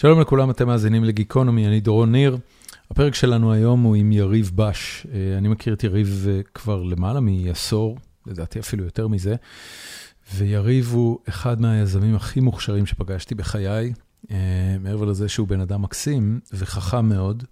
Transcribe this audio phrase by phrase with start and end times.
[0.00, 2.38] שלום לכולם, אתם מאזינים לגיקונומי, אני דורון ניר.
[2.90, 5.06] הפרק שלנו היום הוא עם יריב בש.
[5.12, 9.34] אה, אני מכיר את יריב אה, כבר למעלה מעשור, לדעתי אפילו יותר מזה,
[10.34, 13.92] ויריב הוא אחד מהיזמים הכי מוכשרים שפגשתי בחיי,
[14.30, 14.36] אה,
[14.80, 17.44] מעבר לזה שהוא בן אדם מקסים וחכם מאוד.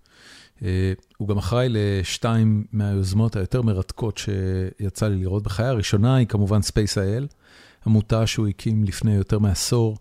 [1.17, 5.67] הוא גם אחראי לשתיים מהיוזמות היותר מרתקות שיצא לי לראות בחיי.
[5.67, 7.35] הראשונה היא כמובן Space.il,
[7.87, 9.97] עמותה שהוא הקים לפני יותר מעשור.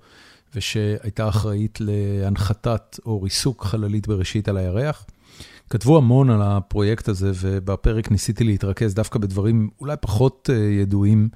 [0.55, 5.05] ושהייתה אחראית להנחתת או ריסוק חללית בראשית על הירח.
[5.69, 11.29] כתבו המון על הפרויקט הזה, ובפרק ניסיתי להתרכז דווקא בדברים אולי פחות אה, ידועים,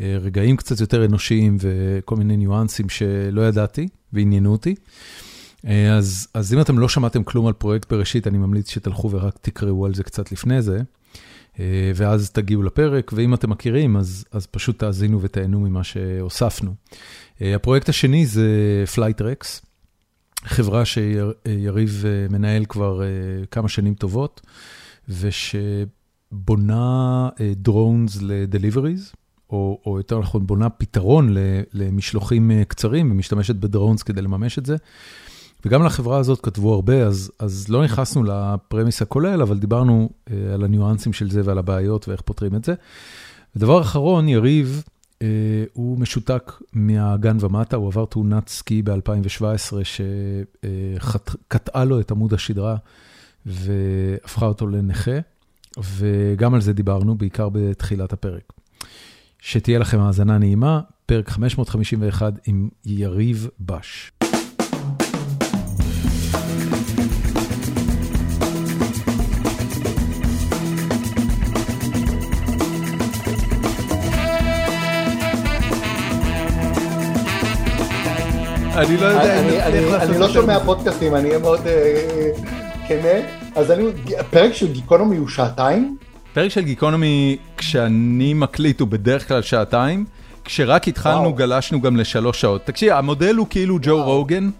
[0.00, 4.74] אה, רגעים קצת יותר אנושיים וכל מיני ניואנסים שלא ידעתי ועניינו אותי.
[5.66, 9.38] אה, אז, אז אם אתם לא שמעתם כלום על פרויקט בראשית, אני ממליץ שתלכו ורק
[9.40, 10.80] תקראו על זה קצת לפני זה,
[11.94, 16.74] ואז תגיעו לפרק, ואם אתם מכירים, אז, אז פשוט תאזינו ותהנו ממה שהוספנו.
[17.42, 18.48] אה, הפרויקט השני זה
[18.94, 19.62] Flytrex,
[20.44, 23.06] חברה שיריב אה, מנהל כבר אה,
[23.50, 24.40] כמה שנים טובות,
[25.08, 25.68] ושבונה
[27.56, 29.12] drones ל deliveries,
[29.50, 31.34] או, או יותר נכון, בונה פתרון
[31.72, 34.76] למשלוחים קצרים, ומשתמשת ב drones כדי לממש את זה.
[35.64, 40.10] וגם לחברה הזאת כתבו הרבה, אז, אז לא נכנסנו ל premise הכולל, אבל דיברנו
[40.54, 42.74] על הניואנסים של זה ועל הבעיות ואיך פותרים את זה.
[43.56, 44.82] ודבר אחרון, יריב,
[45.72, 52.76] הוא משותק מהגן ומטה, הוא עבר תאונת סקי ב-2017 שקטעה לו את עמוד השדרה
[53.46, 55.18] והפכה אותו לנכה,
[55.78, 58.52] וגם על זה דיברנו, בעיקר בתחילת הפרק.
[59.38, 64.12] שתהיה לכם האזנה נעימה, פרק 551 עם יריב בש.
[78.78, 79.66] אני לא יודע
[80.02, 82.30] אני לא שומע פודקאסטים, אני אהיה מאוד אה,
[82.88, 83.20] כנה.
[83.54, 83.84] אז אני,
[84.30, 85.96] פרק של גיקונומי הוא שעתיים?
[86.32, 90.04] פרק של גיקונומי, כשאני מקליט, הוא בדרך כלל שעתיים.
[90.44, 92.64] כשרק התחלנו, גלשנו גם לשלוש שעות.
[92.64, 94.50] תקשיב, המודל הוא כאילו ג'ו רוגן.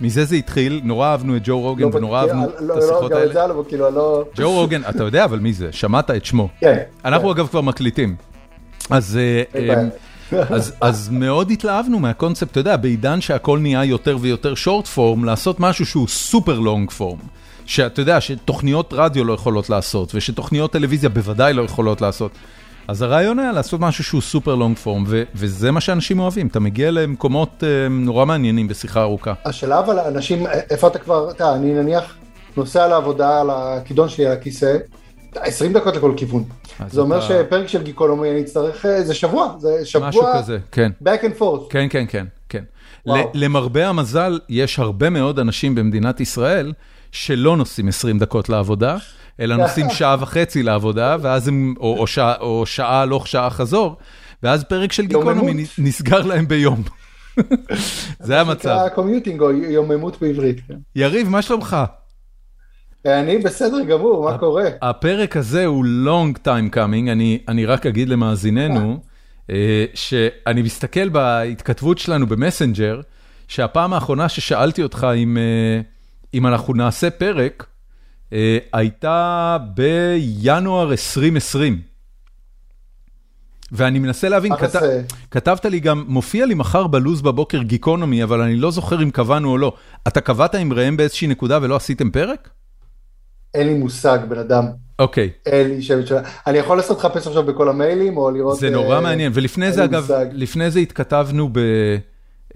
[0.00, 3.12] מזה זה התחיל, נורא אהבנו את ג'ו רוגן לא, ונורא אהבנו את לא, לא, השיחות
[3.12, 3.54] האלה.
[3.68, 6.48] כאילו, ג'ו רוגן, אתה יודע אבל מי זה, שמעת את שמו.
[6.60, 6.78] כן.
[7.04, 7.34] אנחנו כן.
[7.34, 8.16] אגב כבר מקליטים.
[8.90, 9.18] אז
[9.54, 9.84] אה,
[10.32, 15.60] אז, אז מאוד התלהבנו מהקונספט, אתה יודע, בעידן שהכל נהיה יותר ויותר שורט פורם, לעשות
[15.60, 17.18] משהו שהוא סופר לונג פורם.
[17.66, 22.30] שאתה יודע, שתוכניות רדיו לא יכולות לעשות, ושתוכניות טלוויזיה בוודאי לא יכולות לעשות.
[22.88, 25.04] אז הרעיון היה לעשות משהו שהוא סופר לונג פורם,
[25.34, 29.32] וזה מה שאנשים אוהבים, אתה מגיע למקומות uh, נורא מעניינים בשיחה ארוכה.
[29.44, 32.16] השאלה אבל אנשים, איפה אתה כבר, אתה, אני נניח
[32.56, 34.76] נוסע לעבודה על הכידון שלי, על הכיסא,
[35.40, 36.44] 20 דקות לכל כיוון.
[36.90, 40.92] זה אומר שפרק של גיקונומי אני אצטרך, אה, זה שבוע, זה שבוע, משהו כזה, כן.
[41.04, 41.70] back and forth.
[41.70, 42.64] כן, כן, כן, כן.
[43.34, 46.72] למרבה המזל, יש הרבה מאוד אנשים במדינת ישראל
[47.12, 48.96] שלא נוסעים 20 דקות לעבודה,
[49.40, 53.96] אלא נוסעים שעה וחצי לעבודה, ואז הם, או, או, שעה, או שעה הלוך שעה חזור,
[54.42, 56.82] ואז פרק של גיקונומי נסגר להם ביום.
[58.20, 58.62] זה המצב.
[58.62, 60.60] זה נקרא קומיוטינג או יוממות בעברית.
[60.68, 60.74] כן.
[60.96, 61.76] יריב, מה שלומך?
[63.06, 64.64] אני בסדר גמור, מה קורה?
[64.82, 69.00] הפרק הזה הוא long time coming, אני אני רק אגיד למאזיננו,
[69.50, 73.00] אה, שאני מסתכל בהתכתבות שלנו במסנג'ר,
[73.48, 75.80] שהפעם האחרונה ששאלתי אותך אם אה,
[76.34, 77.66] אם אנחנו נעשה פרק,
[78.32, 81.80] אה, הייתה בינואר 2020.
[83.72, 84.82] ואני מנסה להבין, כת...
[85.30, 89.50] כתבת לי גם, מופיע לי מחר בלוז בבוקר גיקונומי, אבל אני לא זוכר אם קבענו
[89.50, 89.72] או לא.
[90.08, 92.50] אתה קבעת עם ראם באיזושהי נקודה ולא עשיתם פרק?
[93.56, 94.64] אין לי מושג, בן אדם.
[94.98, 95.30] אוקיי.
[95.46, 96.16] אין לי שם של...
[96.46, 98.58] אני יכול לעשות לחפש עכשיו בכל המיילים, או לראות...
[98.58, 100.10] זה נורא uh, מעניין, ולפני זה, אגב.
[100.32, 101.58] לפני זה התכתבנו ב...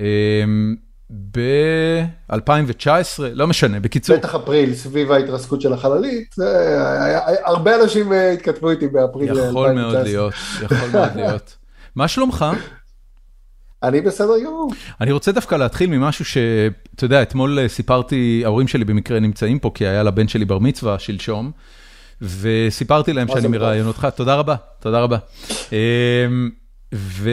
[0.00, 0.76] אמ,
[1.10, 4.16] ב-2019, לא משנה, בקיצור.
[4.16, 6.34] בטח אפריל, סביב ההתרסקות של החללית,
[7.44, 9.50] הרבה אנשים אה, התכתבו איתי באפריל 2019.
[9.50, 11.56] יכול מאוד להיות, יכול מאוד להיות.
[11.94, 12.46] מה שלומך?
[13.82, 14.72] אני בסדר גמור.
[15.00, 19.70] אני רוצה דווקא להתחיל ממשהו שאתה יודע, אתמול אה, סיפרתי, ההורים שלי במקרה נמצאים פה,
[19.74, 21.50] כי היה לבן שלי בר מצווה שלשום,
[22.22, 25.18] וסיפרתי להם שאני מראיין אותך, תודה רבה, תודה רבה.
[25.72, 26.50] אמ,
[26.94, 27.30] ו,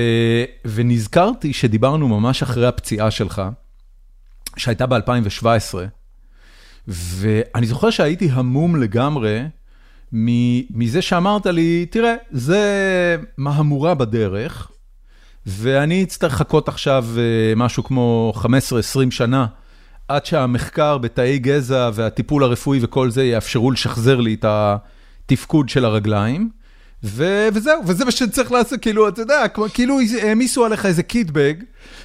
[0.66, 3.42] ונזכרתי שדיברנו ממש אחרי הפציעה שלך,
[4.58, 5.76] שהייתה ב-2017,
[6.88, 9.42] ואני זוכר שהייתי המום לגמרי
[10.72, 14.72] מזה שאמרת לי, תראה, זה מהמורה בדרך,
[15.48, 18.48] ואני אצטרך לחכות עכשיו אה, משהו כמו 15-20
[19.10, 19.46] שנה,
[20.08, 26.50] עד שהמחקר בתאי גזע והטיפול הרפואי וכל זה יאפשרו לשחזר לי את התפקוד של הרגליים,
[27.04, 31.54] וזהו, וזה מה שצריך לעשות, כאילו, אתה יודע, כאילו העמיסו עליך איזה קיטבג,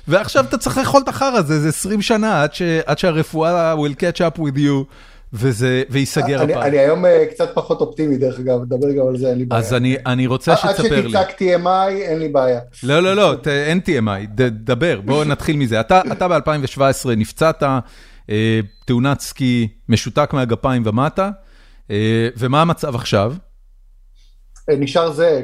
[0.08, 2.44] ועכשיו אתה צריך לאכול את החרא הזה, זה 20 שנה
[2.86, 4.84] עד שהרפואה will catch up with you.
[5.32, 6.62] וזה, וייסגר הפעם.
[6.62, 9.60] אני היום אה, קצת פחות אופטימי דרך אגב, נדבר גם על זה, אין לי בעיה.
[9.60, 9.74] אז
[10.06, 10.96] אני רוצה שתספר לי.
[10.96, 12.60] עד שתצעק TMI, אין לי בעיה.
[12.82, 15.80] לא, לא, לא, אין TMI, דבר, בואו נתחיל מזה.
[15.80, 17.62] אתה ב-2017 נפצעת,
[18.30, 21.30] אה, תאונת סקי משותק מהגפיים ומטה,
[21.90, 23.34] אה, ומה המצב עכשיו?
[24.70, 25.42] נשאר זה,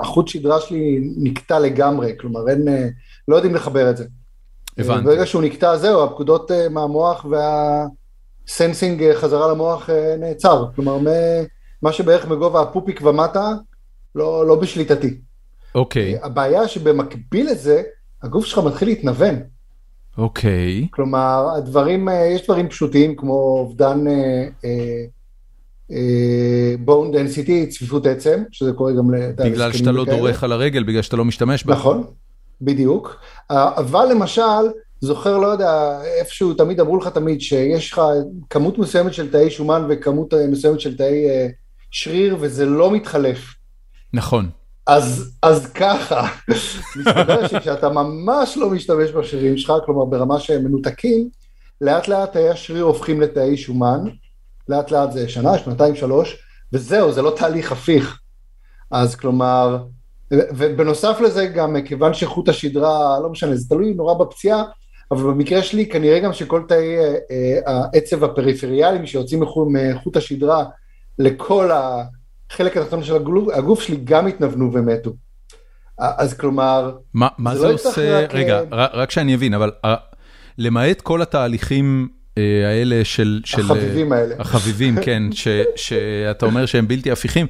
[0.00, 2.68] החוט שדרה שלי נקטע לגמרי, כלומר אין,
[3.28, 4.04] לא יודעים לחבר את זה.
[4.78, 5.04] הבנתי.
[5.04, 7.86] ברגע שהוא נקטע זהו, הפקודות מהמוח וה...
[8.46, 10.98] sensing אה, חזרה למוח אה, נעצר, כלומר
[11.82, 13.52] מה שבערך מגובה הפופיק ומטה,
[14.14, 15.20] לא, לא בשליטתי.
[15.74, 16.16] אוקיי.
[16.16, 16.26] Okay.
[16.26, 17.82] הבעיה שבמקביל לזה,
[18.22, 19.34] הגוף שלך מתחיל להתנוון.
[20.18, 20.82] אוקיי.
[20.84, 20.88] Okay.
[20.90, 24.04] כלומר, הדברים, אה, יש דברים פשוטים כמו אובדן
[26.78, 31.02] bone density, צפיפות עצם, שזה קורה גם לתאריך בגלל שאתה לא דורך על הרגל, בגלל
[31.02, 31.72] שאתה לא משתמש בה.
[31.72, 32.04] נכון,
[32.60, 33.20] בדיוק.
[33.50, 34.62] אבל למשל,
[35.04, 38.00] זוכר, לא יודע, איפשהו תמיד אמרו לך תמיד שיש לך
[38.50, 41.52] כמות מסוימת של תאי שומן וכמות מסוימת של תאי uh,
[41.90, 43.38] שריר וזה לא מתחלף.
[44.12, 44.50] נכון.
[44.86, 46.28] אז, אז ככה,
[46.98, 51.28] מסתבר שכשאתה ממש לא משתמש בשרירים שלך, כלומר ברמה שהם מנותקים,
[51.80, 54.00] לאט לאט תאי השריר הופכים לתאי שומן,
[54.68, 56.36] לאט לאט זה שנה, שנתיים, שלוש,
[56.72, 58.18] וזהו, זה לא תהליך הפיך.
[58.90, 59.84] אז כלומר,
[60.30, 64.62] ובנוסף לזה גם, כיוון שחוט השדרה, לא משנה, זה תלוי נורא בפציעה,
[65.12, 70.64] אבל במקרה שלי כנראה גם שכל תאי אה, אה, העצב הפריפריאליים שיוצאים מחוט השדרה
[71.18, 73.14] לכל החלק התחתון של
[73.54, 75.10] הגוף שלי גם התנוונו ומתו.
[75.98, 78.34] אז כלומר, מה, מה זה, זה לא עושה, רק...
[78.34, 79.70] רגע, רק שאני אבין, אבל
[80.58, 83.40] למעט כל התהליכים האלה של...
[83.54, 84.34] החביבים של, האלה.
[84.38, 87.46] החביבים, כן, ש, שאתה אומר שהם בלתי הפיכים.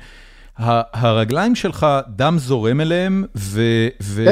[0.59, 3.62] הרגליים שלך, דם זורם אליהם, ו...
[4.03, 4.25] ו...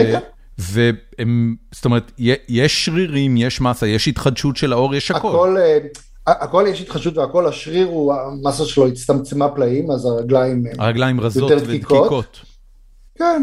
[0.60, 2.12] והם, זאת אומרת,
[2.48, 5.28] יש שרירים, יש מסה, יש התחדשות של האור, יש הכל.
[5.28, 5.78] הכל, אה,
[6.26, 11.50] הכל יש התחדשות והכל, השריר הוא, המסה שלו הצטמצמה פלאים, אז הרגליים אה, הרגליים רזות
[11.50, 12.40] ודקיקות.
[13.14, 13.42] כן,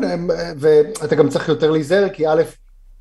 [0.58, 2.42] ואתה גם צריך יותר להיזהר, כי א',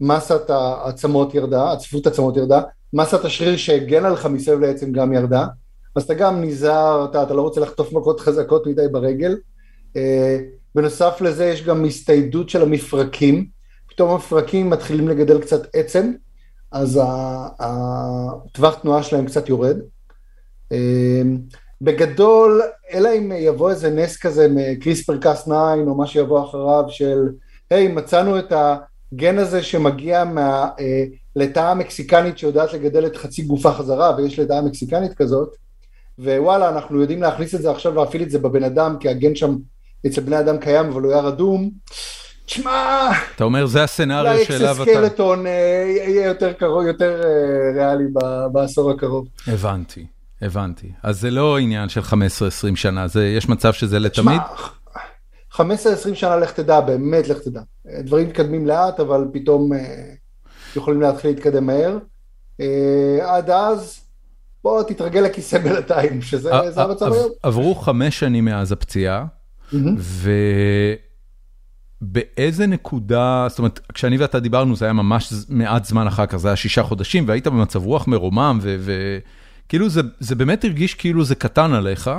[0.00, 5.46] מסת העצמות ירדה, הצפיפות העצמות ירדה, מסת השריר שהגנה לך מסביב לעצם גם ירדה,
[5.96, 9.36] אז אתה גם נזהר, אתה, אתה לא רוצה לחטוף מכות חזקות מדי ברגל.
[9.96, 10.38] אה,
[10.74, 13.55] בנוסף לזה יש גם הסתיידות של המפרקים,
[13.96, 16.12] פתאום המפרקים מתחילים לגדל קצת עצם,
[16.72, 17.00] אז
[17.58, 19.76] הטווח תנועה שלהם קצת יורד.
[20.72, 21.38] אמ,
[21.80, 22.62] בגדול,
[22.92, 25.52] אלא אם יבוא איזה נס כזה מקריספר קאס 9
[25.86, 27.28] או מה שיבוא אחריו של,
[27.70, 31.04] היי, hey, מצאנו את הגן הזה שמגיע מה, אה,
[31.36, 35.56] לתאה מקסיקנית שיודעת לגדל את חצי גופה חזרה, ויש לתאה מקסיקנית כזאת,
[36.18, 39.56] ווואלה, אנחנו יודעים להכניס את זה עכשיו, להפעיל את זה בבן אדם, כי הגן שם
[40.06, 41.70] אצל בני אדם קיים, אבל הוא היה רדום.
[42.46, 44.82] תשמע, אתה אומר זה הסצנריו שאליו אתה...
[44.82, 45.52] אולי אקססקלטון אה,
[46.06, 48.04] יהיה יותר קרוב, יותר אה, ריאלי
[48.52, 49.26] בעשור הקרוב.
[49.46, 50.06] הבנתי,
[50.42, 50.92] הבנתי.
[51.02, 52.14] אז זה לא עניין של 15-20
[52.74, 54.40] שנה, זה, יש מצב שזה לתמיד?
[55.52, 57.60] תשמע, 15-20 שנה לך תדע, באמת לך תדע.
[58.00, 59.78] דברים מתקדמים לאט, אבל פתאום אה,
[60.76, 61.98] יכולים להתחיל להתקדם מהר.
[63.22, 64.00] עד אז,
[64.64, 67.30] בוא תתרגל לכיסא בינתיים, שזה המצב היום.
[67.42, 69.24] עברו חמש שנים מאז הפציעה,
[69.98, 70.30] ו...
[72.12, 76.48] באיזה נקודה, זאת אומרת, כשאני ואתה דיברנו זה היה ממש מעט זמן אחר כך, זה
[76.48, 81.72] היה שישה חודשים, והיית במצב רוח מרומם, וכאילו זה, זה באמת הרגיש כאילו זה קטן
[81.72, 82.10] עליך.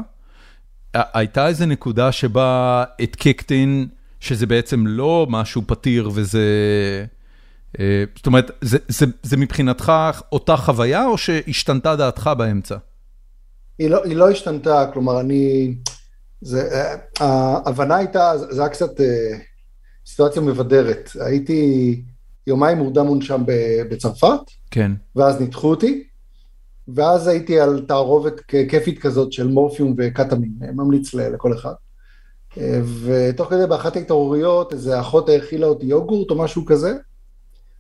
[0.94, 3.88] הייתה איזה נקודה שבה את קיקטין,
[4.20, 6.46] שזה בעצם לא משהו פתיר וזה...
[7.80, 9.92] אה, זאת אומרת, זה, זה, זה מבחינתך
[10.32, 12.76] אותה חוויה, או שהשתנתה דעתך באמצע?
[13.80, 15.76] היא לא, היא לא השתנתה, כלומר, אני...
[16.42, 18.92] זה, אה, ההבנה הייתה, זה היה קצת...
[20.08, 21.12] אה, סיטואציה מבדרת.
[21.20, 22.02] הייתי
[22.48, 23.44] יומיים מורדם מונשם
[23.90, 24.40] בצרפת,
[24.72, 24.92] כן.
[25.16, 26.04] ואז ניתחו אותי,
[26.88, 31.74] ואז הייתי על תערובת כיפית כזאת של מורפיום וקטמין, ממליץ לכל אחד.
[33.04, 36.94] ותוך כדי באחת ההתעוררויות, איזה אחות האכילה אותי יוגורט או משהו כזה,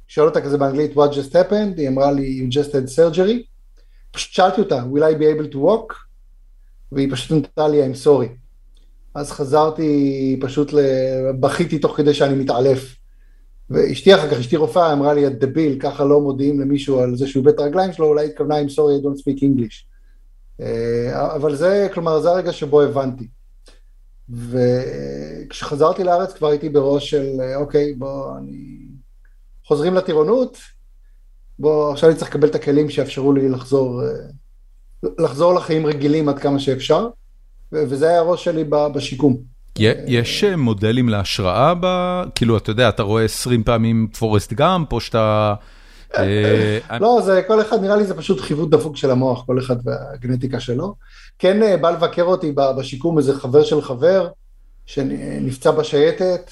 [0.07, 1.77] שאל אותה כזה באנגלית, what just happened?
[1.77, 3.43] היא אמרה לי, you just had surgery.
[4.11, 5.95] פשוט שאלתי אותה, will I be able to walk?
[6.91, 8.46] והיא פשוט נתנה לי, I'm sorry.
[9.17, 10.73] אז חזרתי, פשוט
[11.39, 12.95] בכיתי תוך כדי שאני מתעלף.
[13.69, 17.27] ואשתי אחר כך, אשתי רופאה, אמרה לי, את דביל, ככה לא מודיעים למישהו על זה
[17.27, 19.85] שהוא את הרגליים שלו, אולי התכוונה עם sorry, I don't speak English.
[20.61, 23.27] אה, אבל זה, כלומר, זה הרגע שבו הבנתי.
[24.29, 28.77] וכשחזרתי לארץ כבר הייתי בראש של, אוקיי, בוא, אני...
[29.65, 30.57] חוזרים לטירונות,
[31.59, 34.09] בוא, עכשיו אני צריך לקבל את הכלים שיאפשרו לי לחזור, אה,
[35.19, 37.07] לחזור לחיים רגילים עד כמה שאפשר.
[37.71, 38.63] וזה היה הראש שלי
[38.95, 39.37] בשיקום.
[40.07, 41.85] יש מודלים להשראה ב...
[42.35, 45.53] כאילו, אתה יודע, אתה רואה 20 פעמים פורסט גאמפ, או שאתה...
[46.99, 50.59] לא, זה כל אחד, נראה לי זה פשוט חיווט דפוק של המוח, כל אחד והגנטיקה
[50.59, 50.95] שלו.
[51.39, 54.27] כן בא לבקר אותי בשיקום איזה חבר של חבר,
[54.85, 56.51] שנפצע בשייטת,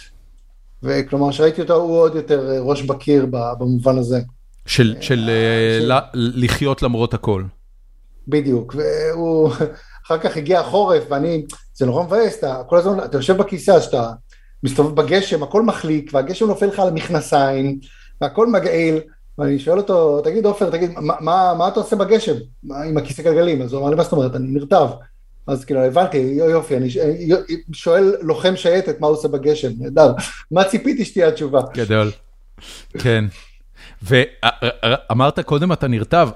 [0.84, 3.26] וכלומר, שראיתי אותו, הוא עוד יותר ראש בקיר
[3.60, 4.20] במובן הזה.
[4.66, 5.30] של
[6.14, 7.44] לחיות למרות הכל.
[8.28, 9.52] בדיוק, והוא,
[10.06, 13.86] אחר כך הגיע החורף, ואני, זה נורא מבאס, אתה כל הזמן, אתה יושב בכיסא, אז
[13.86, 14.12] אתה
[14.64, 17.80] מסתובב בגשם, הכל מחליק, והגשם נופל לך על המכנסיים,
[18.22, 19.00] והכל מגעיל,
[19.38, 22.34] ואני שואל אותו, תגיד עופר, תגיד, מה, מה, מה אתה עושה בגשם
[22.70, 23.62] עם הכיסא גלגלים?
[23.62, 24.88] אז הוא אמר לי, מה זאת אומרת, אני נרטב.
[25.48, 26.90] אז כאילו, הבנתי, יופי, אני
[27.74, 30.14] שואל לוחם שייטת מה הוא עושה בגשם, נהדר.
[30.52, 31.62] מה ציפיתי שתהיה התשובה?
[31.74, 32.12] גדול,
[32.98, 33.26] כן.
[34.02, 36.30] ואמרת קודם אתה נרטב,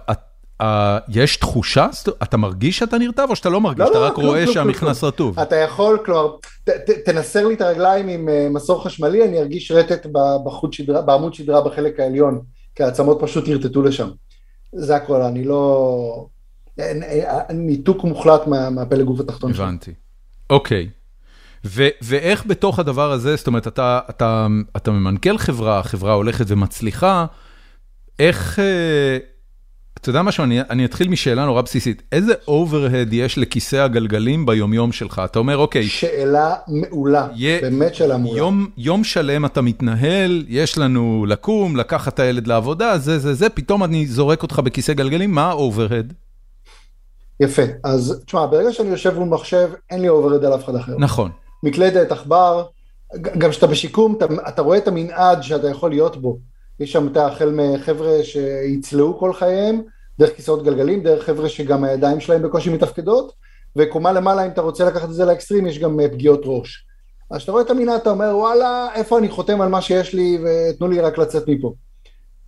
[1.10, 1.88] יש תחושה,
[2.24, 5.40] אתה מרגיש שאתה נרטב או שאתה לא מרגיש, אתה רק רואה שהמכנס רטוב?
[5.40, 6.36] אתה יכול, כלומר,
[7.06, 10.06] תנסר לי את הרגליים עם מסור חשמלי, אני ארגיש רטט
[11.06, 12.42] בעמוד שדרה בחלק העליון,
[12.76, 14.10] כי העצמות פשוט ירטטו לשם.
[14.76, 16.28] זה הכל, אני לא...
[17.50, 19.64] ניתוק מוחלט מהפלג גוף התחתון שלו.
[19.64, 19.94] הבנתי,
[20.50, 20.90] אוקיי.
[22.02, 24.48] ואיך בתוך הדבר הזה, זאת אומרת, אתה
[24.88, 27.26] ממנכ"ל חברה, החברה הולכת ומצליחה,
[28.20, 28.60] איך...
[30.02, 35.22] אתה יודע משהו, אני אתחיל משאלה נורא בסיסית, איזה אוברהד יש לכיסא הגלגלים ביומיום שלך?
[35.26, 35.88] אתה אומר, אוקיי.
[35.88, 37.28] שאלה מעולה,
[37.62, 38.64] באמת שאלה מעולה.
[38.78, 43.84] יום שלם אתה מתנהל, יש לנו לקום, לקחת את הילד לעבודה, זה זה זה, פתאום
[43.84, 46.14] אני זורק אותך בכיסא גלגלים, מה ה overhead?
[47.40, 50.96] יפה, אז תשמע, ברגע שאני יושב מול מחשב, אין לי overhead על אף אחד אחר.
[50.98, 51.32] נכון.
[51.64, 52.66] מקלדת, עכבר,
[53.22, 56.40] גם כשאתה בשיקום, אתה, אתה רואה את המנעד שאתה יכול להיות בו.
[56.80, 59.82] יש שם את החל מחבר'ה שיצלעו כל חייהם,
[60.20, 63.34] דרך כיסאות גלגלים, דרך חבר'ה שגם הידיים שלהם בקושי מתפקדות,
[63.76, 66.86] וקומה למעלה, אם אתה רוצה לקחת את זה לאקסטרים, יש גם אה, פגיעות ראש.
[67.32, 70.40] אז כשאתה רואה את המנעד, אתה אומר, וואלה, איפה אני חותם על מה שיש לי,
[70.44, 71.74] ותנו לי רק לצאת מפה.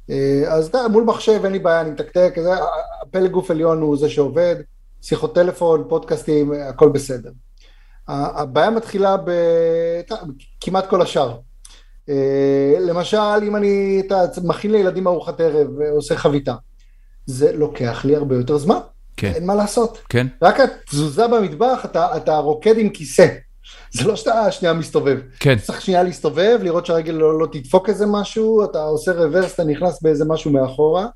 [0.10, 2.36] אה, אז אתה, מול מחשב אין לי בעיה, אני מתקתק,
[3.02, 4.56] הפלג גוף עליון הוא זה שעובד,
[5.02, 7.30] שיחות טלפון, פודקאסטים, הכל בסדר.
[8.08, 11.38] הבעיה מתחילה בכמעט כל השאר.
[12.12, 16.54] אה, למשל, אם אני אתה, מכין לילדים ארוחת ערב ועושה חביתה,
[17.26, 18.80] זה לוקח לי הרבה יותר זמן.
[19.18, 19.32] כן.
[19.36, 19.98] אין מה לעשות.
[20.10, 20.28] כן.
[20.42, 23.28] רק התזוזה במטבח, אתה, אתה רוקד עם כיסא.
[23.92, 25.20] זה לא שאתה שנייה מסתובב.
[25.40, 25.58] כן.
[25.60, 30.02] צריך שנייה להסתובב, לראות שהרגל לא, לא תדפוק איזה משהו, אתה עושה רוורס, אתה נכנס
[30.02, 31.08] באיזה משהו מאחורה.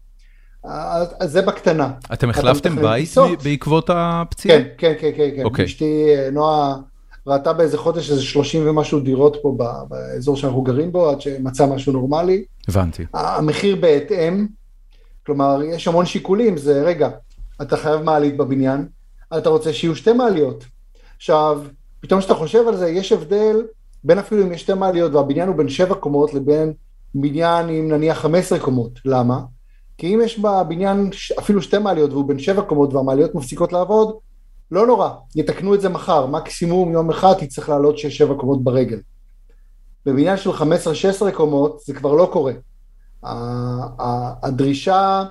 [1.19, 1.91] אז זה בקטנה.
[2.13, 4.57] אתם החלפתם בית בעקבות הפציעה?
[4.57, 5.29] כן, כן, כן, כן.
[5.35, 5.43] כן.
[5.43, 5.65] אוקיי.
[5.65, 6.75] אשתי נועה
[7.27, 9.57] ראתה באיזה חודש איזה 30 ומשהו דירות פה
[9.89, 12.45] באזור שאנחנו גרים בו, עד שמצא משהו נורמלי.
[12.67, 13.05] הבנתי.
[13.13, 14.47] המחיר בהתאם,
[15.25, 17.09] כלומר, יש המון שיקולים, זה רגע,
[17.61, 18.87] אתה חייב מעלית בבניין,
[19.37, 20.65] אתה רוצה שיהיו שתי מעליות.
[21.15, 21.61] עכשיו,
[21.99, 23.55] פתאום כשאתה חושב על זה, יש הבדל
[24.03, 26.73] בין אפילו אם יש שתי מעליות והבניין הוא בין שבע קומות לבין
[27.15, 28.99] בניין עם נניח 15 קומות.
[29.05, 29.39] למה?
[29.97, 34.15] כי אם יש בבניין אפילו שתי מעליות והוא בין שבע קומות והמעליות מפסיקות לעבוד,
[34.71, 38.99] לא נורא, יתקנו את זה מחר, מקסימום יום אחד תצטרך לעלות שש שבע קומות ברגל.
[40.05, 42.53] בבניין של 15-16 קומות זה כבר לא קורה.
[44.43, 45.23] הדרישה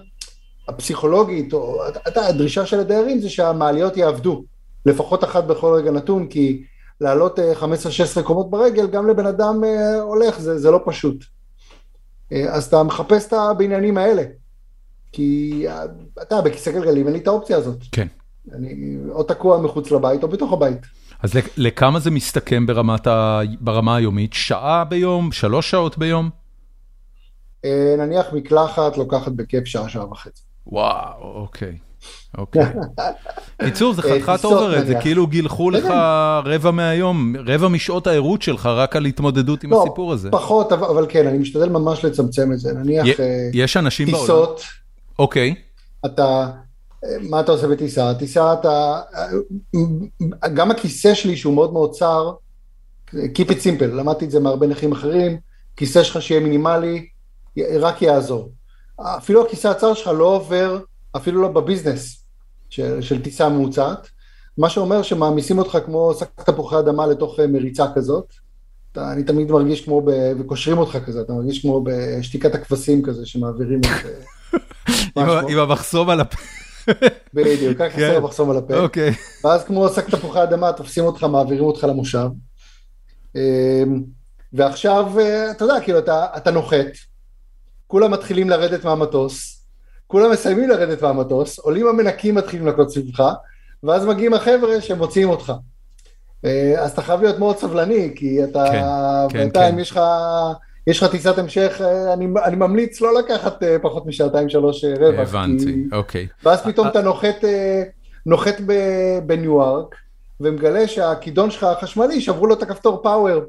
[0.68, 1.82] הפסיכולוגית, או
[2.16, 4.44] הדרישה של הדיירים זה שהמעליות יעבדו,
[4.86, 6.64] לפחות אחת בכל רגע נתון, כי
[7.00, 7.38] לעלות
[8.18, 11.24] 15-16 קומות ברגל, גם לבן אדם אה, הולך, זה, זה לא פשוט.
[12.32, 14.22] אה, אז אתה מחפש את הבניינים האלה,
[15.12, 15.84] כי אה,
[16.22, 17.78] אתה בכיסא גלגלים, אין לי את האופציה הזאת.
[17.92, 18.06] כן.
[18.52, 20.78] אני או תקוע מחוץ לבית או בתוך הבית.
[21.22, 23.40] אז לכמה זה מסתכם ברמת ה...
[23.60, 24.32] ברמה היומית?
[24.32, 25.32] שעה ביום?
[25.32, 26.30] שלוש שעות ביום?
[27.64, 30.42] אה, נניח מקלחת לוקחת בכיף שעה, שעה וחצי.
[30.66, 31.76] וואו, אוקיי.
[32.38, 32.62] אוקיי.
[33.64, 35.84] קיצור, זה אה, חתיכת overhead, זה כאילו גילחו לך
[36.44, 40.30] רבע מהיום, רבע משעות הערות שלך רק על התמודדות עם לא, הסיפור הזה.
[40.30, 42.72] פחות, אבל כן, אני משתדל ממש לצמצם את זה.
[42.72, 43.06] נניח
[43.52, 44.20] יש אנשים בעולם.
[44.20, 44.62] טיסות.
[45.18, 45.54] אוקיי.
[46.06, 46.50] אתה
[47.20, 48.14] מה אתה עושה בטיסה?
[48.14, 49.00] טיסה אתה,
[50.54, 52.32] גם הכיסא שלי שהוא מאוד מאוד צר,
[53.14, 55.38] Keep it simple, למדתי את זה מהרבה נכים אחרים,
[55.76, 57.06] כיסא שלך שיהיה מינימלי,
[57.58, 58.52] רק יעזור.
[59.00, 60.80] אפילו הכיסא הצר שלך לא עובר,
[61.16, 62.26] אפילו לא בביזנס
[62.70, 64.08] של, של טיסה ממוצעת,
[64.58, 68.34] מה שאומר שמעמיסים אותך כמו שק תפוחי אדמה לתוך אה, מריצה כזאת.
[68.92, 73.26] אתה, אני תמיד מרגיש כמו, ב, וקושרים אותך כזה, אתה מרגיש כמו בשתיקת הכבשים כזה
[73.26, 74.06] שמעבירים את...
[75.16, 76.38] אה, עם המחסום על הפה.
[77.34, 78.78] בדיוק, ככה חסר מחסום על הפה.
[78.78, 79.10] אוקיי.
[79.44, 82.28] ואז כמו שק תפוחי אדמה, תופסים אותך, מעבירים אותך למושב.
[83.36, 84.02] אמ,
[84.52, 86.86] ועכשיו, אה, אתה יודע, כאילו, אתה, אתה נוחת,
[87.86, 89.64] כולם מתחילים לרדת מהמטוס,
[90.06, 93.32] כולם מסיימים לרדת מהמטוס, עולים המנקים מתחילים לקרות סביבך,
[93.82, 95.52] ואז מגיעים החבר'ה שמוציאים אותך.
[96.78, 98.82] אז אתה חייב להיות מאוד סבלני, כי אתה, כן,
[99.30, 99.80] כן, בינתיים כן.
[99.80, 100.00] יש לך,
[100.86, 101.80] יש לך טיסת המשך,
[102.12, 105.20] אני, אני ממליץ לא לקחת אה, פחות משעתיים שלוש אה, רווח.
[105.28, 106.26] הבנתי, כי- אוקיי.
[106.42, 107.82] ואז פתאום אתה נוחת, אה,
[108.26, 109.94] נוחת ב- בניו-יורק,
[110.40, 113.40] ומגלה שהכידון שלך החשמלי, שברו לו את הכפתור פאוור.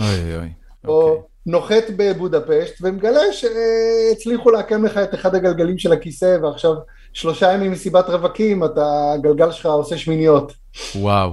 [0.00, 0.34] אוי אוי.
[0.36, 0.52] אוקיי.
[0.86, 6.72] או נוחת בבודפשט, ומגלה שהצליחו לעקם לך את אחד הגלגלים של הכיסא, ועכשיו
[7.12, 10.52] שלושה ימים מסיבת רווקים, אתה, הגלגל שלך עושה שמיניות.
[10.94, 11.32] וואו.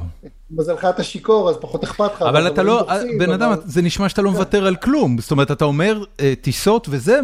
[0.51, 2.21] מזלך אתה שיכור, אז פחות אכפת לך.
[2.21, 5.17] אבל אתה לא, דוחסים, בן אדם, זה נשמע שאתה לא מוותר על כלום.
[5.19, 7.19] זאת אומרת, אתה אומר אה, טיסות וזה,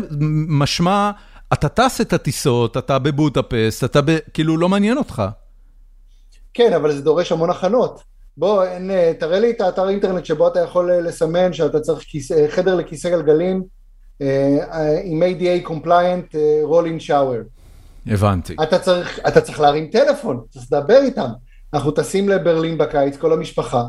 [0.47, 1.11] משמע,
[1.53, 3.99] אתה טס את הטיסות, אתה בבודפסט, אתה.
[4.33, 5.23] כאילו, לא מעניין אותך.
[6.53, 8.03] כן, אבל זה דורש המון הכנות.
[8.37, 12.03] בוא, אין, אה, תראה לי את האתר אינטרנט שבו אתה יכול אה, לסמן שאתה צריך
[12.03, 13.63] כיסא, חדר לכיסא גלגלים
[15.03, 16.35] עם ADA compliant
[16.69, 17.43] rolling shower.
[18.07, 18.55] הבנתי.
[18.63, 21.29] אתה צריך, אתה צריך להרים טלפון, צריך לדבר איתם.
[21.73, 23.83] אנחנו טסים לברלין בקיץ, כל המשפחה.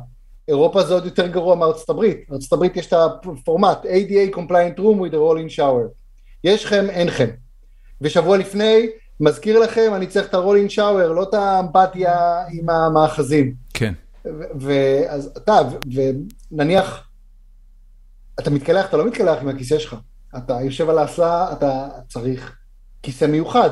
[0.48, 2.18] אירופה זה עוד יותר גרוע מארצות הברית.
[2.32, 5.88] ארצות הברית יש את הפורמט, ADA compliant room with a rolling shower.
[6.44, 7.28] יש לכם, אין לכם.
[8.00, 8.86] ושבוע לפני,
[9.20, 13.54] מזכיר לכם, אני צריך את הרולינג שאואר, לא את האמפתיה עם המאחזים.
[13.74, 13.94] כן.
[14.60, 15.58] ואז אתה,
[16.52, 17.08] ונניח,
[18.40, 19.96] אתה מתקלח, אתה לא מתקלח עם הכיסא שלך.
[20.36, 22.56] אתה יושב על האסלה, אתה צריך
[23.02, 23.70] כיסא מיוחד.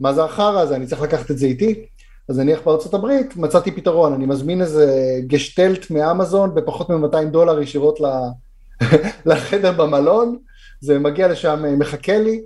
[0.00, 0.76] מה זה החרא הזה?
[0.76, 1.86] אני צריך לקחת את זה איתי?
[2.30, 4.86] אז נניח בארצות הברית, מצאתי פתרון, אני מזמין איזה
[5.26, 7.98] גשטלט מאמזון בפחות מ-200 דולר ישירות
[9.26, 10.36] לחדר במלון,
[10.80, 12.40] זה מגיע לשם, אה, מחכה לי,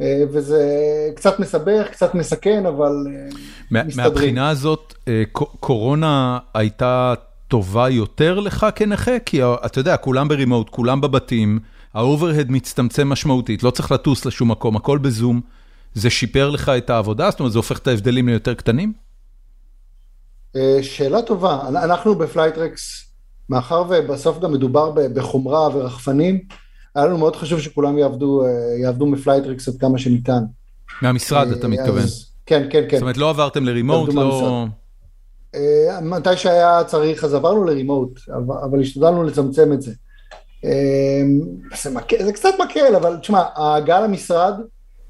[0.00, 0.68] אה, וזה
[1.16, 3.28] קצת מסבך, קצת מסכן, אבל אה,
[3.70, 4.08] מה- מסתדרים.
[4.12, 4.94] מהבחינה הזאת,
[5.60, 7.14] קורונה הייתה
[7.48, 9.18] טובה יותר לך כנכה?
[9.18, 11.58] כי אתה יודע, כולם ב remote, כולם בבתים,
[11.94, 15.40] ה overhead מצטמצם משמעותית, לא צריך לטוס לשום מקום, הכל בזום.
[15.94, 17.30] זה שיפר לך את העבודה?
[17.30, 19.07] זאת אומרת, זה הופך את ההבדלים ליותר קטנים?
[20.56, 23.04] אה, שאלה טובה, אנ- אנחנו ב Flytrex,
[23.50, 26.40] מאחר ובסוף גם מדובר בחומרה ורחפנים,
[26.94, 28.50] היה לנו מאוד חשוב שכולם יעבדו, אה,
[28.82, 30.42] יעבדו מ Flytrex עד כמה שניתן.
[31.02, 32.04] מהמשרד, אתה אה, מתכוון.
[32.46, 32.96] כן, כן, כן.
[32.96, 34.66] זאת אומרת, לא עברתם ל remote, לא...
[36.02, 38.20] מתי שהיה צריך אז עברנו ל remote,
[38.64, 39.92] אבל, השתדלנו לצמצם את זה.
[41.82, 44.54] זה, מקל, זה קצת מקל, אבל תשמע, ההגעה למשרד,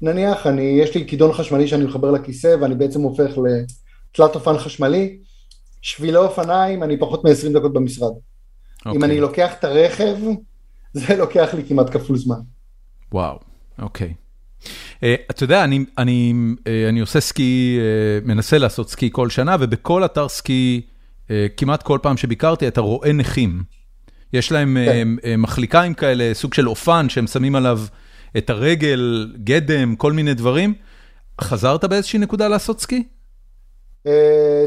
[0.01, 5.17] נניח, אני, יש לי כידון חשמלי שאני מחבר לכיסא ואני בעצם הופך לתלת אופן חשמלי,
[5.81, 8.11] שבילי אופניים, אני פחות מ-20 דקות במשרד.
[8.85, 9.03] אם אוקיי.
[9.03, 10.15] אני לוקח את הרכב,
[10.93, 12.39] זה לוקח לי כמעט כפול זמן.
[13.11, 13.39] וואו,
[13.79, 14.13] אוקיי.
[14.63, 19.55] Uh, אתה יודע, אני, אני, uh, אני עושה סקי, uh, מנסה לעשות סקי כל שנה,
[19.59, 20.81] ובכל אתר סקי,
[21.27, 23.63] uh, כמעט כל פעם שביקרתי, אתה רואה נכים.
[24.33, 25.15] יש להם כן.
[25.17, 27.79] uh, uh, מחליקיים כאלה, סוג של אופן, שהם שמים עליו
[28.37, 30.73] את הרגל, גדם, כל מיני דברים.
[31.41, 33.03] חזרת באיזושהי נקודה לעשות סקי?
[34.07, 34.11] אה,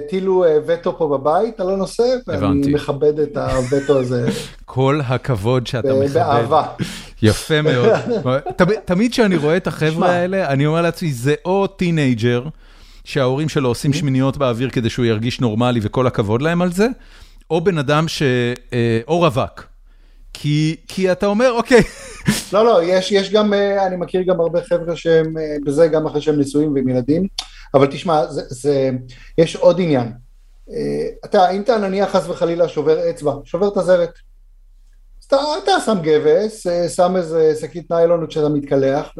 [0.07, 2.03] הטילו אה, וטו פה בבית על הנושא.
[2.27, 4.27] ואני מכבד את הווטו הזה
[4.65, 6.15] כל הכבוד שאתה ב- מכבד.
[6.15, 6.63] באהבה.
[7.23, 7.89] יפה מאוד.
[8.87, 10.11] תמיד- כשאני רואה את החבר'ה.
[10.11, 12.43] האלה, אני אומר לעצמי, זה או טינג'ר,
[13.05, 16.87] שההורים שלו עושים שמיניות באוויר כדי שהוא ירגיש נורמלי וכל הכבוד להם על זה,
[17.51, 18.23] או בן אדם ש...
[18.73, 19.65] אה, או רווק.
[20.35, 21.83] כי, כי אתה אומר, אוקיי,
[22.53, 26.07] לא, לא, יש, יש גם, אה, אני מכיר גם הרבה חבר'ה שהם אה, בזה גם
[26.07, 27.27] אחרי שהם נשואים ועם ילדים,
[27.75, 28.91] אבל תשמע, זה, זה,
[29.39, 30.13] יש עוד עניין.
[30.71, 34.13] אה, אתה, אם אתה נניח חס וחלילה שובר אצבע, שובר את הזרת,
[35.21, 36.67] אז אתה, אתה שם גבס,
[36.97, 39.13] שם איזה שקית ניילון כשאתה מתקלח,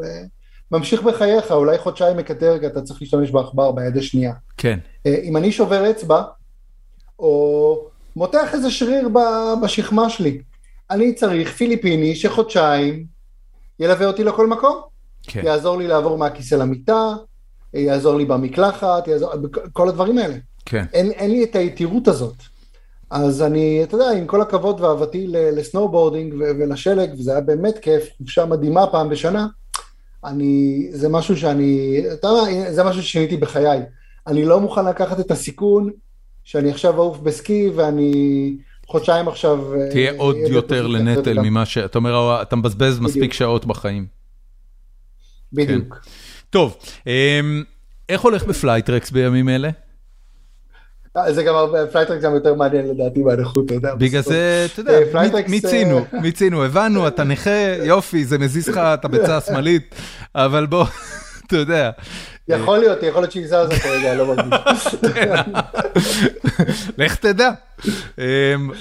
[0.71, 4.33] וממשיך בחייך, אולי חודשיים מקטר, כי אתה צריך להשתמש בעכבר ביד השנייה.
[4.57, 6.21] כן, אם אני שובר אצבע,
[7.19, 9.09] או מותח איזה שריר
[9.63, 10.41] בשכמה שלי,
[10.93, 13.05] אני צריך פיליפיני שחודשיים
[13.79, 14.81] ילווה אותי לכל מקום.
[15.23, 17.13] כן, יעזור לי לעבור מהכיסא למיטה,
[17.73, 19.31] יעזור לי במקלחת, יעזור,
[19.73, 20.35] כל הדברים האלה.
[20.65, 20.85] כן.
[20.93, 22.35] אין, אין לי את היתירות הזאת.
[23.09, 28.09] אז אני, אתה יודע, עם כל הכבוד ואהבתי ל snowboarding ולשלג, וזה היה באמת כיף,
[28.17, 29.47] חופשה מדהימה פעם בשנה,
[30.25, 33.81] אני, זה משהו שאני, אתה יודע, זה משהו ששיניתי בחיי.
[34.27, 35.89] אני לא מוכן לקחת את הסיכון
[36.43, 38.55] שאני עכשיו אעוף בסקי ואני
[38.93, 39.73] חודשיים עכשיו...
[39.73, 41.77] אה, תהיה עוד יותר לנטל ממה ש...
[41.77, 43.33] אתה אומר, אתה מבזבז מספיק.
[43.33, 44.05] שעות בחיים.
[45.53, 46.05] בדיוק.
[46.49, 46.77] טוב,
[47.07, 47.63] אמ,
[48.09, 49.69] איך הולך בפלייטרקס בימים אלה?
[51.17, 53.95] אה, זה גם הרבה, פלייטרק גם יותר מעניין לדעתי מהנכות, אתה יודע.
[53.95, 54.21] בגלל.
[54.21, 58.77] זה, אתה יודע, אה, מי- פלייטרקס, מיצינו, מיצינו, הבנו, אתה נכה, יופי, זה מזיז לך
[58.77, 59.95] את הביצה השמאלית,
[60.35, 60.85] אבל בוא,
[61.47, 61.91] אתה יודע.
[62.47, 64.85] יכול להיות, יכול להיות שהיא זזה כרגע, לא מרגיש.
[66.97, 67.51] לך תדע.
[68.17, 68.23] אמ,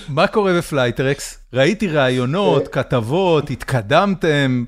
[0.09, 1.39] מה קורה בפלייטרקס?
[1.53, 4.65] ראיתי ראיונות, כתבות, התקדמתם.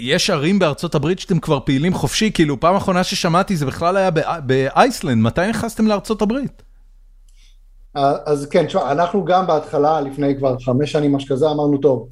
[0.00, 4.10] יש ערים בארצות הברית שאתם כבר פעילים חופשי, כאילו פעם אחרונה ששמעתי זה בכלל היה
[4.10, 6.62] בא- באייסלנד, מתי נכנסתם לארצות הברית?
[8.26, 12.08] אז כן, תשמע, אנחנו גם בהתחלה, לפני כבר חמש שנים, משהו כזה, אמרנו, טוב,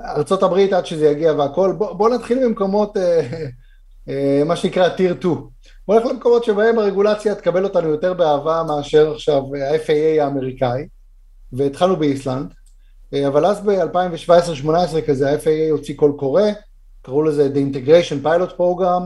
[0.00, 3.46] ארה"ב עד שזה יגיע והכל, בוא, בוא נתחיל במקומות, אה,
[4.46, 5.34] מה שנקרא טיר 2.
[5.88, 10.86] בוא נלך למקומות שבהם הרגולציה תקבל אותנו יותר באהבה מאשר עכשיו ה-FAA האמריקאי,
[11.52, 12.54] והתחלנו באיסלנד,
[13.14, 16.42] אה, אבל אז ב-2017-2018 כזה ה-FAA הוציא קול קורא,
[17.02, 19.02] קראו לזה The Integration Pilot Program,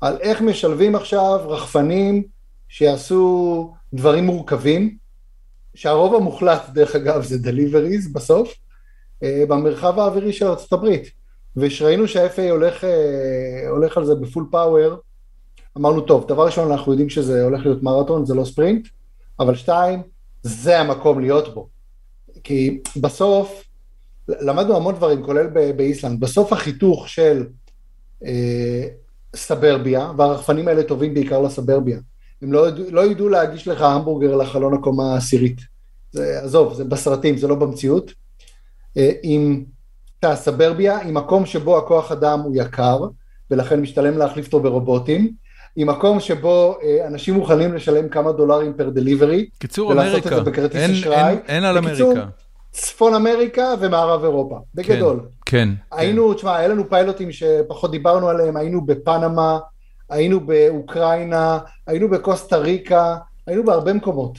[0.00, 2.22] על איך משלבים עכשיו רחפנים
[2.68, 4.96] שיעשו דברים מורכבים,
[5.74, 8.54] שהרוב המוחלט דרך אגב זה Deliveries בסוף,
[9.22, 10.86] אה, במרחב האווירי של ארה"ב,
[11.60, 14.96] ושראינו שה-FA הולך, אה, הולך על זה בפול פאוור,
[15.78, 18.88] אמרנו טוב, דבר ראשון אנחנו יודעים שזה הולך להיות מרתון, זה לא ספרינט,
[19.40, 20.02] אבל שתיים,
[20.42, 21.68] זה המקום להיות בו.
[22.44, 23.64] כי בסוף,
[24.28, 27.46] למדנו המון דברים, כולל באיסלנד, בסוף החיתוך של
[28.24, 28.88] אה,
[29.36, 31.98] סברביה, והרחפנים האלה טובים בעיקר לסברביה,
[32.42, 35.60] הם לא, לא ידעו להגיש לך המבורגר לחלון הקומה העשירית.
[36.12, 38.12] זה, עזוב, זה בסרטים, זה לא במציאות.
[38.96, 39.64] אה, עם
[40.20, 43.00] תא סברביה, עם מקום שבו הכוח אדם הוא יקר,
[43.50, 45.32] ולכן משתלם להחליף אותו ברובוטים,
[45.76, 50.36] עם מקום שבו אה, אנשים מוכנים לשלם כמה דולרים פר דליברי, קיצור אמריקה,
[50.74, 52.28] אין, אין, אין על בקיצור, אמריקה.
[52.72, 55.20] צפון אמריקה ומערב אירופה, בגדול.
[55.46, 55.96] כן, כן.
[55.96, 59.58] היינו, תשמע, היה לנו פיילוטים שפחות דיברנו עליהם, היינו בפנמה,
[60.10, 64.38] היינו באוקראינה, היינו בקוסטה ריקה, היינו בהרבה מקומות.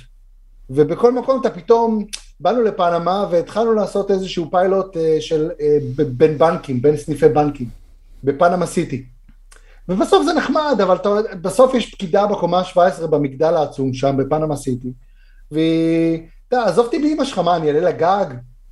[0.70, 2.06] ובכל מקום אתה פתאום,
[2.40, 7.68] באנו לפנמה והתחלנו לעשות איזשהו פיילוט אה, של אה, בין בנקים, בין סניפי בנקים,
[8.24, 9.06] בפנמה סיטי.
[9.90, 11.10] ובסוף זה נחמד, אבל אתה,
[11.42, 14.92] בסוף יש פקידה בקומה ה-17 במגדל העצום שם, בפנמה סיטי,
[15.52, 18.26] והיא, אתה עזוב אותי באמא שלך, מה, אני אעלה לגג?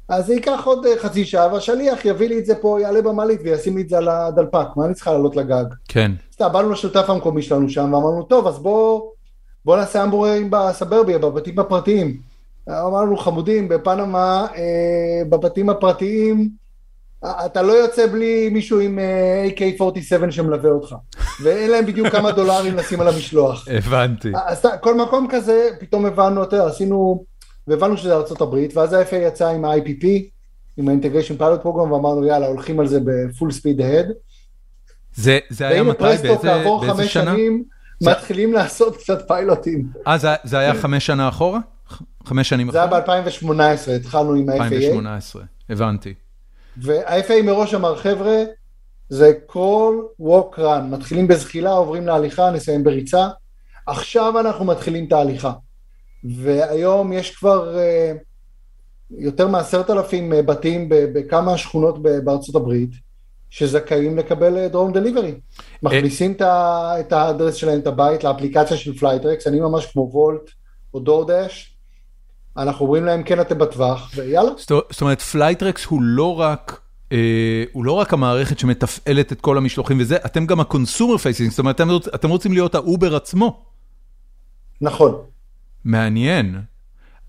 [0.09, 3.39] אז זה ייקח עוד אה, חצי שעה, והשליח יביא לי את זה פה, יעלה במעלית
[3.43, 5.65] וישים לי את זה על הדלפק, מה אני צריכה לעלות לגג?
[5.87, 6.11] כן.
[6.33, 9.01] סתם, באנו לשותף המקומי שלנו שם, ואמרנו, טוב, אז בוא,
[9.65, 12.26] בוא נעשה המבורגרים בסברביה, בבתים הפרטיים.
[12.69, 16.49] אמרנו, חמודים, בפנמה, אה, בבתים הפרטיים,
[17.25, 20.95] אתה לא יוצא בלי מישהו עם אה, AK-47 שמלווה אותך,
[21.43, 23.67] ואין להם בדיוק כמה דולרים לשים על המשלוח.
[23.67, 24.31] הבנתי.
[24.47, 27.25] אז כל מקום כזה, פתאום הבנו, אתה יודע, עשינו,
[27.67, 30.05] והבנו שזה ארה"ב, ואז ה-FA יצא עם ה-IPP,
[30.77, 34.07] עם ה-Integration Pilot Program, ואמרנו, יאללה, הולכים על זה בפול ספיד ההד.
[35.15, 36.03] זה, זה היה מתי?
[36.03, 37.31] באיזה, באיזה שנה?
[37.31, 37.63] שנים,
[37.99, 38.11] זה...
[38.11, 39.87] מתחילים לעשות קצת פיילוטים.
[40.07, 41.59] אה, זה, זה היה חמש שנה אחורה?
[42.25, 42.87] חמש שנים אחורה?
[42.87, 44.63] זה היה ב-2018, התחלנו עם ה-FAA.
[44.63, 46.13] 2018, הבנתי.
[46.77, 48.43] וה-FA מראש אמר, חבר'ה,
[49.09, 53.27] זה כל walk run, מתחילים בזחילה, עוברים להליכה, נסיים בריצה.
[53.85, 55.53] עכשיו אנחנו מתחילים את ההליכה.
[56.23, 58.17] והיום יש כבר uh,
[59.11, 62.89] יותר מעשרת אלפים אה, בתים בכמה שכונות בארצות הברית,
[63.49, 65.33] שזכאים לקבל drone אה, delivery.
[65.83, 70.49] מכניסים את ה address שלהם, את הבית, לאפליקציה של פלייטרקס, אני ממש כמו וולט
[70.93, 71.76] או דורדש,
[72.57, 74.51] אנחנו אומרים להם כן אתם בטווח, ויאללה.
[74.57, 76.79] זאת אומרת פלייטרקס הוא לא רק...
[77.11, 81.49] אה, הוא לא רק המערכת שמתפעלת את כל המשלוחים וזה, אתם גם ה consumer facing,
[81.49, 83.65] זאת אומרת, אתם, רוצ, אתם רוצים להיות ה-Uber עצמו.
[84.81, 85.15] נכון.
[85.85, 86.61] מעניין.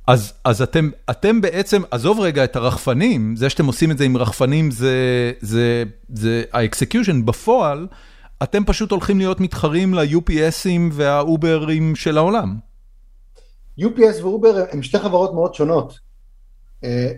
[0.07, 4.17] אז, אז אתם, אתם בעצם, עזוב רגע את הרחפנים, זה שאתם עושים את זה עם
[4.17, 7.87] רחפנים זה, זה, זה ה execution, בפועל,
[8.43, 12.57] אתם פשוט הולכים להיות מתחרים ל-UPSים והאוברים של העולם.
[13.79, 15.99] UPS ואובר הם שתי חברות מאוד שונות,
[16.85, 17.13] אה,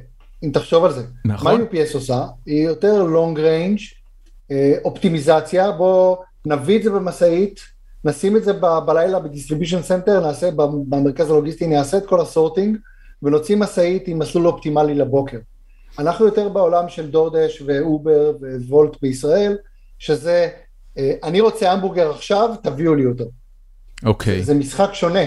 [0.45, 1.03] אם תחשוב על זה.
[1.25, 1.61] נכון.
[1.61, 2.25] מה UPS עושה?
[2.47, 3.83] היא יותר long range,
[4.51, 7.61] אה, אופטימיזציה, בוא נביא את זה במשאית,
[8.05, 10.51] נשים את זה ב- בלילה ב distribution center, נעשה
[10.89, 12.77] במרכז הלוגיסטי, נעשה את כל ה sorting,
[13.23, 15.39] ונוציא משאית עם מסלול אופטימלי לבוקר.
[15.99, 18.33] אנחנו יותר בעולם של דורדש ואובר
[18.69, 19.57] ווולט בישראל,
[19.99, 20.49] שזה,
[20.99, 23.25] אה, אני רוצה המבורגר עכשיו, תביאו לי אותו.
[24.05, 24.41] אוקיי.
[24.41, 24.43] Okay.
[24.43, 25.25] זה משחק שונה.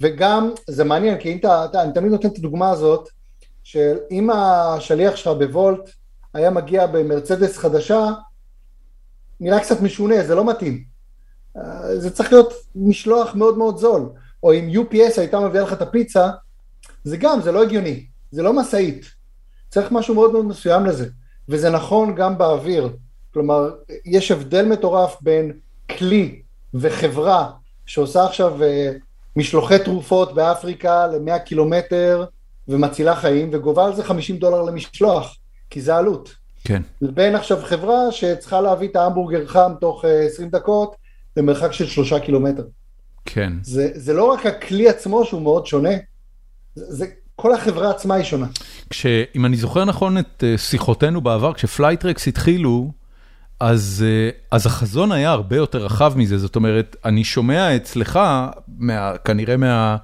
[0.00, 3.08] וגם, זה מעניין, כי אם אתה, אתה, אני תמיד נותן את הדוגמה הזאת,
[3.62, 5.90] שאם השליח שלך בוולט
[6.34, 8.12] היה מגיע במרצדס חדשה,
[9.40, 10.84] נראה קצת משונה, זה לא מתאים.
[11.56, 14.08] אה, זה צריך להיות משלוח מאוד מאוד זול.
[14.42, 16.30] או אם UPS הייתה מביאה לך את הפיצה,
[17.04, 19.04] זה גם, זה לא הגיוני, זה לא משאית.
[19.70, 21.08] צריך משהו מאוד מאוד מסוים לזה.
[21.48, 22.96] וזה נכון גם באוויר.
[23.32, 23.70] כלומר,
[24.04, 25.52] יש הבדל מטורף בין
[25.98, 26.42] כלי
[26.74, 27.50] וחברה
[27.86, 28.92] שעושה עכשיו אה,
[29.36, 32.24] משלוחי תרופות באפריקה ל-100 קילומטר
[32.68, 35.36] ומצילה חיים, וגובה על זה 50 דולר למשלוח,
[35.70, 36.34] כי זה עלות.
[36.64, 36.82] כן.
[37.00, 40.96] לבין עכשיו חברה שצריכה להביא את ההמבורגר חם תוך 20 אה, דקות
[41.36, 42.62] למרחק של שלושה קילומטר.
[43.24, 43.52] כן.
[43.62, 45.94] זה, זה לא רק הכלי עצמו שהוא מאוד שונה,
[46.74, 48.46] זה, זה כל החברה עצמה היא שונה.
[48.90, 52.92] כשאם אני זוכר נכון את אה, שיחותינו בעבר, כשפלייטרקס התחילו,
[53.60, 58.20] אז אה, אז החזון היה הרבה יותר רחב מזה, זאת אומרת, אני שומע אצלך,
[58.78, 59.96] מה, כנראה מה...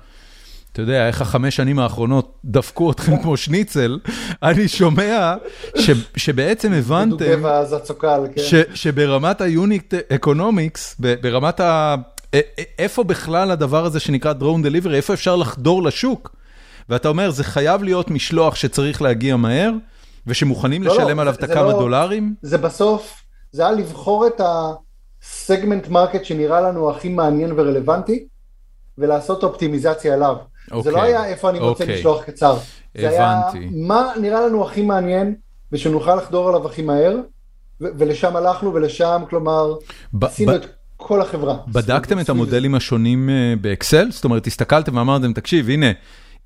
[0.72, 3.98] אתה יודע, איך החמש שנים האחרונות דפקו אתכם כמו שניצל,
[4.42, 5.34] אני שומע
[6.16, 8.42] שבעצם הבנתם, אז הצוקל, כן.
[8.74, 11.94] שברמת ה unit economics, ברמת ה...
[12.78, 16.36] איפה בכלל הדבר הזה שנקרא drone delivery, איפה אפשר לחדור לשוק?
[16.88, 19.72] ואתה אומר, זה חייב להיות משלוח שצריך להגיע מהר,
[20.26, 22.34] ושמוכנים לא, לשלם לא, עליו את הכמה לא- דולרים?
[22.42, 23.19] זה בסוף,
[23.52, 28.26] זה היה לבחור את ה segment market שנראה לנו הכי מעניין ורלוונטי,
[28.98, 30.36] ולעשות אופטימיזציה אליו.
[30.68, 31.96] זה אוקיי, לא היה איפה אני רוצה אוקיי.
[31.96, 32.56] לשלוח קצר.
[32.98, 33.68] זה היה הבנתי.
[33.72, 35.34] מה נראה לנו הכי מעניין,
[35.72, 37.16] ושנוכל לחדור עליו הכי מהר,
[37.80, 39.74] ו- ולשם הלכנו, ולשם, כלומר,
[40.22, 41.56] עשינו את כל החברה.
[41.68, 44.10] בדקתם את המודלים השונים אה, באקסל?
[44.10, 45.86] זאת אומרת, הסתכלתם ואמרתם, תקשיב, הנה,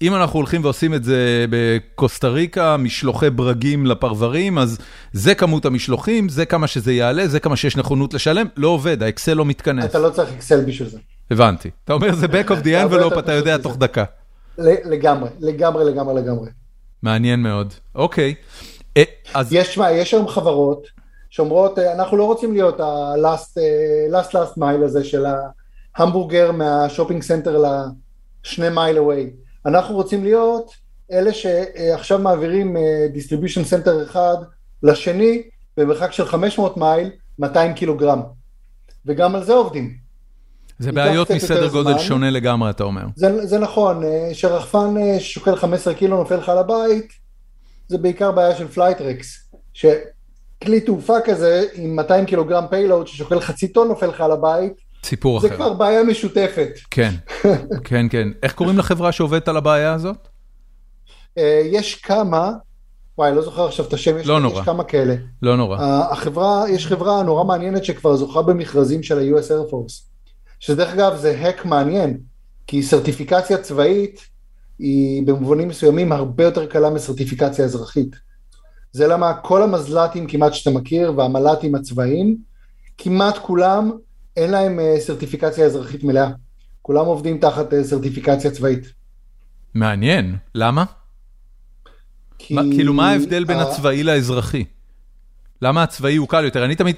[0.02, 4.78] אם אנחנו הולכים ועושים את זה בקוסטה ריקה, משלוחי ברגים לפרברים, אז
[5.12, 9.34] זה כמות המשלוחים, זה כמה שזה יעלה, זה כמה שיש נכונות לשלם, לא עובד, האקסל
[9.34, 9.44] לא.
[9.44, 9.84] מתכנס.
[9.84, 10.98] אתה לא צריך אקסל בשביל זה.
[11.30, 11.70] הבנתי.
[11.84, 13.76] אתה אומר, זה back of the envelope, יותר אתה יודע תוך.
[13.76, 14.04] דקה.
[14.58, 16.50] לגמרי, לגמרי, לגמרי, לגמרי.
[17.02, 17.74] מעניין מאוד.
[17.94, 18.34] אוקיי.
[18.96, 19.02] אה,
[19.34, 20.86] אז יש, מה, יש היום חברות
[21.30, 25.24] שאומרות, אה, אנחנו לא רוצים להיות ה-last אה, last, last mile הזה של
[25.96, 27.62] ההמבורגר מה shopping center
[28.44, 29.30] לשני מייל אווי.
[29.66, 30.72] אנחנו רוצים להיות
[31.12, 34.36] אלה שעכשיו מעבירים אה, distribution center אחד
[34.82, 35.42] לשני
[35.76, 38.22] במרחק של 500 מייל, 200 קילוגרם.
[39.06, 40.04] וגם על זה עובדים.
[40.78, 41.98] זה בעיות מסדר גודל זמן.
[41.98, 43.02] שונה לגמרי, אתה אומר.
[43.16, 47.12] זה, זה נכון, אה, שרחפן אה, ששוקל 15 קילו נופל לך לבית,
[47.88, 53.88] זה בעיקר בעיה של פלייטרקס, שכלי תעופה כזה עם 200 קילוגרם payload ששוקל חצי טון
[53.88, 54.72] נופל לך לבית,
[55.04, 55.56] סיפור זה אחר.
[55.56, 56.70] כבר בעיה משותפת.
[56.90, 57.10] כן,
[57.84, 58.28] כן, כן.
[58.42, 60.28] איך קוראים לחברה שעובדת על הבעיה הזאת?
[61.38, 62.52] אה, יש כמה,
[63.18, 64.60] וואי, לא זוכר עכשיו את השם, יש, לא נורא.
[64.60, 65.14] יש כמה כאלה.
[65.42, 65.78] לא נורא.
[65.78, 70.02] ה- החברה, יש חברה נורא מעניינת שכבר זוכה במכרזים של ה-US Air Force,
[70.60, 72.18] שדרך אגב זה האק מעניין,
[72.66, 74.20] כי סרטיפיקציה צבאית
[74.78, 78.16] היא במובנים מסוימים הרבה יותר קלה מסרטיפיקציה אזרחית.
[78.92, 82.36] זה למה כל המזל"טים כמעט שאתה מכיר והמל"טים הצבאיים,
[82.98, 83.90] כמעט כולם
[84.36, 86.30] אין להם אה, סרטיפיקציה אזרחית מלאה.
[86.82, 88.92] כולם עובדים תחת אה, סרטיפיקציה צבאית.
[89.74, 90.36] מעניין.
[90.54, 90.84] למה?
[92.38, 94.64] כי מה- כאילו, מה ההבדל בין הצבאי לאזרחי?
[95.62, 96.64] למה הצבאי הוא קל יותר?
[96.64, 96.96] אני תמיד,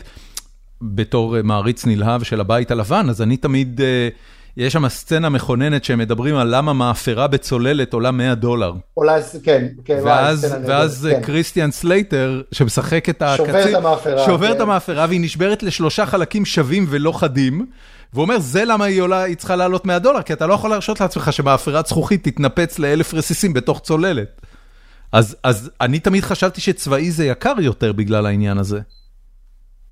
[0.82, 4.08] בתור אה, מעריץ נלהב של הבית הלבן, אז אני תמיד, אה,
[4.56, 8.72] יש שם סצנה מכוננת שהם מדברים על למה מאפרה בצוללת עולה 100 דולר.
[8.96, 11.22] אולי, כן, כן, ואז, ואז כן.
[11.22, 14.62] קריסטיאן סלייטר, שמשחק את הקצין, שובר את המאפרה, שובר את כן.
[14.62, 17.66] המאפרה והיא נשברת לשלושה חלקים שווים ולא חדים,
[18.12, 20.70] והוא אומר, זה למה היא עולה, היא צריכה לעלות 100 דולר, כי אתה לא יכול
[20.70, 24.40] להרשות לעצמך שמאפרת זכוכית תתנפץ לאלף רסיסים בתוך צוללת.
[25.12, 28.80] אז, אז אני תמיד חשבתי שצבאי זה יקר יותר בגלל העניין הזה.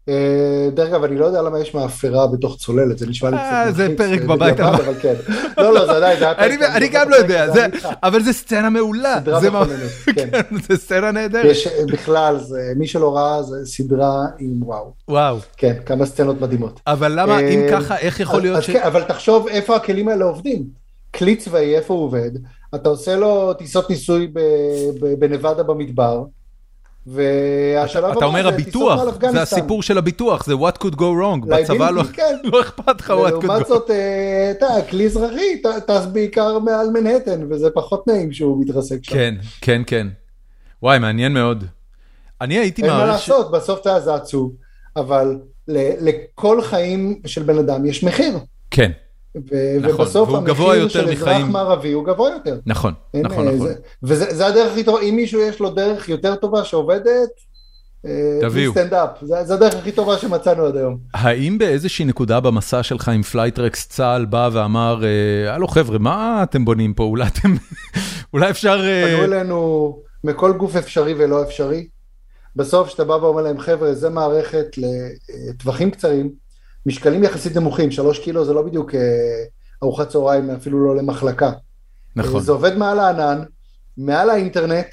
[0.09, 3.65] אה, דרך אגב, אני לא יודע למה יש מאפרה בתוך צוללת, זה נשמע לי אה,
[3.67, 4.61] קצת זה מלחיץ, פרק אה, בבית.
[4.61, 5.15] אבל כן.
[5.59, 6.63] לא, לא, זה עדיין, זה היה פרק.
[6.77, 7.67] אני, גם לא יודע, זה.
[8.03, 9.17] אבל זה סצנה מעולה.
[9.21, 10.29] סדרה זה מכוננת, כן.
[10.31, 11.45] כן, זה סצנה נהדרת.
[11.45, 14.93] יש, בכלל, זה, מי שלא ראה, זה סדרה עם וואו.
[15.09, 15.37] וואו.
[15.57, 16.81] כן, כמה סצנות מדהימות.
[16.87, 18.71] אבל למה, אם אה, ככה, איך יכול להיות ש...
[18.71, 20.85] כן, אבל תחשוב איפה הכלים האלה עובדים.
[21.15, 22.31] כלי צבאי, איפה הוא עובד?
[22.75, 24.33] אתה עושה לו טיסות ניסוי
[25.19, 26.25] בנבדה במדבר,
[27.07, 29.43] והשלב אתה אומר הביטוח, זה.
[29.43, 32.37] הסיפור של הביטוח, זה what could go wrong, בצבא לא- כן.
[32.45, 33.69] לא אכפת לך what could go.
[33.69, 38.99] זאת, אה, אתה יודע, כלי אזרחי טס בעיקר מעל מנהטן, וזה פחות נעים שהוא מתרסק
[39.03, 39.13] שם.
[39.13, 40.07] כן, כן, כן.
[40.83, 41.65] וואי, מעניין מאוד.
[42.41, 43.13] אני הייתי אין מה מעריך...
[43.13, 44.53] לעשות, בסוף אתה זה עצוב,
[44.97, 45.39] אבל
[45.69, 48.39] לכל חיים של בן אדם יש מחיר.
[48.71, 48.91] כן,
[49.81, 51.47] נכון, ובסוף המחיר של אזרח מחיים.
[51.53, 52.59] מערבי הוא גבוה יותר.
[52.67, 53.69] נכון, אין, נכון, אה, נכון.
[53.69, 57.29] זה- וזה זה הדרך הכי טובה, אם מישהו יש לו דרך יותר טובה שעובדת,
[58.41, 58.73] תביאו.
[58.73, 60.99] סטנדאפ, זה זה הדרך הכי טובה שמצאנו עד היום.
[61.15, 66.65] האם באיזושהי נקודה במסע שלך עם פלייטרקס צה"ל בא ואמר, אה, הלו חבר'ה, מה אתם
[66.65, 67.05] בונים פה?
[67.05, 67.55] אולי אתם...
[68.33, 68.81] אולי אפשר...
[68.85, 71.87] אה, פנו אלינו מכל גוף אפשרי ולא אפשרי.
[72.57, 74.67] בסוף כשאתה בא ואומר להם, חבר'ה, זה מערכת
[75.49, 76.31] לטווחים קצרים,
[76.87, 79.01] משקלים יחסית נמוכים, שלוש קילו זה לא בדיוק אה,
[79.83, 81.53] ארוחת צהריים, אפילו לא למחלקה.
[82.17, 82.43] נכון.
[82.43, 83.43] זה עובד מעל הענן,
[83.97, 84.87] מעל האינטרנט.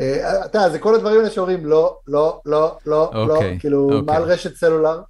[0.00, 3.84] אה, אתה יודע, זה כל הדברים האלה שאומרים לא, לא, לא, לא, לא, אוקיי, כאילו
[3.84, 4.00] אוקיי.
[4.00, 5.00] מעל רשת סלולר.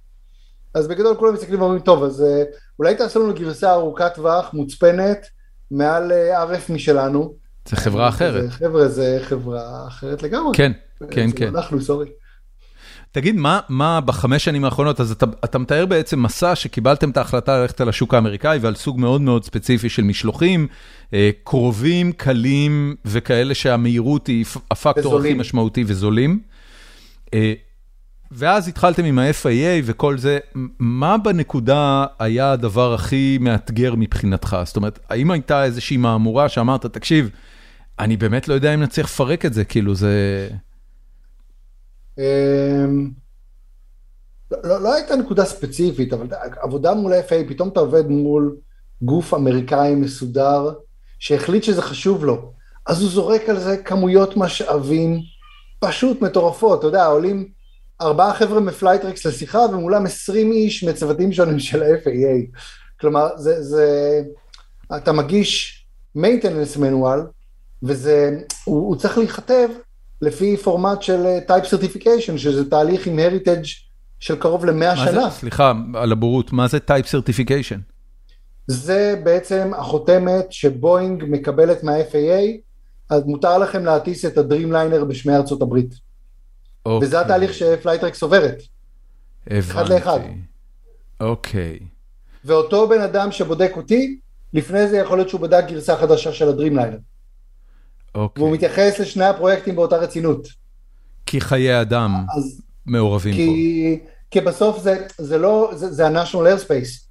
[0.73, 2.43] אז בגדול כולם מסתכלים ואומרים, טוב, אז אה,
[2.79, 5.27] אולי תעשו לנו גרסה ארוכת טווח, מוצפנת,
[5.71, 7.33] מעל אה, RF משלנו.
[7.67, 8.49] זה חברה אחרת.
[8.49, 10.57] חבר'ה, זה חברה אחרת לגמרי.
[10.57, 10.71] כן,
[11.11, 11.53] כן, כן.
[11.53, 12.09] לא אנחנו, סורי.
[13.11, 17.57] תגיד, מה, מה בחמש שנים האחרונות, אז אתה, אתה מתאר בעצם מסע שקיבלתם את ההחלטה
[17.57, 20.67] ללכת על השוק האמריקאי ועל סוג מאוד מאוד ספציפי של משלוחים,
[21.13, 25.33] אה, קרובים, קלים וכאלה שהמהירות היא הפקטור הכי.
[25.33, 26.39] משמעותי וזולים.
[27.33, 27.53] אה,
[28.31, 30.39] ואז התחלתם עם ה-FAA וכל זה,
[30.79, 34.57] מה בנקודה היה הדבר הכי מאתגר מבחינתך?
[34.65, 37.29] זאת אומרת, האם הייתה איזושהי מהמורה שאמרת, תקשיב,
[37.99, 40.47] אני באמת לא יודע אם נצליח לפרק את זה, כאילו זה...
[42.21, 43.09] אמ,
[44.63, 46.27] לא, לא הייתה נקודה ספציפית, אבל
[46.61, 48.55] עבודה מול ה-FAA, פתאום אתה עובד מול
[49.01, 50.73] גוף אמריקאי מסודר,
[51.19, 52.53] שהחליט שזה חשוב לו.
[52.87, 55.19] אז הוא זורק על זה כמויות משאבים
[55.79, 57.47] פשוט מטורפות, אתה יודע, עולים
[58.01, 62.57] ארבעה חבר'ה מפלייטריקס לשיחה ומולם עשרים איש מצוותים שונים של ה-FAA.
[62.99, 64.21] כלומר, זה, זה,
[64.95, 65.85] אתה מגיש
[66.17, 67.19] maintenance manual,
[67.83, 69.69] וזה, הוא, הוא צריך להיכתב
[70.21, 73.67] לפי פורמט של אה, type certification, שזה תהליך עם heritage
[74.19, 75.29] של קרוב למאה שנה.
[75.29, 77.79] זה, סליחה, על הבורות, מה זה type certification?
[78.67, 82.57] זה בעצם החותמת שבואינג מקבלת מה-FAA,
[83.09, 85.95] אז מותר לכם להטיס את הדרימליינר בשמי ארצות הברית.
[86.85, 87.07] אוקיי.
[87.07, 88.61] וזה התהליך שפלייטרקס עוברת.
[89.47, 89.71] הבנתי.
[89.71, 90.19] אחד לאחד.
[91.19, 91.79] אוקיי.
[92.45, 94.19] ואותו בן אדם שבודק אותי,
[94.53, 96.97] לפני זה יכול להיות שהוא בדק גרסה חדשה של הדרימליינר.
[98.15, 98.43] אוקיי.
[98.43, 100.47] והוא מתייחס לשני הפרויקטים באותה רצינות.
[101.25, 104.11] כי חיי אדם אז, מעורבים כי, פה.
[104.31, 107.05] כי בסוף זה, זה לא, זה, זה ה-National Airspace.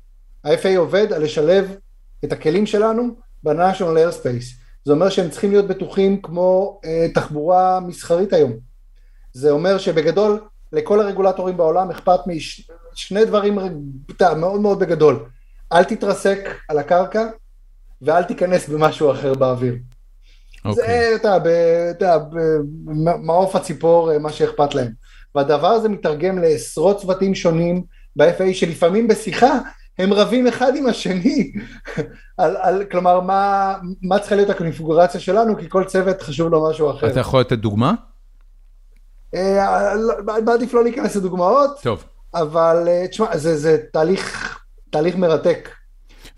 [0.45, 1.75] ה-FA עובד על לשלב
[2.25, 4.61] את הכלים שלנו ב-National Airspace.
[4.85, 8.53] זה אומר שהם צריכים להיות בטוחים כמו אה, תחבורה מסחרית היום.
[9.33, 10.41] זה אומר שבגדול,
[10.73, 13.59] לכל הרגולטורים בעולם אכפת משני דברים
[14.37, 15.25] מאוד מאוד בגדול.
[15.73, 17.27] אל תתרסק על הקרקע
[18.03, 19.75] ואל תיכנס במשהו אחר באוויר.
[20.64, 21.14] זה, אוקיי.
[21.14, 21.38] אתה
[21.88, 22.18] יודע,
[22.85, 24.92] במעוף הציפור, אה, מה שאכפת להם.
[25.35, 27.83] והדבר הזה מתרגם לעשרות צוותים שונים
[28.16, 29.59] ב-FA, שלפעמים בשיחה
[29.99, 31.53] הם רבים אחד עם השני,
[32.38, 36.90] על, על, כלומר, מה, מה צריכה להיות הקונפיגורציה שלנו, כי כל צוות חשוב לו משהו
[36.90, 37.07] אחר.
[37.07, 37.94] אתה יכול לתת דוגמה?
[39.35, 39.94] אה,
[40.44, 42.05] מעדיף לא להיכנס לדוגמאות, טוב.
[42.35, 44.59] אבל אה, תשמע, זה, זה תהליך,
[44.90, 45.68] תהליך מרתק.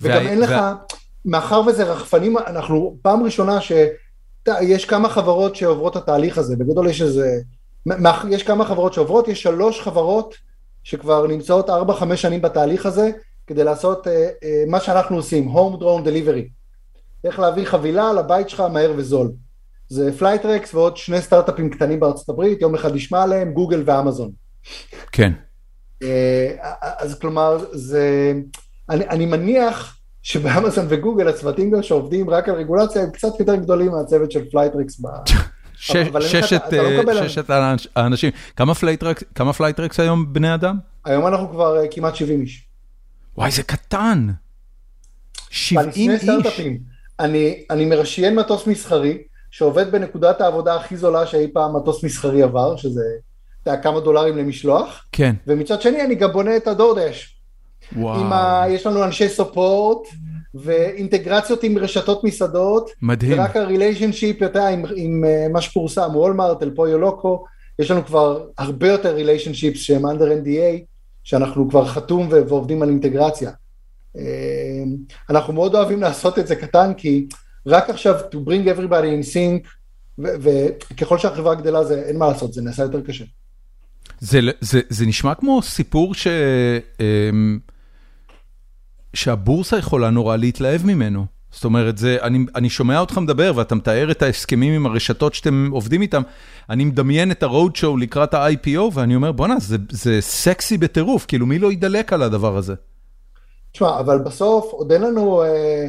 [0.01, 0.27] וגם.
[0.27, 0.53] אין לך.
[1.25, 3.61] מאחר וזה רחפנים, אנחנו פעם ראשונה
[4.49, 7.39] שיש כמה חברות שעוברות את התהליך הזה, בגדול יש איזה,
[8.31, 10.35] יש כמה חברות שעוברות, יש שלוש חברות
[10.83, 13.11] שכבר נמצאות 4-5 שנים בתהליך הזה,
[13.47, 16.49] כדי לעשות uh, uh, מה שאנחנו עושים, Home Drone Delivery.
[17.25, 19.33] איך להביא חבילה לבית שלך מהר וזול.
[19.89, 24.31] זה פלייטרקס ועוד שני סטארט-אפים קטנים בארצות הברית, יום אחד נשמע עליהם, גוגל ואמזון.
[25.13, 25.33] כן.
[26.03, 26.07] Uh,
[26.99, 28.33] אז כלומר, זה...
[28.91, 33.91] אני, אני מניח שבאמזון וגוגל הצוותים גם שעובדים רק על רגולציה הם קצת יותר גדולים
[33.91, 35.01] מהצוות של פלייטרקס.
[35.01, 35.07] ב...
[35.77, 36.13] ששת,
[36.73, 37.51] לא ששת
[37.97, 38.31] האנשים,
[39.35, 40.79] כמה פלייטרקס היום בני אדם?
[41.05, 42.67] היום אנחנו כבר כמעט 70 איש.
[43.37, 44.29] וואי, זה קטן.
[45.51, 46.61] 70 איש.
[47.21, 49.19] אני, אני מרשיין מטוס מסחרי,
[49.51, 53.05] שעובד בנקודת העבודה הכי זולה שאי פעם מטוס מסחרי עבר, שזה,
[53.83, 55.05] כמה דולרים למשלוח.
[55.13, 55.35] כן.
[55.47, 57.42] ומצד שני אני גם בונה את הדורדש.
[57.97, 58.35] וואו.
[58.35, 58.65] ה...
[58.69, 60.09] יש לנו אנשי סופורט,
[60.55, 62.91] ואינטגרציות עם רשתות מסעדות.
[63.03, 63.39] מדהים.
[63.39, 67.45] ורק הריליישנשיפ, אתה יודע, עם, עם uh, מה שפורסם, וולמארט, אל פויו לוקו,
[67.79, 70.85] יש לנו כבר הרבה יותר ריליישנשיפס שהם under NDA,
[71.25, 73.51] שאנחנו כבר חתום ועובדים על אינטגרציה.
[74.17, 74.23] אה,
[75.31, 77.27] אנחנו מאוד אוהבים לעשות את זה קטן, כי
[77.67, 79.69] רק עכשיו to bring everybody in sync,
[80.19, 83.25] וככל שהחברה גדלה זה אין מה לעשות, זה נעשה יותר קשה.
[84.21, 86.27] זה, זה, זה נשמע כמו סיפור ש,
[87.01, 87.59] אמ,
[89.15, 91.27] שהבורסה יכולה נורא להתלהב ממנו.
[91.53, 95.69] זאת אומרת, זה, אני, אני שומע אותך מדבר ואתה מתאר את ההסכמים עם הרשתות שאתם
[95.73, 96.23] עובדים איתם,
[96.71, 101.47] אני מדמיין את ה-road show לקראת ה-IPO ואני אומר, בואנה, זה, זה סקסי בטירוף, כאילו
[101.47, 102.75] מי לא ידלק על הדבר הזה?
[103.73, 105.87] תשמע, אבל בסוף עוד אין לנו אה,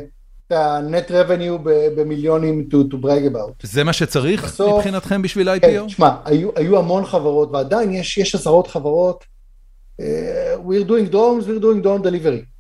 [0.48, 3.52] את ה-net revenue במיליונים to, to brag about.
[3.64, 5.62] זה מה שצריך בסוף, מבחינתכם בשביל ה-IPO?
[5.62, 9.24] כן, תשמע, היו, היו המון חברות ועדיין יש, יש עשרות חברות,
[10.02, 10.04] uh,
[10.66, 12.53] we're doing drones, we're doing drone delivery.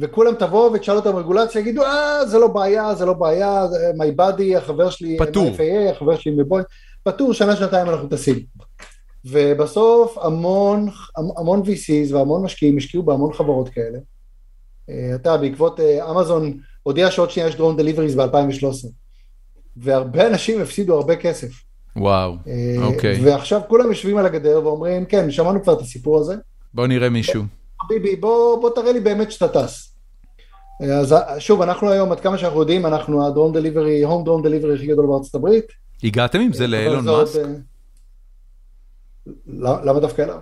[0.00, 3.66] וכולם תבואו ותשאל אותם רגולציה, יגידו, אה, זה לא בעיה, זה לא בעיה,
[3.98, 6.62] my body, החבר שלי, פטור, FAA, החבר שלי מבוי,
[7.02, 8.38] פטור, שנה, שנתיים אנחנו טסים.
[9.24, 13.98] ובסוף המון, המון VCs והמון משקיעים השקיעו בהמון חברות כאלה.
[14.90, 15.80] אה, אתה, בעקבות
[16.10, 18.88] אמזון, אה, הודיע שעוד שנייה יש דרון דליבריז ב-2013.
[19.76, 21.48] והרבה אנשים הפסידו הרבה כסף.
[21.96, 23.20] וואו, אה, אוקיי.
[23.24, 26.34] ועכשיו כולם יושבים על הגדר ואומרים, כן, שמענו כבר את הסיפור הזה.
[26.74, 27.42] בוא נראה מישהו.
[27.88, 29.94] ביבי, בוא, בוא תראה לי באמת שאתה טס.
[30.80, 34.74] אז שוב, אנחנו היום, עד כמה שאנחנו יודעים, אנחנו ה drone delivery, home drone delivery
[34.74, 35.64] הכי גדול בארצות הברית.
[36.04, 37.38] הגעתם עם זה לאילון מאסק?
[37.38, 37.44] אה,
[39.46, 40.38] לא, למה דווקא אליו?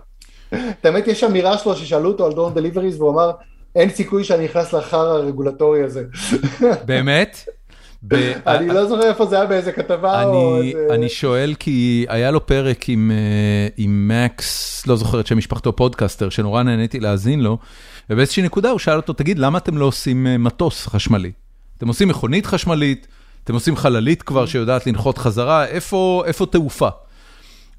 [0.84, 3.30] האמת, יש אמירה שלו ששאלו אותו על drone deliveries, והוא אמר,
[3.74, 6.04] אין סיכוי שאני נכנס לחור הרגולטורי הזה.
[6.86, 7.48] באמת?
[8.46, 10.86] אני לא זוכר איפה זה היה באיזה כתבה או איזה...
[10.90, 12.88] אני שואל כי היה לו פרק
[13.76, 17.58] עם לקס, לא זוכר את שם משפחתו פודקאסטר, שנורא נהניתי להאזין לו,
[18.10, 21.32] ובאיזושהי נקודה הוא שאל אותו, תגיד, למה אתם לא עושים מטוס חשמלי?
[21.78, 23.06] אתם עושים מכונית חשמלית,
[23.44, 26.88] אתם עושים חללית כבר שיודעת לנחות חזרה, איפה תעופה?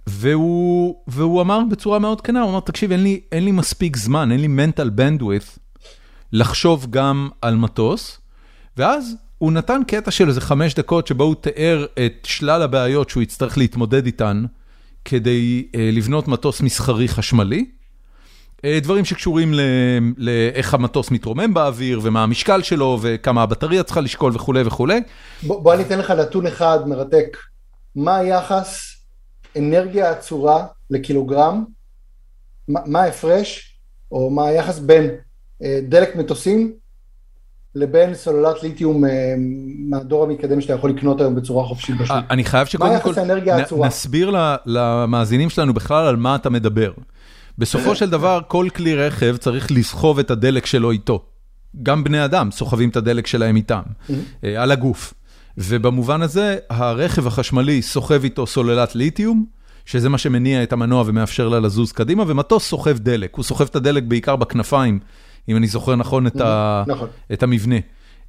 [0.07, 4.31] והוא, והוא אמר בצורה מאוד כנה, הוא אמר, תקשיב, אין לי, אין לי מספיק זמן,
[4.31, 5.59] אין לי mental bandwidth
[6.33, 8.19] לחשוב גם על מטוס,
[8.77, 13.23] ואז הוא נתן קטע של איזה חמש דקות שבו הוא תיאר את שלל הבעיות שהוא
[13.23, 14.45] יצטרך להתמודד איתן
[15.05, 17.65] כדי uh, לבנות מטוס מסחרי חשמלי.
[18.57, 19.53] Uh, דברים שקשורים
[20.17, 25.01] לאיך המטוס מתרומם באוויר ומה המשקל שלו וכמה הבטריה צריכה לשקול וכולי וכולי.
[25.43, 27.37] בוא, בוא אני אתן לך נתון אחד מרתק.
[27.95, 28.95] מה היחס
[29.57, 31.63] אנרגיה עצורה לקילוגרם,
[32.67, 33.77] מה ההפרש
[34.11, 35.09] או מה היחס בין
[35.63, 36.73] אה, דלק מטוסים
[37.75, 39.33] לבין סוללת ליתיום אה,
[39.89, 42.11] מהדור המתקדם שאתה יכול לקנות היום בצורה חופשית בשוק.
[42.11, 43.13] אה, אני חייב שקודם כל
[43.85, 44.31] נסביר
[44.65, 46.91] למאזינים שלנו בכלל על מה אתה מדבר.
[47.57, 51.25] בסופו של דבר כל כלי רכב צריך לסחוב את הדלק שלו איתו.
[51.83, 53.81] גם בני אדם סוחבים את הדלק שלהם איתם,
[54.57, 55.13] על הגוף.
[55.57, 59.45] ובמובן הזה, הרכב החשמלי סוחב איתו סוללת ליתיום,
[59.85, 63.35] שזה מה שמניע את המנוע ומאפשר לה לזוז קדימה, ומטוס סוחב דלק.
[63.35, 64.99] הוא סוחב את הדלק בעיקר בכנפיים,
[65.49, 66.83] אם אני זוכר נכון את, ה...
[66.87, 67.07] נכון.
[67.33, 67.75] את המבנה.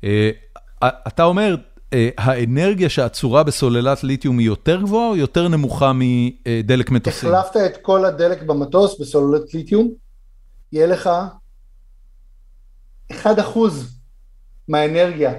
[0.05, 0.31] אה,
[0.83, 1.78] אתה אומר, אה,
[2.18, 7.34] האנרגיה שעצורה בסוללת ליתיום היא יותר גבוהה או יותר נמוכה מדלק מטוסים?
[7.34, 9.91] החלפת את כל הדלק במטוס בסוללת ליתיום,
[10.72, 11.11] יהיה לך
[13.12, 13.16] 1%
[14.68, 15.32] מהאנרגיה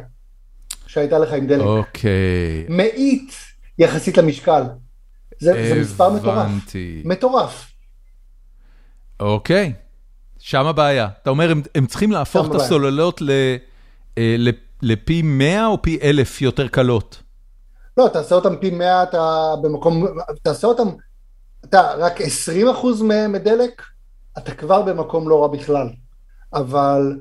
[0.88, 1.66] שהייתה לך עם דלק.
[1.66, 2.66] אוקיי.
[2.70, 3.34] מאית
[3.80, 4.64] יחסית למשקל.
[5.39, 6.47] זה, זה מספר מטורף.
[7.06, 7.72] מטורף.
[9.20, 9.74] אוקיי,
[10.39, 11.08] שם הבעיה.
[11.22, 13.30] אתה אומר, הם, הם צריכים להפוך את הסוללות ל,
[14.18, 14.36] אה,
[14.82, 17.24] לפי 100 או פי 1,000 יותר קלות?
[17.98, 20.06] לא, תעשה אותם פי 100, אתה במקום,
[20.44, 20.88] תעשה אותם,
[21.66, 23.82] אתה רק 20 אחוז מדלק,
[24.38, 25.90] אתה כבר במקום לא רע בכלל.
[26.54, 27.20] אבל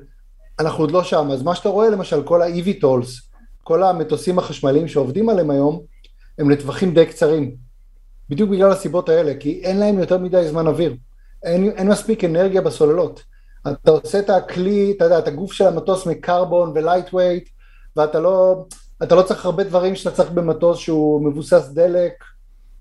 [0.59, 3.29] אנחנו עוד לא שם, אז מה שאתה רואה למשל, כל ה-EVTOLs,
[3.63, 5.81] כל המטוסים החשמליים שעובדים עליהם היום,
[6.37, 7.55] הם לטווחים די קצרים.
[8.29, 10.95] בדיוק בגלל הסיבות האלה, כי אין להם יותר מדי זמן אוויר.
[11.43, 13.23] אין, אין מספיק אנרגיה בסוללות.
[13.67, 17.49] אתה עושה את הכלי, אתה יודע, את הגוף של המטוס מקרבון ולייט ווייט,
[17.95, 18.65] ואתה לא,
[19.03, 22.13] אתה לא צריך הרבה דברים שאתה צריך במטוס שהוא מבוסס דלק,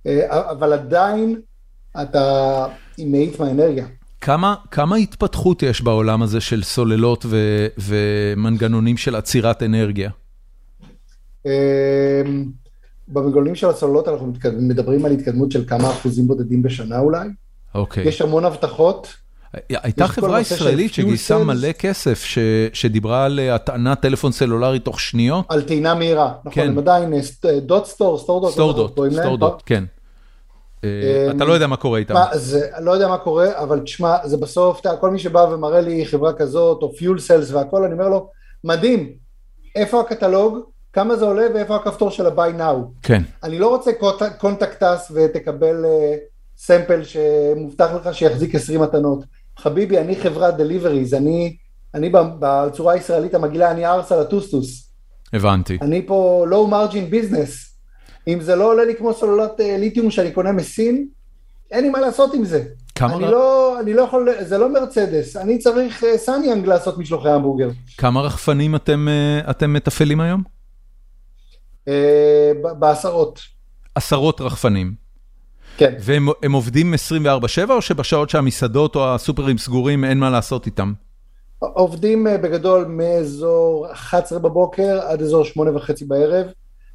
[0.06, 1.40] אה, אבל עדיין
[2.02, 2.66] אתה
[2.98, 3.86] מאית מהאנרגיה.
[4.20, 7.36] כמה, כמה התפתחות יש בעולם הזה של סוללות ו,
[7.78, 10.10] ומנגנונים של עצירת אנרגיה?
[11.46, 11.50] אמ,
[13.08, 17.28] במגוללים של הסוללות אנחנו מדברים על התקדמות של כמה אחוזים בודדים בשנה אולי.
[17.74, 18.08] אוקיי.
[18.08, 19.14] יש המון הבטחות.
[19.54, 22.24] הייתה חברה ישראלית שגייסה מלא כסף,
[22.72, 25.44] שדיברה על הטענת טלפון סלולרי תוך שניות.
[25.48, 26.68] על טעינה מהירה, נכון, כן.
[26.68, 27.14] הם עדיין
[27.60, 28.52] דוט סטור, סטורדוט.
[28.52, 29.84] סטורדוט, סטורדוט, כן.
[30.84, 32.14] אה, אתה לא יודע מה קורה איתם.
[32.80, 36.82] לא יודע מה קורה, אבל תשמע, זה בסוף, כל מי שבא ומראה לי חברה כזאת,
[36.82, 38.30] או fuel cells והכל, אני אומר לו,
[38.64, 39.12] מדהים,
[39.76, 40.58] איפה הקטלוג?
[40.92, 43.02] כמה זה עולה ואיפה הכפתור של ה-buy now.
[43.02, 43.22] כן.
[43.42, 43.90] אני לא רוצה
[44.38, 45.84] contact us ותקבל
[46.56, 49.24] sample שמובטח לך שיחזיק 20 טעינות.
[49.58, 51.56] חביבי, אני חברת deliveries, אני,
[51.94, 54.92] אני בצורה הישראלית המגעילה, אני הערס על הטוסטוס.
[55.32, 55.78] הבנתי.
[55.82, 57.68] אני פה low margin business.
[58.28, 61.08] אם זה לא עולה לי כמו סוללת uh, ליתיום שאני קונה מסין,
[61.70, 62.64] אין לי מה לעשות עם זה.
[62.94, 63.14] כמה...
[63.14, 67.68] אני לא, אני לא יכול, זה לא מרצדס, אני צריך uh, סאניאנג לעשות משלוחי המבורגר.
[67.98, 70.42] כמה רחפנים אתם, uh, אתם מתפעלים היום?
[71.88, 73.40] אה, בעשרות.
[73.94, 75.07] עשרות רחפנים.
[75.78, 75.94] כן.
[76.00, 80.92] והם עובדים 24/7 או שבשעות שהמסעדות או הסופרים סגורים אין מה לעשות איתם?
[81.58, 86.46] עובדים אה, בגדול מאזור 11 בבוקר עד אזור 8 וחצי בערב.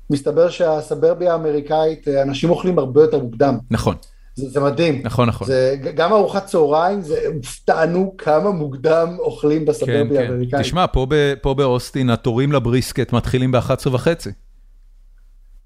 [0.09, 3.57] מסתבר שהסברביה האמריקאית, אה, אנשים אוכלים הרבה יותר מוקדם.
[3.71, 3.95] נכון.
[4.35, 5.01] זה, זה מדהים.
[5.03, 5.47] נכון, נכון.
[5.47, 10.55] זה, גם ארוחת צהריים, זה הופתענו כמה מוקדם אוכלים בסברביה כן, האמריקאית.
[10.55, 10.61] כן.
[10.61, 14.29] תשמע, פה, ב, פה באוסטין התורים לבריסקט מתחילים ב-11 וחצי.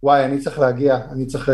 [0.04, 1.50] וואי, אני צריך להגיע, אני צריך...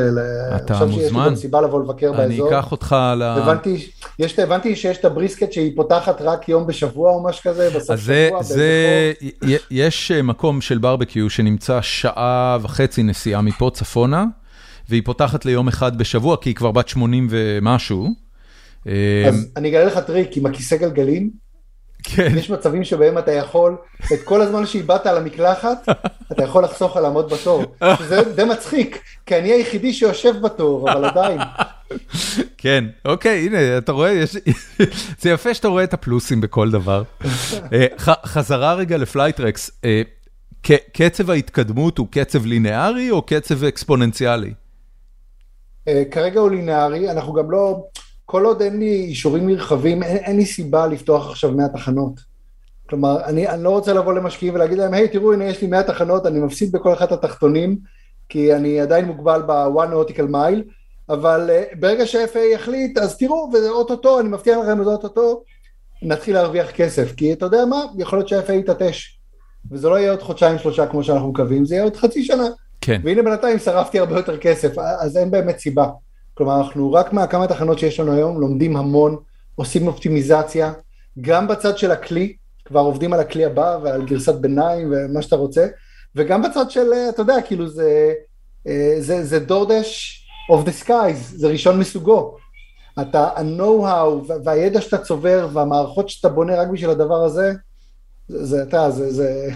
[0.56, 1.02] אתה מוזמן.
[1.02, 2.48] שיש לי גם סיבה לבוא לבקר אני באזור.
[2.48, 3.24] אני אקח אותך ל...
[3.24, 3.90] הבנתי,
[4.20, 8.28] יש, הבנתי שיש את הבריסקט שהיא פותחת רק יום בשבוע או משהו כזה, בסוף זה,
[8.30, 8.44] שבוע.
[8.44, 9.14] זה,
[9.72, 14.26] יש אה, מקום של ברבקיו שנמצא שעה וחצי נסיעה מפה צפונה,
[14.90, 18.08] והיא פותחת ליום אחד בשבוע, כי היא כבר בת 80 ומשהו.
[18.86, 21.43] אז אמ, אני אגלה לך טריק, עם הכיסא גלגלים,
[22.04, 22.34] כן.
[22.38, 23.76] יש מצבים שבהם אתה יכול,
[24.14, 25.90] את כל הזמן שאיבדת על המקלחת,
[26.32, 27.64] אתה יכול לחסוך על לעמוד בתור.
[27.98, 31.40] שזה די מצחיק, כי אני היחידי שיושב בתור, אבל עדיין.
[32.58, 34.38] כן, אוקיי, הנה, אתה רואה, יש...
[35.22, 37.04] זה יפה שאתה רואה את הפלוסים בכל דבר.
[37.74, 37.86] אה,
[38.26, 40.02] חזרה רגע לפלייטרקס, אה,
[40.94, 44.54] קצב ההתקדמות הוא קצב לינארי או קצב אקספוננציאלי?
[46.12, 47.86] כרגע הוא לינארי, אנחנו גם לא,
[48.34, 52.20] כל עוד אין לי אישורים נרחבים, אין, אין לי סיבה לפתוח עכשיו 100 תחנות.
[52.90, 55.84] כלומר, אני, אני לא רוצה לבוא למשקיעים ולהגיד להם, היי, תראו, הנה יש לי 100
[55.84, 57.78] תחנות, אני מפסיד בכל אחת התחתונים,
[58.30, 60.72] כי אני עדיין מוגבל ב-one nautical mile,
[61.10, 65.44] אבל uh, ברגע שה-FA יחליט, אז תראו, וזה אוטוטו, אני מבטיח לכם, וזה אוטוטו,
[66.02, 69.20] נתחיל להרוויח כסף, כי אתה יודע מה, יכול להיות שה-FA יתעטש,
[69.72, 72.48] וזה לא יהיה עוד חודשיים שלושה כמו שאנחנו מקווים, זה יהיה עוד חצי שנה.
[72.82, 73.02] כן.
[73.04, 75.88] והנה בינתיים שרפתי הרבה יותר כסף, אז אין באמת סיבה.
[76.34, 79.18] כלומר, אנחנו רק מהכמה תחנות שיש לנו היום, לומדים המון,
[79.56, 80.74] עושים אופטימיזציה,
[81.22, 85.68] גם בצד של הכלי, כבר עובדים על הכלי הבא ועל גרסת ביניים ומה שאתה רוצה,
[86.16, 88.14] וגם בצד של, אתה יודע, כאילו זה,
[89.00, 90.20] זה, זה דורדש
[90.52, 92.38] of the skies, זה ראשון מסוגו.
[93.02, 97.54] אתה, ה-know-how והידע שאתה צובר והמערכות שאתה בונה רק בשביל הדבר הזה,
[98.28, 99.50] זה, אתה, זה, זה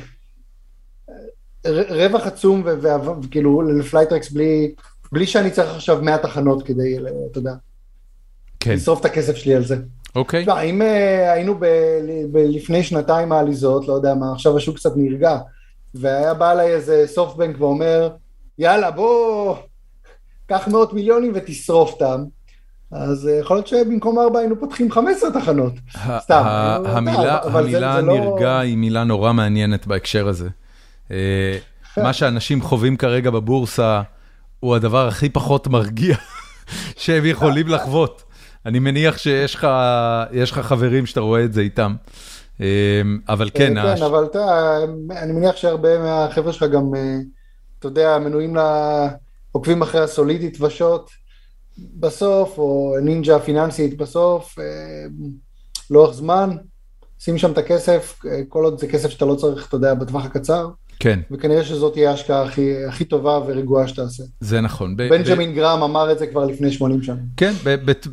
[1.89, 4.75] רווח עצום וכאילו לפלייטרקס בלי,
[5.11, 6.97] בלי שאני צריך עכשיו 100 תחנות כדי,
[7.31, 7.53] אתה יודע,
[8.59, 8.73] כן.
[8.73, 9.75] לשרוף את הכסף שלי על זה.
[10.15, 10.45] אוקיי.
[10.45, 10.61] Okay.
[10.63, 10.85] אם uh,
[11.31, 11.65] היינו ב,
[12.31, 15.37] ב, לפני שנתיים העליזות, לא יודע מה, עכשיו השוק קצת נרגע,
[15.93, 18.09] והיה בא אליי איזה סופטבנק ואומר,
[18.57, 19.55] יאללה בוא,
[20.45, 22.23] קח מאות מיליונים ותשרוף אותם.
[22.91, 25.73] אז יכול להיות שבמקום ארבע היינו פותחים 15 תחנות,
[26.19, 26.43] סתם.
[26.85, 30.49] המילה, לא- נרגע היא מילה נורא מעניינת בהקשר הזה.
[31.11, 31.57] אה,
[32.03, 34.01] מה שאנשים חווים כרגע בבורסה
[34.59, 36.17] הוא הדבר הכי פחות מרגיע
[36.97, 38.23] שהם יכולים לחוות.
[38.65, 39.55] אני מניח שיש
[40.51, 41.95] לך חברים שאתה רואה את זה איתם.
[42.61, 43.73] אה, אבל כן.
[43.75, 44.77] כן, אבל אתה,
[45.11, 47.17] אני מניח שהרבה מהחבר'ה שלך גם, אה,
[47.79, 48.59] אתה יודע, מנויים ל...
[49.51, 51.09] עוקבים אחרי הסולידית ושות
[51.77, 54.55] בסוף, או נינג'ה פיננסית בסוף,
[55.89, 56.49] לאורך זמן,
[57.19, 60.69] שים שם את הכסף, כל עוד זה כסף שאתה לא צריך, אתה יודע, בטווח הקצר.
[60.99, 61.19] כן.
[61.31, 64.23] וכנראה שזאת תהיה ההשקעה הכי, הכי טובה ורגועה שתעשה.
[64.39, 64.97] זה נכון.
[64.97, 67.23] בנג'מין ב- גרם אמר את זה כבר לפני 80 שנים.
[67.37, 67.53] כן,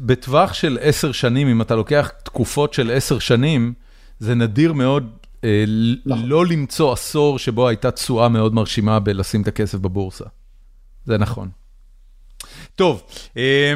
[0.07, 3.73] בטווח של עשר שנים, אם אתה לוקח תקופות של עשר שנים,
[4.19, 5.11] זה נדיר מאוד
[5.45, 5.65] אה,
[6.07, 6.27] נכון.
[6.27, 10.25] לא למצוא עשור שבו הייתה תשואה מאוד מרשימה בלשים את הכסף בבורסה.
[11.05, 11.49] זה נכון.
[12.75, 13.03] טוב,
[13.37, 13.73] אה,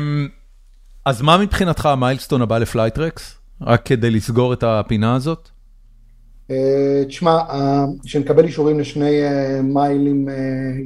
[1.05, 3.39] אז מה מבחינתך ה milestone הבא לפלייטרקס?
[3.61, 5.51] רק כדי לסגור את הפינה הזאת?
[6.51, 7.39] אה, תשמע,
[8.05, 10.35] שנקבל אישורים לשני אה, מיילים אה,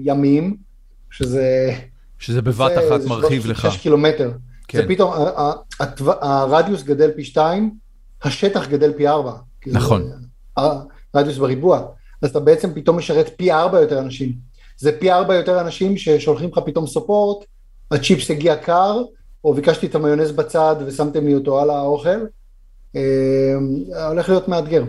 [0.03, 0.57] ימיים,
[1.11, 1.75] שזה...
[2.19, 3.73] שזה בבת אחת מרחיב לך.
[3.73, 4.33] 6 קילומטר.
[4.69, 4.79] כן.
[4.79, 5.13] זה פתאום,
[6.21, 7.75] הרדיוס גדל פי 2,
[8.23, 9.33] השטח גדל פי 4.
[9.67, 10.11] נכון.
[11.15, 11.87] הרדיוס בריבוע.
[12.23, 14.33] אז אתה בעצם פתאום משרת פי 4 יותר אנשים.
[14.77, 17.45] זה פי 4 יותר אנשים ששולחים לך פתאום סופורט,
[17.91, 19.03] הצ'יפס הגיע קר,
[19.45, 22.27] או ביקשתי את המיונז בצד ושמתם לי אותו על האוכל.
[24.09, 24.85] הולך להיות מאתגר.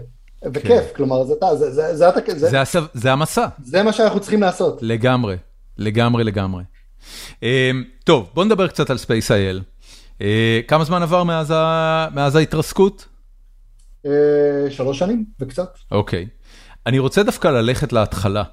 [0.53, 0.95] וכיף, כן.
[0.95, 3.47] כלומר, זה אתה, זה, זה, זה, זה, זה, זה, זה המסע.
[3.63, 4.79] זה מה שאנחנו צריכים לעשות.
[4.81, 5.35] לגמרי,
[5.77, 6.63] לגמרי, לגמרי.
[7.31, 7.45] Uh,
[8.03, 9.61] טוב, בוא נדבר קצת על Space.il.
[10.19, 10.23] Uh,
[10.67, 13.05] כמה זמן עבר מאז, ה, מאז ההתרסקות?
[14.05, 14.09] Uh,
[14.69, 15.77] שלוש שנים וקצת.
[15.91, 16.27] אוקיי.
[16.29, 16.43] Okay.
[16.85, 18.43] אני רוצה דווקא ללכת להתחלה.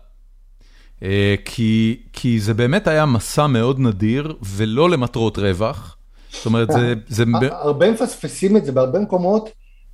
[1.01, 1.03] Uh,
[1.45, 5.97] כי, כי זה באמת היה מסע מאוד נדיר ולא למטרות רווח.
[6.33, 6.95] זאת אומרת, זה...
[7.09, 7.25] זה...
[7.51, 9.51] הרבה מפספסים את זה בהרבה מקומות.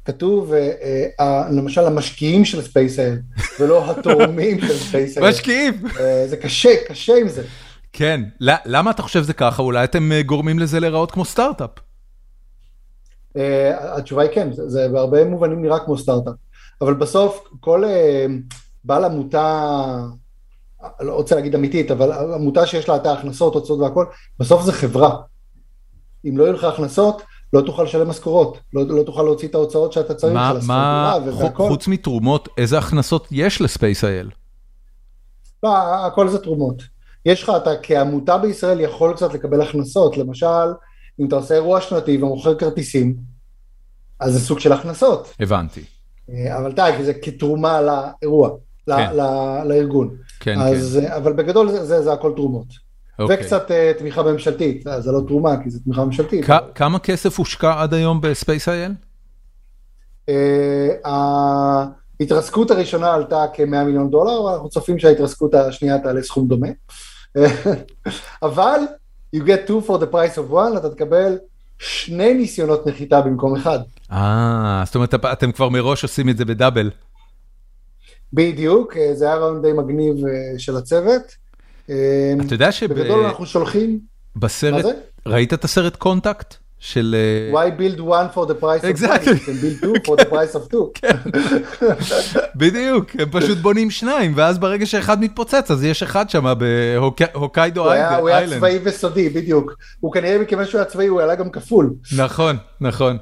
[0.06, 0.72] כתוב אה,
[1.20, 3.16] אה, למשל המשקיעים של ספייסל,
[3.60, 5.28] ולא התורמים של ספייסל.
[5.28, 5.74] משקיעים.
[6.00, 7.42] אה, זה קשה, קשה עם זה.
[7.92, 9.62] כן, למה אתה חושב שזה ככה?
[9.62, 11.70] אולי אתם גורמים לזה להיראות כמו סטארט-אפ.
[13.78, 16.34] התשובה היא כן, זה בהרבה מובנים נראה כמו סטארט-אפ.
[16.80, 17.84] אבל בסוף כל
[18.84, 19.98] בעל עמותה,
[21.00, 24.06] לא רוצה להגיד אמיתית, אבל עמותה שיש לה את ההכנסות, הוצאות והכל,
[24.38, 25.16] בסוף זה חברה.
[26.28, 27.22] אם לא יהיו לך הכנסות,
[27.56, 31.18] לא תוכל לשלם משכורות, לא, לא תוכל להוציא את ההוצאות שאתה צריך, מה, מה,
[31.54, 34.28] חוץ מתרומות, איזה הכנסות יש לספייס.איי.אל?
[35.62, 35.76] לא,
[36.06, 36.82] הכל זה תרומות.
[37.26, 40.66] יש לך, אתה כעמותה בישראל יכול קצת לקבל הכנסות, למשל,
[41.20, 43.16] אם אתה עושה אירוע שנתי ומוכר כרטיסים,
[44.20, 45.34] אז זה סוג של הכנסות.
[45.40, 45.84] הבנתי.
[46.30, 48.50] אה, אבל די, זה כתרומה לאירוע,
[48.86, 49.16] כן.
[49.64, 50.16] לארגון.
[50.40, 51.12] כן, אז, כן.
[51.12, 52.85] אבל בגדול זה, זה, זה הכל תרומות.
[53.18, 53.36] אוקיי.
[53.36, 56.44] וקצת uh, תמיכה ממשלתית, אה, זה לא תרומה כי זה תמיכה ממשלתית.
[56.74, 58.92] כמה כסף הושקע עד היום בספייס.איי.אל?
[60.30, 60.32] Uh,
[62.20, 66.68] ההתרסקות הראשונה עלתה כ-100 מיליון דולר, ואנחנו צופים שההתרסקות השנייה תעלה סכום דומה.
[68.42, 68.80] אבל,
[69.36, 71.38] you get two for the price of one, אתה תקבל
[71.78, 73.78] שני ניסיונות נחיתה במקום אחד.
[74.12, 76.90] אה, זאת אומרת, אתם כבר מראש עושים את זה ב double.
[78.32, 80.16] בדיוק, זה היה רעיון די מגניב
[80.58, 81.45] של הצוות.
[82.46, 82.92] אתה יודע שב...
[82.92, 83.98] בגדול אנחנו שולחים...
[84.36, 84.84] בסרט,
[85.26, 86.54] ראית את הסרט Contact?
[86.78, 87.16] של...
[87.54, 89.26] אה, Why build one for the price of Exactly.
[89.26, 89.38] one?
[89.38, 90.90] You can build two for the price of two.
[91.00, 91.16] כן.
[92.56, 96.54] בדיוק, הם פשוט בונים שניים, ואז ברגע שאחד מתפוצץ, אז יש אחד שם
[97.32, 98.56] בהוקיידו היה- הוא היה island.
[98.58, 99.72] צבאי וסודי, בדיוק.
[100.00, 101.90] הוא כנראה מכיוון שהוא היה צבאי, הוא עלה גם כפול.
[102.16, 103.16] נכון, נכון.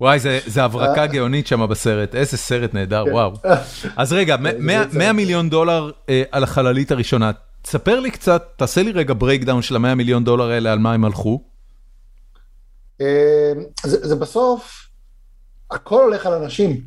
[0.00, 3.12] וואי, זה, זה הברקה גאונית שם בסרט, איזה סרט נהדר, כן.
[3.12, 3.32] וואו.
[3.96, 4.52] אז רגע, 100,
[4.90, 7.30] זה 100 מיליון דולר אה, על החללית הראשונה.
[7.66, 11.04] תספר לי קצת, תעשה לי רגע breakdown של ה-100 מיליון דולר האלה, על מה הם
[11.04, 11.42] הלכו.
[13.00, 13.52] אה,
[13.82, 14.88] זה בסוף,
[15.70, 16.80] הכל הולך על אנשים.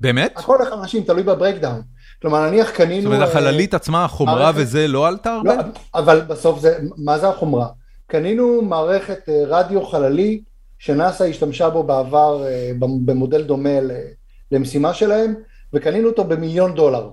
[0.00, 0.32] באמת?
[0.36, 1.82] הכל הולך על אנשים, תלוי ב breakdown.
[2.22, 3.02] כלומר, נניח קנינו...
[3.02, 5.56] זאת אומרת, אה, החללית עצמה, החומרה וזה, לא עלתה הרבה?
[5.56, 5.62] לא,
[5.94, 7.68] אבל בסוף זה, מה זה החומרה?
[8.06, 10.40] קנינו מערכת אה, רדיו חללי
[10.78, 13.78] שנאס"א השתמשה בו בעבר אה, במודל דומה
[14.52, 15.34] למשימה שלהם,
[15.72, 17.10] וקנינו אותו במיליון דולר.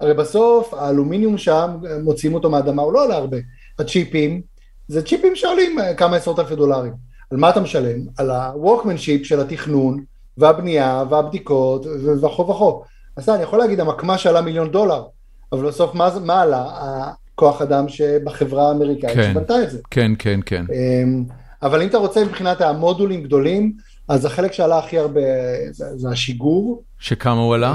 [0.00, 1.70] הרי בסוף האלומיניום שם,
[2.02, 3.36] מוציאים אותו מהאדמה, הוא לא עולה הרבה.
[3.78, 4.40] הצ'יפים,
[4.88, 6.92] זה צ'יפים שעולים אה, כמה עשרות אלפי דולרים.
[7.30, 8.00] על מה אתה משלם?
[8.18, 10.04] על ה-workmanship של התכנון
[10.38, 11.86] והבנייה והבדיקות
[12.22, 12.82] וכו' וכו'.
[13.16, 15.04] אז אני יכול להגיד, המקמ"ש עלה מיליון דולר,
[15.52, 16.66] אבל בסוף מה, מה עלה?
[17.34, 19.30] הכוח אדם שבחברה האמריקאית כן.
[19.32, 19.78] שבנתה את זה.
[19.90, 20.64] כן, כן, כן.
[20.72, 21.24] אמ,
[21.62, 23.72] אבל אם אתה רוצה מבחינת המודולים גדולים,
[24.08, 25.20] אז החלק שעלה הכי הרבה
[25.70, 26.82] זה, זה השיגור.
[26.98, 27.74] שכמה הוא עלה?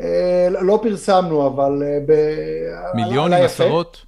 [0.00, 1.82] אה, לא פרסמנו, אבל...
[1.82, 3.44] אה, ב- מיליונים.
[3.44, 4.04] עשרות?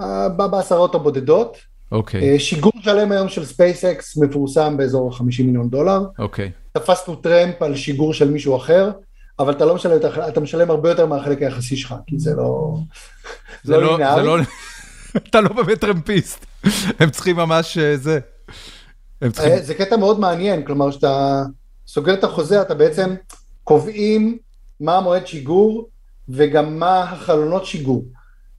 [0.00, 1.56] אה, ב- בעשרות הבודדות.
[1.92, 6.00] אוקיי, אה, שיגור שלם היום של SpaceX מפורסם באזור ה-50 מיליון דולר.
[6.18, 6.50] אוקיי.
[6.72, 8.90] תפסנו טרמפ על שיגור של מישהו אחר,
[9.38, 9.98] אבל אתה לא משלם,
[10.28, 12.76] אתה משלם הרבה יותר מהחלק היחסי שלך, כי זה לא...
[13.64, 14.26] זה לא, זה לינארי.
[14.26, 14.36] לא,
[15.30, 16.46] אתה לא באמת טרמפיסט.
[17.00, 18.18] הם צריכים ממש זה.
[19.32, 21.42] צריכים, זה קטע מאוד מעניין, כלומר שאתה
[21.86, 23.14] סוגר את החוזה, אתה בעצם
[23.64, 24.38] קובעים
[24.80, 25.88] מה המועד שיגור
[26.28, 28.04] וגם מה החלונות שיגור,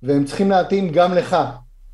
[0.03, 1.37] והם צריכים להתאים גם לך,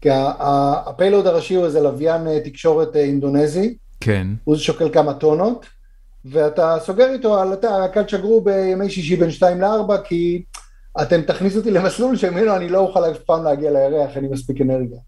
[0.01, 0.09] כי
[0.39, 4.28] הפיילוד הראשי הוא איזה לוויין אה, תקשורת אה, אינדונזי, כן.
[4.43, 5.65] הוא שוקל כמה טונות,
[6.26, 7.53] ואתה סוגר איתו על
[7.93, 10.43] כאן שגרו בימי שישי בין 2 ל-4, כי
[11.01, 14.61] אתם תכניסו אותי למסלול שממנו אני לא אוכל אף פעם להגיע לירח, אין לי מספיק
[14.61, 14.99] אנרגיה.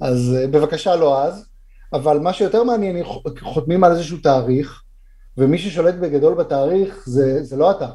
[0.00, 1.46] אז אה, בבקשה לא אז,
[1.92, 3.04] אבל מה שיותר מעניין,
[3.40, 4.82] חותמים על איזשהו תאריך,
[5.38, 7.88] ומי ששולט בגדול בתאריך זה, זה לא אתה.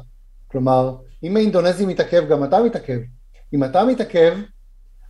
[0.50, 2.98] כלומר, אם האינדונזי מתעכב, גם אתה מתעכב.
[3.54, 4.36] אם אתה מתעכב,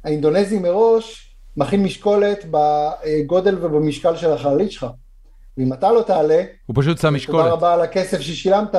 [0.04, 4.86] האינדונזי מראש מכין משקולת בגודל ובמשקל של החללית שלך.
[5.58, 7.52] ואם אתה לא תעלה, הוא פשוט שם תודה משקולת.
[7.52, 8.74] רבה על הכסף ששילמת,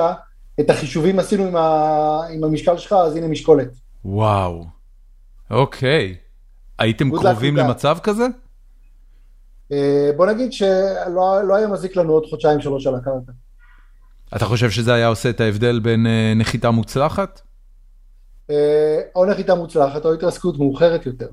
[0.60, 2.20] את החישובים עשינו עם, ה...
[2.30, 3.68] עם המשקל שלך, אז הנה משקולת.
[4.04, 4.64] וואו.
[5.50, 6.16] אוקיי.
[6.78, 7.56] הייתם קרובים.
[7.56, 8.26] למצב כזה?
[9.72, 13.32] אה, בוא נגיד שלא לא היה מזיק לנו עוד חודשיים שלוש על הקרקע.
[14.36, 17.40] אתה חושב שזה היה עושה את ההבדל בין אה, נחיתה מוצלחת?
[18.50, 21.28] אה, או נחיתה מוצלחת או התרסקות מאוחרת יותר.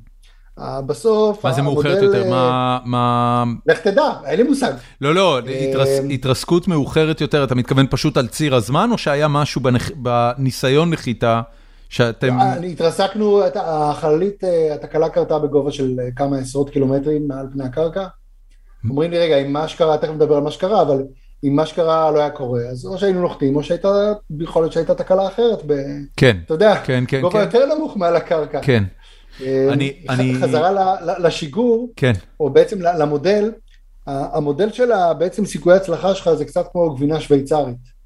[0.59, 2.29] אה, בסוף, מה זה מאוחרת יותר?
[2.29, 2.79] מה...
[2.85, 3.43] מה...
[3.65, 4.73] לך תדע, אין לי מושג.
[5.01, 9.61] לא, לא, התרס- התרסקות מאוחרת יותר, אתה מתכוון פשוט על ציר הזמן, או שהיה משהו
[9.95, 11.41] בניסיון נחיתה
[11.89, 12.37] שאתם...
[12.71, 14.43] התרסקנו, החללית,
[14.73, 18.07] התקלה קרתה בגובה של כמה עשרות קילומטרים מעל פני הקרקע.
[18.89, 21.03] אומרים לי, רגע, אם מה שקרה, תכף נדבר על מה שקרה, אבל
[21.43, 24.95] אם מה שקרה לא היה קורה, אז או שהיינו נוחתים, או שהייתה, יכול להיות שהייתה
[24.95, 25.73] תקלה אחרת, ב,
[26.17, 27.45] כן, אתה יודע, כן, כן, גובה כן.
[27.59, 28.59] יותר נמוך מעל הקרקע.
[28.61, 28.83] כן,
[29.41, 32.11] אה, אני- ח- אני- חזרה ל- לשיגור, כן.
[32.39, 33.51] או בעצם למודל,
[34.07, 37.99] המודל של בעצם סיכויי הצלחה שלך זה קצת כמו גבינה שוויצרית.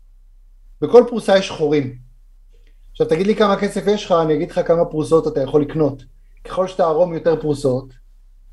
[0.81, 1.95] בכל פרוסה יש חורים.
[2.91, 6.03] עכשיו תגיד לי כמה כסף יש לך, אני אגיד לך כמה פרוסות אתה יכול לקנות.
[6.43, 7.85] ככל שתערום יותר פרוסות,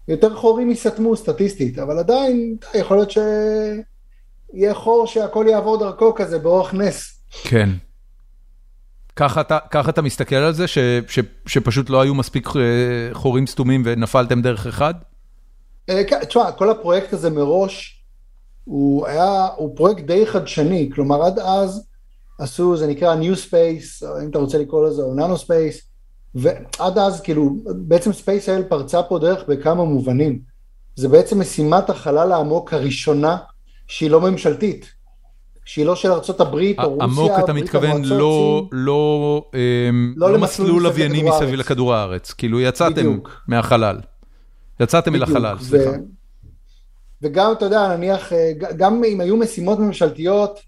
[0.08, 3.10] יותר חורים ייסתמו סטטיסטית, אבל עדיין יכול להיות
[4.50, 7.22] שיהיה חור שהכל יעבור דרכו כזה באורח נס.
[7.42, 7.70] כן.
[9.16, 10.78] ככה אתה, אתה מסתכל על זה, ש,
[11.08, 12.62] ש, שפשוט לא היו מספיק אה,
[13.12, 14.94] חורים סתומים ונפלתם דרך אחד?
[15.88, 18.04] אה, כן, תשמע, כל הפרויקט הזה מראש,
[18.64, 21.86] הוא היה, הוא פרויקט די חדשני, כלומר עד אז
[22.38, 25.90] עשו, זה נקרא New Space, אם אתה רוצה לקרוא לזה, או Nano Space,
[26.34, 30.40] ועד אז כאילו, בעצם SpaceL פרצה פה דרך בכמה מובנים.
[30.96, 33.36] זה בעצם משימת החלל העמוק הראשונה
[33.90, 34.92] שהיא לא ממשלתית,
[35.64, 38.78] שהיא לא של ארצות הברית או רוסיה, עמוק אתה מתכוון המועצות, לא, סין.
[38.78, 41.54] לא, אמ, לא לא למסלול מסלול לווייני מסביב.
[41.54, 43.42] לכדור הארץ, כאילו יצאתם בדיוק.
[43.48, 44.00] מהחלל.
[44.80, 45.90] יצאתם אל החלל, ו- סליחה.
[47.22, 50.60] וגם, אתה יודע, נניח, אה, גם אם היו משימות ממשלתיות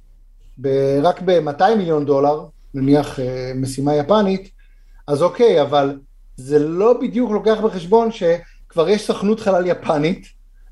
[0.59, 2.45] ב- רק ב-200 מיליון דולר,
[2.75, 4.51] נניח אה, משימה יפנית,
[5.07, 5.99] אז אוקיי, אבל
[6.37, 10.27] זה לא בדיוק לוקח בחשבון שכבר יש סוכנות חלל יפנית,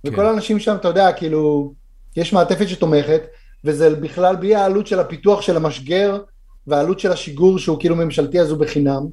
[0.06, 0.24] וכל כן.
[0.24, 1.72] האנשים שם, אתה יודע, כאילו,
[2.16, 3.22] יש מעטפת שתומכת,
[3.64, 6.18] וזה בכלל בלי העלות של הפיתוח של המשגר,
[6.66, 9.06] והעלות של השיגור שהוא כאילו ממשלתי, אז הוא בחינם.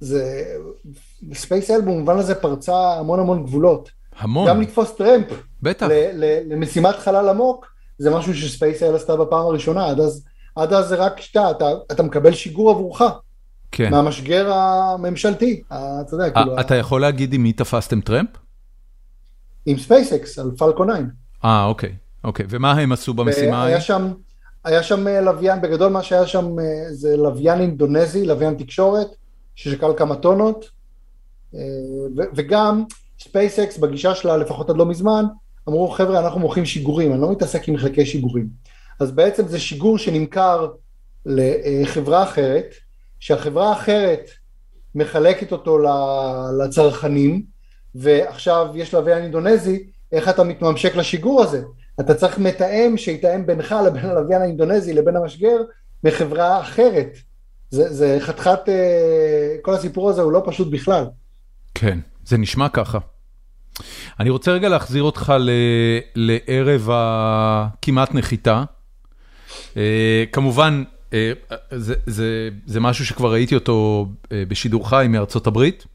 [0.00, 0.44] זה...
[1.34, 3.90] ספייס-אל במובן הזה פרצה המון המון גבולות.
[4.18, 4.48] המון.
[4.48, 5.26] גם לתפוס טרמפ.
[5.62, 5.86] בטח.
[6.48, 7.66] למשימת חלל עמוק,
[7.98, 10.24] זה משהו שספייסל עשתה בפעם הראשונה, עד אז,
[10.56, 13.02] עד אז זה רק שאתה, אתה, אתה מקבל שיגור עבורך.
[13.72, 13.90] כן.
[13.90, 16.60] מהמשגר הממשלתי, אתה יודע, כאילו...
[16.60, 18.28] אתה יכול להגיד עם מי תפסתם טרמפ?
[19.66, 20.94] עם SpaceX, על Falcon 9.
[21.44, 22.46] אה, אוקיי, אוקיי.
[22.48, 23.74] ומה הם עשו במשימה ההיא?
[23.74, 24.12] היה שם,
[24.64, 26.56] היה שם לוויין, בגדול מה שהיה שם
[26.90, 29.06] זה לוויין אינדונזי, לוויין תקשורת,
[29.54, 30.68] ששקל כמה טונות,
[32.34, 32.84] וגם
[33.20, 35.24] SpaceX בגישה שלה, לפחות עד לא מזמן,
[35.68, 38.48] אמרו חבר'ה אנחנו מוכרים שיגורים, אני לא מתעסק עם חלקי שיגורים.
[39.00, 40.68] אז בעצם זה שיגור שנמכר
[41.26, 42.66] לחברה אחרת,
[43.20, 44.30] שהחברה האחרת
[44.94, 45.78] מחלקת אותו
[46.60, 47.42] לצרכנים,
[47.94, 51.62] ועכשיו יש לוויין אינדונזי, איך אתה מתממשק לשיגור הזה?
[52.00, 55.56] אתה צריך מתאם שיתאם בינך לבין הלוויין האינדונזי לבין המשגר
[56.04, 57.16] מחברה אחרת.
[57.70, 61.04] זה, זה חתיכת, אה, כל הסיפור הזה הוא לא פשוט בכלל.
[61.74, 62.98] כן, זה נשמע ככה.
[64.20, 65.50] אני רוצה רגע להחזיר אותך ל,
[66.14, 68.64] לערב הכמעט נחיתה.
[69.76, 71.32] אה, כמובן, אה,
[71.70, 74.08] זה, זה, זה משהו שכבר ראיתי אותו
[74.48, 75.86] בשידור חי מארצות הברית.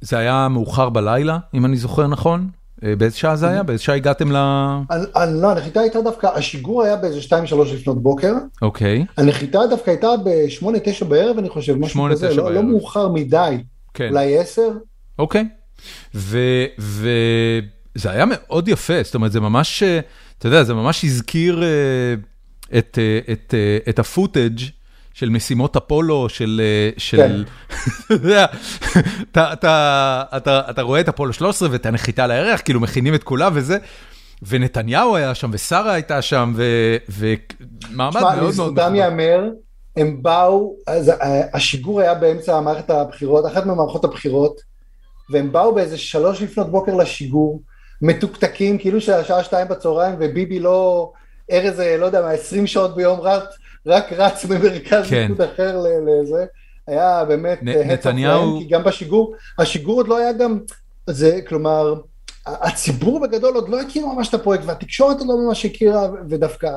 [0.00, 2.48] זה היה מאוחר בלילה, אם אני זוכר נכון.
[2.98, 3.62] באיזה שעה זה היה?
[3.62, 4.36] באיזה שעה הגעתם ל...
[5.32, 7.32] לא, הנחיתה הייתה דווקא, השיגור היה באיזה 2-3
[7.74, 8.34] לפנות בוקר.
[8.62, 9.04] אוקיי.
[9.16, 13.56] הנחיתה דווקא הייתה ב-8-9 בערב, אני חושב, משהו כזה, לא מאוחר מדי.
[13.94, 14.08] כן.
[14.08, 14.62] אולי 10.
[15.18, 15.48] אוקיי.
[16.14, 17.20] וזה
[18.04, 19.82] היה מאוד יפה, זאת אומרת, זה ממש,
[20.38, 21.62] אתה יודע, זה ממש הזכיר
[23.88, 24.58] את הפוטאג'
[25.14, 26.60] של משימות אפולו, של,
[26.96, 27.44] של,
[28.04, 28.46] אתה יודע,
[30.70, 33.78] אתה רואה את אפולו 13 ואת הנחיתה לירח, כאילו מכינים את כולה וזה,
[34.42, 36.54] ונתניהו היה שם, ושרה הייתה שם,
[37.08, 38.52] ומעמד מאוד מאוד...
[38.52, 39.50] תשמע, לזכותם ייאמר,
[39.96, 41.12] הם באו, אז
[41.52, 44.60] השיגור היה באמצע מערכת הבחירות, אחת ממערכות הבחירות,
[45.30, 47.62] והם באו באיזה שלוש לפנות בוקר לשיגור,
[48.02, 51.12] מתוקתקים, כאילו שהשעה שתיים בצהריים, וביבי לא,
[51.52, 53.44] ארז, לא יודע מה, עשרים שעות ביום רץ,
[53.86, 55.22] רק רץ במרכז כן.
[55.22, 56.44] ליכוד אחר לזה,
[56.86, 60.58] היה באמת, נתניהו, כי גם בשיגור, השיגור עוד לא היה גם,
[61.06, 61.94] זה כלומר,
[62.46, 66.70] הציבור בגדול עוד לא הכיר ממש את הפרויקט, והתקשורת עוד לא ממש הכירה, ודווקא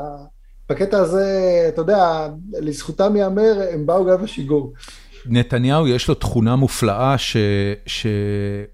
[0.70, 4.74] בקטע הזה, אתה יודע, לזכותם ייאמר, הם באו גם בשיגור.
[5.26, 7.16] נתניהו יש לו תכונה מופלאה
[7.86, 8.72] שהוא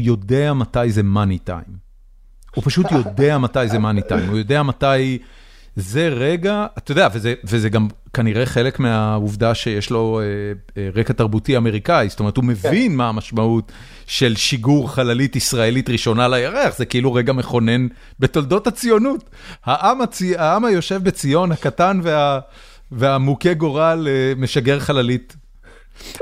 [0.00, 1.86] יודע מתי זה מאני טיים.
[2.54, 5.18] הוא פשוט יודע מתי זה מאני טיים, הוא יודע מתי
[5.76, 10.24] זה רגע, אתה יודע, וזה, וזה גם כנראה חלק מהעובדה שיש לו אה,
[10.82, 12.96] אה, רקע תרבותי אמריקאי, זאת אומרת, הוא מבין כן.
[12.96, 13.72] מה המשמעות
[14.06, 17.86] של שיגור חללית ישראלית ראשונה לירח, זה כאילו רגע מכונן
[18.18, 19.24] בתולדות הציונות.
[19.64, 22.40] העם, הצי, העם היושב בציון, הקטן וה,
[22.92, 25.36] והמוכה גורל, אה, משגר חללית.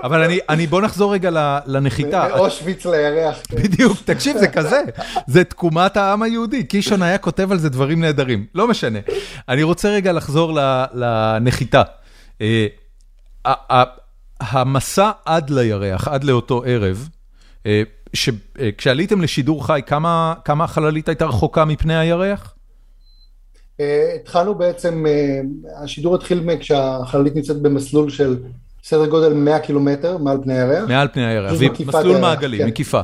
[0.03, 1.31] אבל אני, אני, בוא נחזור רגע
[1.67, 2.29] לנחיתה.
[2.37, 3.43] מאושוויץ לירח.
[3.53, 4.81] בדיוק, תקשיב, זה כזה,
[5.27, 6.65] זה תקומת העם היהודי.
[6.65, 8.99] קישון היה כותב על זה דברים נהדרים, לא משנה.
[9.49, 10.59] אני רוצה רגע לחזור
[10.95, 11.83] לנחיתה.
[14.41, 17.09] המסע עד לירח, עד לאותו ערב,
[18.79, 19.81] כשעליתם לשידור חי,
[20.45, 22.55] כמה החללית הייתה רחוקה מפני הירח?
[24.21, 25.05] התחלנו בעצם,
[25.83, 28.37] השידור התחיל כשהחללית נמצאת במסלול של
[28.85, 30.89] סדר גודל 100 קילומטר מעל פני הירח.
[30.89, 31.53] מעל פני הירח,
[31.87, 32.67] מסלול מעגלי, כן.
[32.67, 33.01] מקיפה.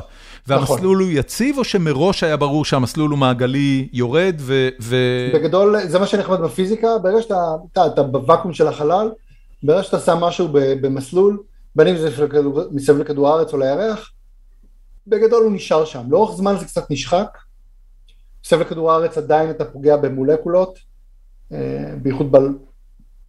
[0.47, 1.11] והמסלול נכון.
[1.11, 4.69] הוא יציב או שמראש היה ברור שהמסלול הוא מעגלי יורד ו...
[4.81, 4.95] ו...
[5.33, 9.11] בגדול זה מה שנחמד בפיזיקה, ברגע שאתה אתה, אתה בוואקום של החלל,
[9.63, 11.37] ברגע שאתה שם משהו במסלול,
[11.75, 12.09] בין אם זה
[12.71, 14.11] מסביב לכדור הארץ או לירח,
[15.07, 16.03] בגדול הוא נשאר שם.
[16.09, 17.37] לאורך זמן זה קצת נשחק,
[18.45, 20.79] מסביב לכדור הארץ עדיין אתה פוגע במולקולות,
[21.51, 21.57] אה,
[22.01, 22.35] בייחוד.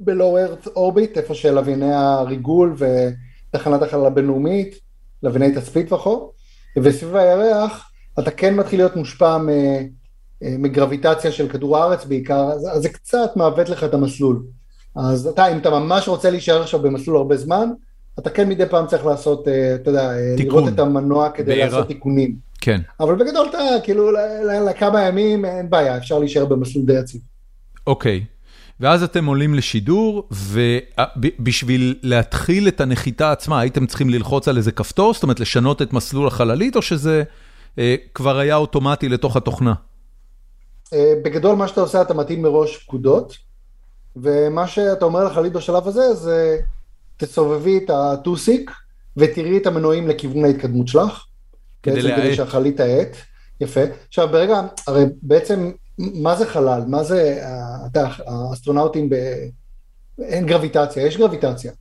[0.05, 2.77] בלואו ארץ אורביט, איפה שלווייני הריגול
[3.51, 4.79] ותחנת החלל הבינלאומית,
[5.23, 6.31] לווייני תצפית וכו',
[6.79, 9.39] וסביב הירח אתה כן מתחיל להיות מושפע
[10.43, 14.43] מגרביטציה של כדור הארץ בעיקר, אז, אז זה קצת מעוות לך את המסלול.
[14.97, 17.71] אז אתה, אם אתה ממש רוצה להישאר עכשיו במסלול הרבה זמן,
[18.19, 20.59] אתה כן מדי פעם צריך לעשות, אה, אתה יודע, אה, תיקון.
[20.59, 21.67] לראות את המנוע כדי בעירה.
[21.67, 22.37] לעשות תיקונים.
[22.61, 22.81] כן.
[23.01, 24.11] אבל בגדול אתה, כאילו,
[24.71, 27.21] לכמה ימים אין בעיה, אפשר להישאר במסלול די יציב.
[27.87, 28.25] אוקיי.
[28.83, 35.15] ואז אתם עולים לשידור, ובשביל להתחיל את הנחיתה עצמה, הייתם צריכים ללחוץ על איזה כפתור,
[35.15, 37.23] זאת אומרת לשנות את מסלול החללית, או שזה
[37.79, 39.75] אה, כבר היה אוטומטי לתוך התוכנה?
[40.93, 43.37] אה, בגדול מה שאתה עושה, אתה מתאים מראש פקודות,
[44.17, 46.59] ומה שאתה אומר לחללית בשלב הזה, זה
[47.17, 48.71] תסובבי את הטוסיק,
[49.17, 51.25] ותראי את המנועים לכיוון ההתקדמות שלך.
[51.83, 52.19] כדי להאט.
[52.19, 53.17] כדי שהחללית תאט,
[53.61, 53.81] יפה.
[54.09, 56.83] עכשיו ברגע, הרי בעצם מה זה חלל?
[56.87, 57.45] מה זה,
[57.87, 59.15] אתה יודע, האסטרונאוטים, ב...
[60.23, 61.73] אין גרביטציה, יש גרביטציה.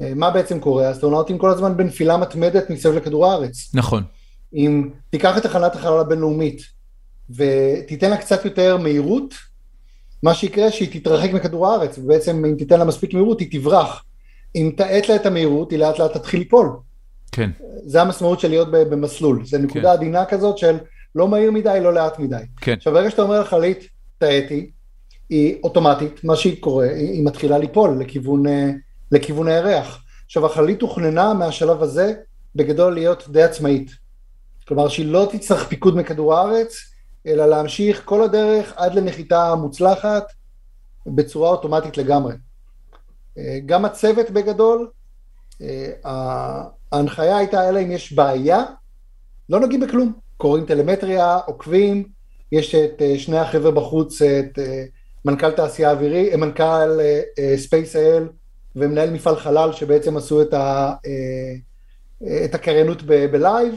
[0.00, 0.90] מה בעצם קורה?
[0.90, 3.70] אסטרונאוטים כל הזמן בנפילה מתמדת מסביב לכדור הארץ.
[3.74, 4.02] נכון.
[4.54, 6.62] אם תיקח את תחנת החלל הבינלאומית
[7.30, 9.34] ותיתן לה קצת יותר מהירות,
[10.22, 14.04] מה שיקרה שהיא תתרחק מכדור הארץ, ובעצם אם תיתן לה מספיק מהירות היא תברח.
[14.54, 16.70] אם תאט לה את המהירות היא לאט לאט תתחיל ליפול.
[17.32, 17.50] כן.
[17.86, 19.88] זה המשמעות של להיות במסלול, זה נקודה כן.
[19.88, 20.78] עדינה כזאת של
[21.18, 22.42] לא מהיר מדי, לא לאט מדי.
[22.60, 22.72] כן.
[22.72, 23.88] עכשיו ברגע שאתה אומר לחללית,
[24.18, 24.70] תאטי,
[25.28, 28.70] היא אוטומטית, מה שהיא קורה, היא מתחילה ליפול לכיוון, אה,
[29.12, 30.04] לכיוון הירח.
[30.26, 32.14] עכשיו החללית תוכננה מהשלב הזה
[32.54, 33.90] בגדול להיות די עצמאית.
[34.68, 36.74] כלומר שהיא לא תצטרך פיקוד מכדור הארץ,
[37.26, 40.32] אלא להמשיך כל הדרך עד לנחיתה מוצלחת
[41.06, 42.34] בצורה אוטומטית לגמרי.
[43.38, 44.90] אה, גם הצוות בגדול,
[45.62, 45.92] אה,
[46.92, 48.64] ההנחיה הייתה אלא אם יש בעיה,
[49.48, 52.04] לא נוגעים בכלום, קוראים טלמטריה, עוקבים,
[52.52, 54.58] יש את אה, שני החבר'ה בחוץ, את
[55.24, 57.00] מנכ"ל תעשייה אווירית, מנכ"ל
[57.56, 58.28] ספייס-אל
[58.76, 60.94] ומנהל מפעל חלל שבעצם עשו את, ה,
[62.44, 63.74] את הקריינות בלייב,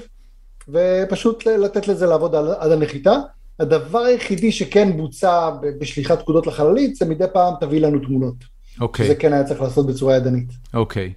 [0.67, 3.15] ופשוט לתת לזה לעבוד עד הנחיתה.
[3.59, 5.49] הדבר היחידי שכן בוצע
[5.79, 8.35] בשליחת פקודות לחללית זה מדי פעם תביא לנו תמונות.
[8.81, 9.05] אוקיי.
[9.05, 9.07] Okay.
[9.07, 10.49] זה כן היה צריך לעשות בצורה ידנית.
[10.73, 11.13] אוקיי.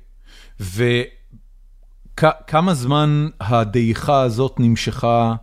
[0.61, 0.63] Okay.
[2.23, 5.35] וכמה זמן הדעיכה הזאת נמשכה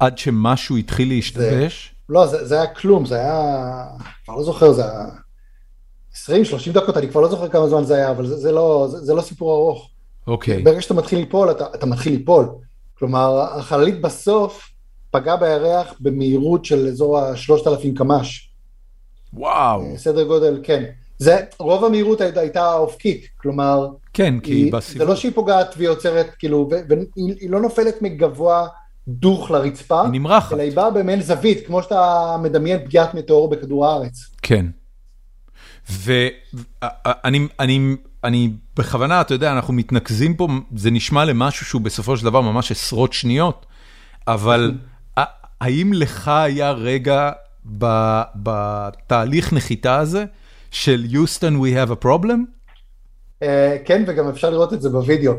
[0.00, 1.94] עד שמשהו התחיל להשתבש?
[2.08, 3.86] לא, זה, זה היה כלום, זה היה,
[4.24, 5.04] כבר לא זוכר, זה היה
[6.14, 9.04] 20-30 דקות, אני כבר לא זוכר כמה זמן זה היה, אבל זה, זה, לא, זה,
[9.04, 9.90] זה לא סיפור ארוך.
[10.26, 10.58] אוקיי.
[10.58, 10.64] Okay.
[10.64, 12.48] ברגע שאתה מתחיל ליפול, אתה, אתה מתחיל ליפול.
[12.98, 14.70] כלומר, החללית בסוף
[15.10, 18.50] פגע בירח במהירות של אזור ה-3,000 קמ"ש.
[19.32, 19.84] וואו.
[19.96, 20.84] סדר גודל, כן.
[21.18, 23.88] זה, רוב המהירות היית, הייתה אופקית, כלומר...
[24.18, 24.98] כן, כי היא בסיבוב.
[24.98, 28.66] זה לא שהיא פוגעת והיא עוצרת, כאילו, והיא לא נופלת מגבוה
[29.08, 30.02] דוך לרצפה.
[30.02, 30.52] היא נמרחת.
[30.52, 34.26] אלא היא באה במעין זווית, כמו שאתה מדמיין פגיעת מטאור בכדור הארץ.
[34.42, 34.66] כן.
[35.90, 42.24] ואני אני, אני בכוונה, אתה יודע, אנחנו מתנקזים פה, זה נשמע למשהו שהוא בסופו של
[42.24, 43.66] דבר ממש עשרות שניות,
[44.26, 44.74] אבל
[45.60, 47.30] האם לך היה רגע
[48.34, 50.24] בתהליך נחיתה הזה
[50.70, 52.57] של Houston we have a problem?
[53.84, 55.32] כן, וגם אפשר לראות את זה בווידאו.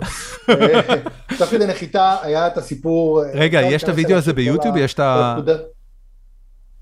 [1.37, 3.23] תוך כדי נחיתה היה את הסיפור...
[3.33, 4.77] רגע, יש את הוידאו הזה ביוטיוב?
[4.77, 5.37] יש את ה...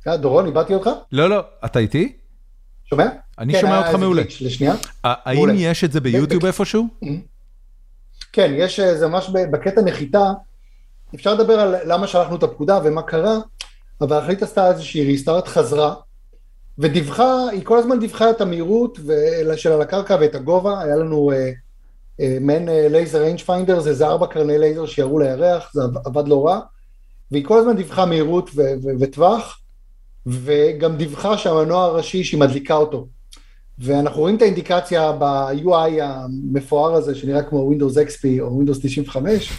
[0.07, 0.89] דורון, איבדתי אותך?
[1.11, 2.13] לא, לא, אתה איתי?
[2.89, 3.05] שומע?
[3.39, 4.23] אני שומע אותך מעולה.
[4.41, 4.73] לשנייה.
[5.03, 6.87] האם יש את זה ביוטיוב איפשהו?
[8.33, 10.31] כן, יש זה ממש בקטע נחיתה.
[11.15, 13.37] אפשר לדבר על למה שלחנו את הפקודה ומה קרה,
[14.01, 15.93] אבל החללית עשתה איזושהי restart, חזרה,
[16.79, 18.99] ודיווחה, היא כל הזמן דיווחה את המהירות
[19.55, 21.35] של על הקרקע ואת הגובה, היה לנו אה,
[22.21, 26.59] אה, מעין laser range finder, זה ארבע קרני לייזר שירו לירח, זה עבד לא רע,
[27.31, 28.49] והיא כל הזמן דיווחה מהירות
[28.99, 29.59] וטווח,
[30.27, 33.07] וגם דיווחה שהמנוע הראשי שהיא מדליקה אותו.
[33.79, 39.51] ואנחנו רואים את האינדיקציה ב-UI המפואר הזה שנראה כמו Windows XP או Windows 95,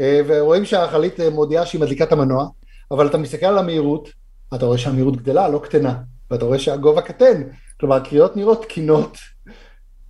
[0.00, 2.48] אה, ורואים שהחללית מודיעה שהיא מדליקה את המנוע,
[2.90, 4.08] אבל אתה מסתכל על המהירות,
[4.54, 5.94] אתה רואה שהמהירות גדלה, לא קטנה,
[6.30, 7.42] ואתה רואה שהגובה קטן,
[7.80, 9.18] כלומר הקריאות נראות תקינות,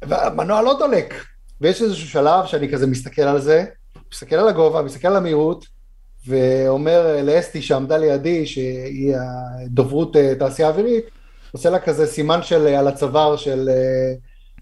[0.02, 1.14] והמנוע לא דולק.
[1.60, 3.64] ויש איזשהו שלב שאני כזה מסתכל על זה,
[4.12, 5.66] מסתכל על הגובה, מסתכל על המהירות,
[6.26, 11.04] ואומר לאסתי שעמדה לידי, שהיא הדוברות אה, תעשייה אווירית,
[11.52, 14.14] עושה לה כזה סימן של על הצוואר של, אה,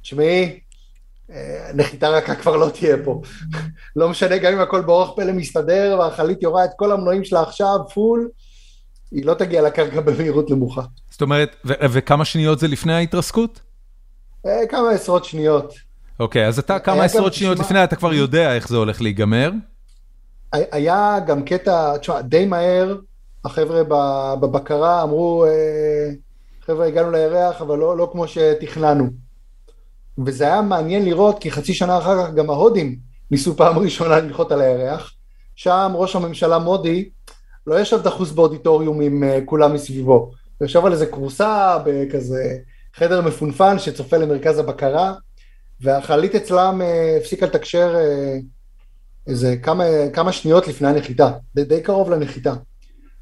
[0.03, 0.61] תשמעי,
[1.31, 3.21] אה, נחיתה רכה כבר לא תהיה פה.
[3.97, 7.79] לא משנה, גם אם הכל באורח פלא מסתדר, והחללית יורה את כל המנועים שלה עכשיו,
[7.95, 8.29] פול,
[9.13, 10.83] היא לא תגיע לקרקע במהירות נמוכה.
[11.11, 13.61] זאת אומרת, וכמה שניות זה לפני ההתרסקות?
[14.47, 15.75] אה, כמה עשרות שניות.
[16.21, 19.51] אוקיי, אז אתה כמה עשרות שניות לפני, אתה כבר יודע איך זה הולך להיגמר.
[20.53, 22.97] היה גם קטע, תשמע, די מהר,
[23.45, 23.83] החבר'ה
[24.41, 25.45] בבקרה אמרו,
[26.67, 29.11] חבר'ה, הגענו לירח, אבל לא, לא כמו שתכננו.
[30.27, 32.99] וזה היה מעניין לראות, כי חצי שנה אחר כך גם ההודים
[33.31, 35.13] ניסו פעם ראשונה לנחות על הירח.
[35.57, 37.09] שם ראש הממשלה מודי
[37.67, 40.31] לא ישב דחוס באודיטוריום עם uh, כולם מסביבו.
[40.59, 42.57] הוא ישב על איזה כורסה בכזה
[42.95, 45.15] חדר מפונפן שצופה למרכז הבקרה,
[45.81, 48.43] והחללית אצלם uh, הפסיקה לתקשר uh,
[49.27, 52.55] איזה כמה, כמה שניות לפני הנחיתה, די, די קרוב לנחיתה.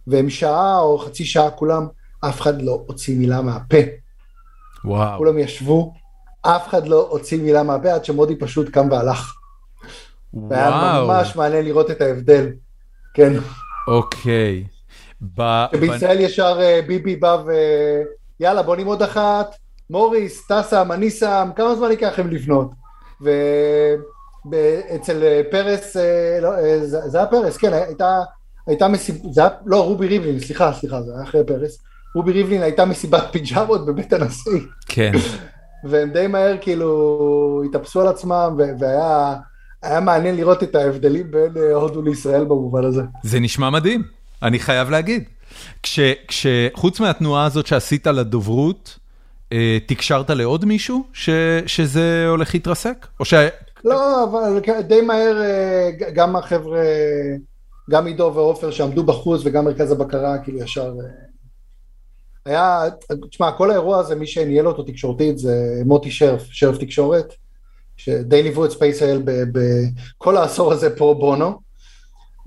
[0.07, 1.86] והם שעה או חצי שעה כולם,
[2.20, 3.76] אף אחד לא הוציא מילה מהפה.
[4.84, 5.18] וואו.
[5.18, 5.95] כולם ישבו
[6.43, 9.34] אף אחד לא הוציא מילה מהפה עד שמודי פשוט קם והלך.
[10.34, 10.51] וואו.
[10.51, 12.53] והיה ממש מעניין לראות את ההבדל,
[13.14, 13.32] כן.
[13.89, 14.64] אוקיי.
[15.81, 17.53] בישראל ישר אה, ביבי בא ו...
[18.41, 19.57] יאללה בוא נמוד אחת,
[19.91, 22.70] מוריס, טסם, אני שם, כמה זמן ייקח לכם לבנות?
[24.51, 26.51] ואצל אה, פרס, אה, לא,
[26.87, 28.20] זה היה פרס, כן, הייתה,
[28.66, 31.78] הייתה מסיבה, זה היה, לא, רובי ריבלין, סליחה, סליחה, זה היה אחרי פרס.
[32.14, 34.61] רובי ריבלין הייתה מסיבת פיג'מות בבית הנשיא.
[34.89, 35.12] כן.
[35.85, 39.35] והם די מהר כאילו התאפסו על עצמם, והיה
[39.83, 43.03] היה מעניין לראות את ההבדלים בין הודו לישראל במובן הזה.
[43.22, 44.03] זה נשמע מדהים,
[44.43, 45.24] אני חייב להגיד.
[46.28, 48.99] כשחוץ מהתנועה הזאת שעשית לדוברות,
[49.87, 51.05] תקשרת לעוד מישהו
[51.66, 53.07] שזה הולך להתרסק?
[53.20, 53.35] או ש...
[53.85, 55.37] לא, אבל די מהר
[56.14, 56.83] גם החבר'ה,
[57.91, 60.95] גם עידו ועופר שעמדו בחוץ וגם מרכז הבקרה, כאילו ישר...
[62.47, 62.83] היה,
[63.31, 67.35] תשמע, כל האירוע הזה, מי שניהל אותו תקשורתית זה מוטי שרף, שרף תקשורת,
[68.05, 71.61] שדי ליוו את ספייס-אל בכל העשור הזה פרו בונו,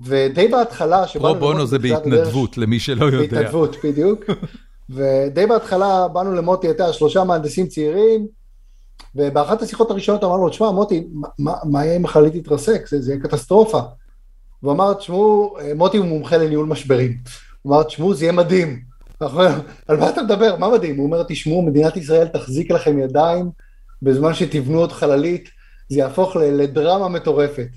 [0.00, 1.04] ודי בהתחלה...
[1.06, 3.18] פרו בונו זה בהתנדבות, למי שלא יודע.
[3.18, 4.24] בהתנדבות, בדיוק.
[4.90, 8.26] ודי בהתחלה באנו למוטי, הייתה שלושה מהנדסים צעירים,
[9.14, 11.06] ובאחת השיחות הראשונות אמרנו לו, תשמע מוטי,
[11.38, 12.86] מה יהיה אם החללית תתרסק?
[12.86, 13.80] זה יהיה קטסטרופה.
[14.62, 17.18] והוא אמר, תשמעו, מוטי הוא מומחה לניהול משברים.
[17.62, 18.80] הוא אמר, תשמעו, זה יהיה מדהים.
[19.88, 20.56] על מה אתה מדבר?
[20.56, 20.96] מה מדהים?
[20.96, 23.50] הוא אומר, תשמעו, מדינת ישראל תחזיק לכם ידיים
[24.04, 25.48] בזמן שתבנו עוד חללית,
[25.88, 27.68] זה יהפוך לדרמה מטורפת.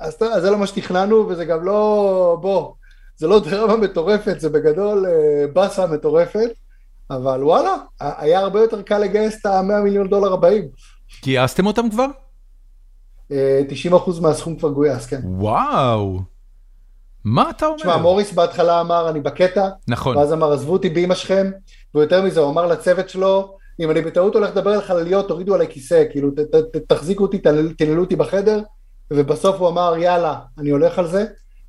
[0.00, 2.72] אז זה לא מה שתכננו, וזה גם לא, בוא,
[3.16, 5.06] זה לא דרמה מטורפת, זה בגדול
[5.52, 6.50] באסה מטורפת,
[7.10, 10.68] אבל וואלה, היה הרבה יותר קל לגייס את ה-100 מיליון דולר הבאים.
[11.22, 12.06] גייסתם אותם כבר?
[13.68, 15.20] 90 אחוז מהסכום כבר גויס, כן.
[15.24, 16.20] וואו.
[17.24, 17.76] מה אתה אומר?
[17.78, 19.68] תשמע, מוריס בהתחלה אמר, אני בקטע.
[19.88, 20.16] נכון.
[20.16, 21.50] ואז אמר, עזבו אותי באמא שלכם,
[21.94, 25.66] ויותר מזה, הוא אמר לצוות שלו, אם אני בטעות הולך לדבר על חלליות, תורידו עליי
[25.70, 27.38] כיסא, כאילו, ת, ת, תחזיקו אותי,
[27.78, 28.60] תנעלו אותי בחדר,
[29.10, 31.24] ובסוף הוא אמר, יאללה, אני הולך על זה,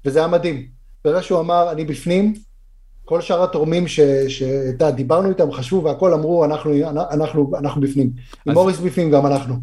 [0.06, 0.68] וזה היה מדהים.
[1.06, 2.34] ברגע שהוא אמר, אני בפנים,
[3.06, 3.88] כל שאר התורמים
[4.28, 6.72] שאתה, דיברנו איתם, חשבו והכל אמרו, אנחנו,
[7.12, 8.10] אנחנו, אנחנו בפנים.
[8.48, 8.54] אז...
[8.54, 9.56] מוריס בפנים, גם אנחנו.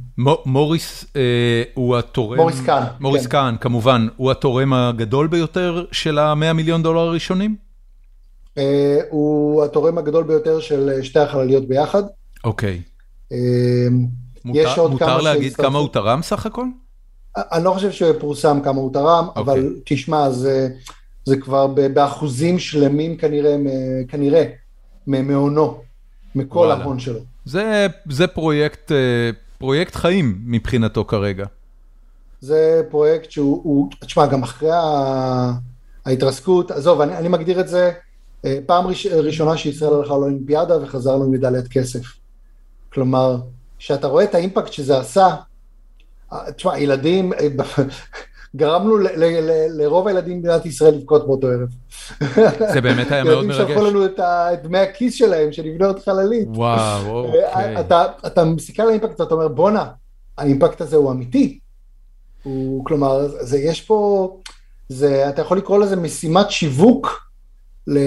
[0.46, 2.38] מוריס אה, הוא התורם...
[2.38, 2.84] מוריס קאן.
[3.00, 3.28] מוריס כן.
[3.28, 4.06] קאן, כמובן.
[4.16, 7.56] הוא התורם הגדול ביותר של ה-100 מיליון דולר הראשונים?
[8.58, 12.02] אה, הוא התורם הגדול ביותר של שתי החלליות ביחד.
[12.44, 12.82] אוקיי.
[14.78, 15.54] עוד מותר להגיד.
[15.54, 16.66] כמה הוא תרם סך הכל?
[17.36, 19.42] אני לא חושב שפורסם כמה הוא תרם, אוקיי.
[19.42, 20.68] אבל תשמע, זה...
[21.24, 23.16] זה כבר באחוזים שלמים
[24.08, 24.44] כנראה,
[25.06, 25.80] מהונו,
[26.34, 26.70] מכל.
[26.70, 27.20] ההון שלו.
[27.44, 31.44] זה, זה פרויקט, אה, פרויקט חיים מבחינתו כרגע.
[32.40, 34.70] זה פרויקט שהוא, תשמע, גם אחרי
[36.06, 37.92] ההתרסקות, עזוב, אני, אני מגדיר את זה,
[38.44, 42.23] אה, פעם ראש, ראשונה שישראל הלכה לאולימפיאדה וחזרנו עם מדליית כסף.
[42.94, 43.36] כלומר,
[43.78, 45.28] כשאתה רואה את האימפקט שזה עשה,
[46.32, 47.32] אה, תשמע, ילדים,
[48.56, 48.96] גרמנו
[49.70, 51.68] לרוב הילדים במדינת ישראל לבכות באותו ערב.
[52.72, 53.58] זה באמת היה מאוד מרגש.
[53.58, 54.20] ילדים שלחו לנו את
[54.62, 56.48] דמי הכיס שלהם, שנבנה עוד חללית.
[56.48, 57.80] וואו, אוקיי.
[58.26, 59.86] אתה מסתכל על האימפקט ואתה אומר, בואנה,
[60.38, 61.58] האימפקט הזה הוא אמיתי.
[62.42, 64.28] הוא, כלומר, זה, יש פה,
[64.88, 67.30] זה, אתה יכול לקרוא לזה משימת שיווק
[67.86, 67.98] ל,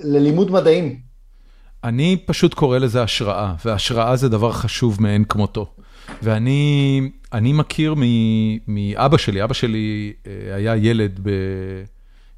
[0.00, 1.07] ללימוד מדעים.
[1.84, 5.66] אני פשוט קורא לזה השראה, והשראה זה דבר חשוב מאין כמותו.
[6.22, 7.00] ואני
[7.32, 7.94] אני מכיר
[8.68, 11.28] מאבא שלי, אבא שלי אה, היה ילד ב...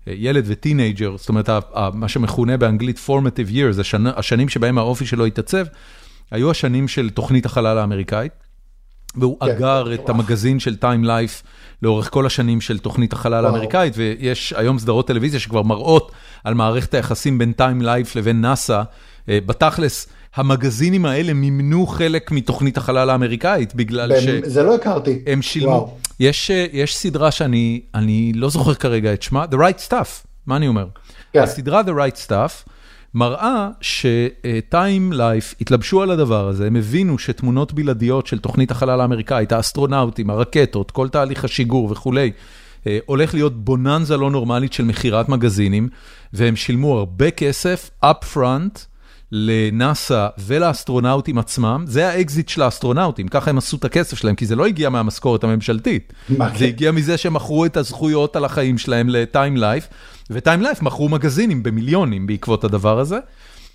[0.09, 1.49] אה, ילד וטינג'ר, זאת אומרת,
[1.95, 4.07] מה שמכונה באנגלית formative years, השנ...
[4.07, 5.65] השנים שבהם האופי שלו התעצב,
[6.31, 8.33] היו השנים של תוכנית החלל האמריקאית,
[9.17, 11.47] והוא כן, אגר את המגזין של Time Life
[11.83, 16.13] לאורך כל השנים של תוכנית החלל האמריקאית, ויש היום סדרות טלוויזיה שכבר מראות
[16.45, 18.83] על מערכת היחסים בין Time Life לבין נאסא,
[19.31, 20.09] בתכלס.
[20.35, 24.29] המגזינים האלה מימנו חלק מתוכנית החלל האמריקאית, בגלל ש...
[24.45, 25.19] זה לא הכרתי.
[25.27, 25.99] הם שילמו.
[26.21, 30.87] יש, יש סדרה שאני לא זוכר כרגע את שמה, The Right Stuff, מה אני אומר?
[31.33, 31.43] כן.
[31.43, 32.71] הסדרה The Right Stuff
[33.15, 39.53] מראה ש-Time Life התלבשו על הדבר הזה, הם הבינו שתמונות בלעדיות של תוכנית החלל האמריקאית,
[39.53, 42.31] האסטרונאוטים, הרקטות, כל תהליך השיגור וכולי,
[42.87, 45.89] אה, הולך להיות בוננזה לא נורמלית של מכירת מגזינים,
[46.33, 48.90] והם שילמו הרבה כסף, up front,
[49.33, 54.57] לנאסא ולאסטרונאוטים עצמם, זה האקזיט של האסטרונאוטים, ככה הם עשו את הכסף שלהם, כי זה
[54.57, 56.13] לא הגיע מהמשכורת הממשלתית.
[56.29, 56.65] זה כן?
[56.65, 59.89] הגיע מזה שהם מכרו את הזכויות על החיים שלהם ל Time Life,
[60.31, 63.19] ו Time Life מכרו מגזינים במיליונים בעקבות הדבר הזה.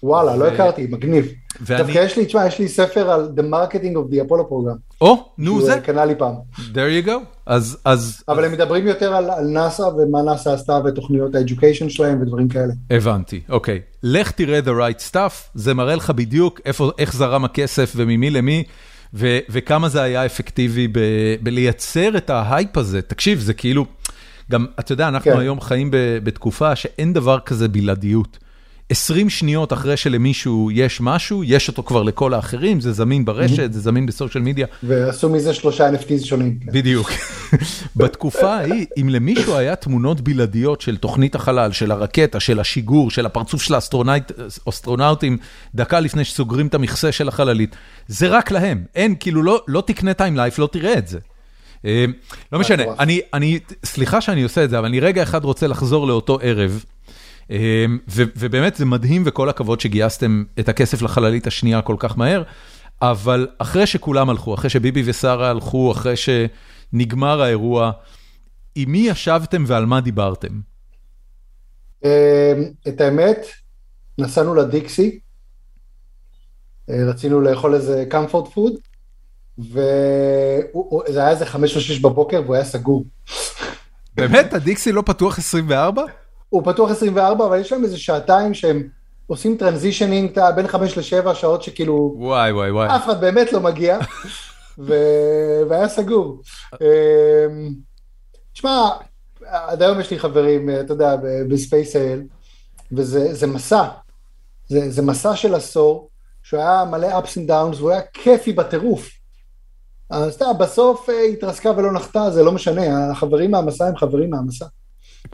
[0.03, 1.25] וואלה, לא הכרתי, מגניב.
[1.61, 4.77] דווקא יש לי, תשמע, יש לי ספר על The Marketing of the Apollo Program.
[5.01, 5.79] או, נו זה.
[5.79, 6.33] קנה לי פעם.
[6.57, 7.11] There you go.
[7.45, 7.77] אז...
[7.85, 12.73] אז אבל הם מדברים יותר על נאסא ומה נאסא עשתה ותוכניות ה-education שלהם ודברים כאלה.
[12.89, 13.79] הבנתי, אוקיי.
[14.03, 16.61] לך תראה The Right Stuff, זה מראה לך בדיוק
[16.97, 18.63] איך זרם הכסף וממי למי.
[19.49, 20.87] וכמה זה היה אפקטיבי
[21.43, 23.01] בלייצר את ההייפ הזה.
[23.01, 23.85] תקשיב, זה כאילו,
[24.51, 25.39] גם, אתה יודע, אנחנו כן.
[25.39, 25.89] היום חיים
[26.23, 28.37] בתקופה שאין דבר כזה בלעדיות.
[28.89, 33.79] 20 שניות אחרי שלמישהו יש משהו, יש אותו כבר לכל האחרים, זה זמין ברשת, זה
[33.79, 34.67] זמין בסושיאל מדיה.
[34.83, 36.59] ועשו מזה שלושה NFTs שונים.
[36.65, 37.11] בדיוק.
[37.95, 43.25] בתקופה ההיא, אם למישהו היה תמונות בלעדיות של תוכנית החלל, של הרקטה, של השיגור, של
[43.25, 43.73] הפרצוף של
[44.67, 45.37] האסטרונאוטים,
[45.75, 47.75] דקה לפני שסוגרים את המכסה של החללית,
[48.07, 48.83] זה רק להם.
[48.95, 51.19] אין, כאילו, לא, לא תקנה טיימלייף, לא תראה את זה.
[51.85, 52.05] אה,
[52.51, 56.07] לא משנה, אני, אני, סליחה שאני עושה את זה, אבל אני רגע אחד רוצה לחזור
[56.07, 56.83] לאותו ערב.
[57.51, 62.43] אה, ובאמת זה מדהים וכל הכבוד שגייסתם את הכסף לחללית השנייה כל כך מהר,
[63.01, 67.91] אבל אחרי שכולם הלכו, אחרי שביבי ושרה הלכו, אחרי שנגמר האירוע,
[68.75, 70.59] עם מי ישבתם ועל מה דיברתם?
[72.05, 72.53] אה,
[72.87, 73.37] את האמת,
[74.17, 75.19] נסענו לדיקסי,
[76.89, 78.73] רצינו לאכול איזה comfort food,
[79.59, 83.05] וזה היה איזה חמש או שש בבוקר והוא היה סגור.
[84.15, 84.53] באמת?
[84.53, 86.03] הדיקסי לא פתוח 24?
[86.55, 88.87] הוא פתוח 24, אבל יש להם איזה שעתיים שהם
[89.27, 92.15] עושים transitioning בין חמש לשבע שעות שכאילו...
[92.17, 92.95] וואי וואי וואי.
[92.95, 93.99] אף אחד באמת לא מגיע,
[95.67, 96.41] והיה סגור.
[96.73, 97.73] אמ,
[98.53, 98.89] תשמע,
[99.45, 101.15] עד היום יש לי חברים, אתה יודע,
[101.49, 102.23] בספייס-אל,
[102.91, 103.87] וזה מסע.
[104.67, 106.09] זה, זה מסע של עשור,
[106.43, 109.09] שהוא היה מלא ups and downs, והוא היה כיפי בטירוף.
[110.09, 114.65] אז אתה בסוף אה, התרסקה ולא נחתה, זה לא משנה, החברים מהמסע הם חברים מהמסע.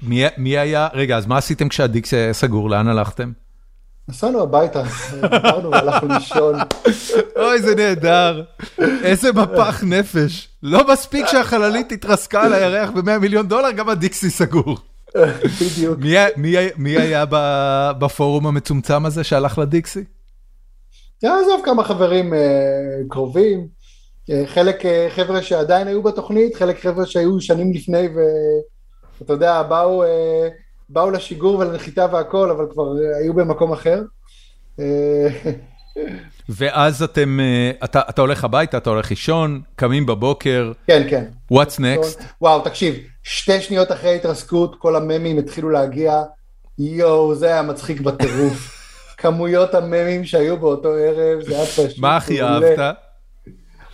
[0.02, 2.70] מי, מי היה, רגע, אז מה עשיתם כשהדיקסי היה סגור?
[2.70, 3.32] לאן הלכתם?
[4.08, 4.84] נסענו הביתה,
[5.22, 6.56] עברנו והלכנו לישון.
[7.36, 8.44] אוי, זה נהדר.
[9.04, 10.50] איזה מפח נפש.
[10.64, 14.78] לא מספיק שהחללית התרסקה על הירח ב-100 מיליון דולר, גם הדיקסי סגור.
[15.62, 16.00] בדיוק.
[16.00, 17.26] מי, מי, מי היה
[18.00, 20.04] בפורום המצומצם הזה שהלך לדיקסי?
[21.24, 22.38] עזוב כמה חברים uh,
[23.10, 23.68] קרובים.
[24.30, 28.08] אה, חלק אה, חבר'ה שעדיין היו בתוכנית, חלק חבר'ה שהיו שנים לפני
[29.22, 30.48] ואתה יודע, באו, אה,
[30.90, 34.02] באו לשיגור ולנחיתה והכל, אבל כבר היו במקום אחר.
[36.50, 37.40] ואז אתם,
[37.84, 40.72] אתה, אתה הולך הביתה, אתה הולך לישון, קמים בבוקר.
[40.88, 41.26] כן, כן.
[41.54, 42.24] What's next?
[42.42, 46.24] וואו, תקשיב, שתי שניות אחרי ההתרסקות, כל הממים התחילו להגיע,
[46.80, 48.78] יואו, זה היה מצחיק בטירוף.
[49.22, 51.98] כמויות הממים שהיו באותו ערב, זה היה פשוט...
[51.98, 52.96] מה הכי אהבת?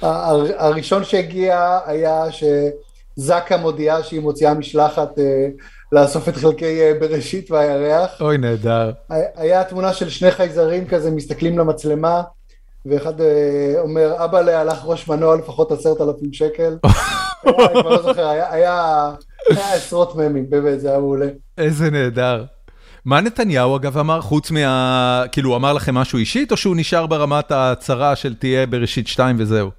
[0.01, 2.23] הראשון שהגיע היה
[3.19, 5.47] שזקה מודיעה שהיא מוציאה משלחת אה,
[5.91, 8.21] לאסוף את חלקי אה, בראשית והירח.
[8.21, 8.91] אוי, נהדר.
[9.35, 12.21] היה תמונה של שני חייזרים כזה מסתכלים למצלמה,
[12.85, 16.77] ואחד אה, אומר, אבא להלך ראש מנוע לפחות עשרת אלפים שקל.
[17.45, 19.11] אני כבר לא זוכר, היה
[19.49, 21.27] עשרות ממים, באמת, זה היה מעולה.
[21.57, 22.43] איזה נהדר.
[23.05, 25.23] מה נתניהו אגב אמר חוץ מה...
[25.31, 29.35] כאילו הוא אמר לכם משהו אישית או שהוא נשאר ברמת ההצהרה של תהיה בראשית 2
[29.39, 29.71] וזהו?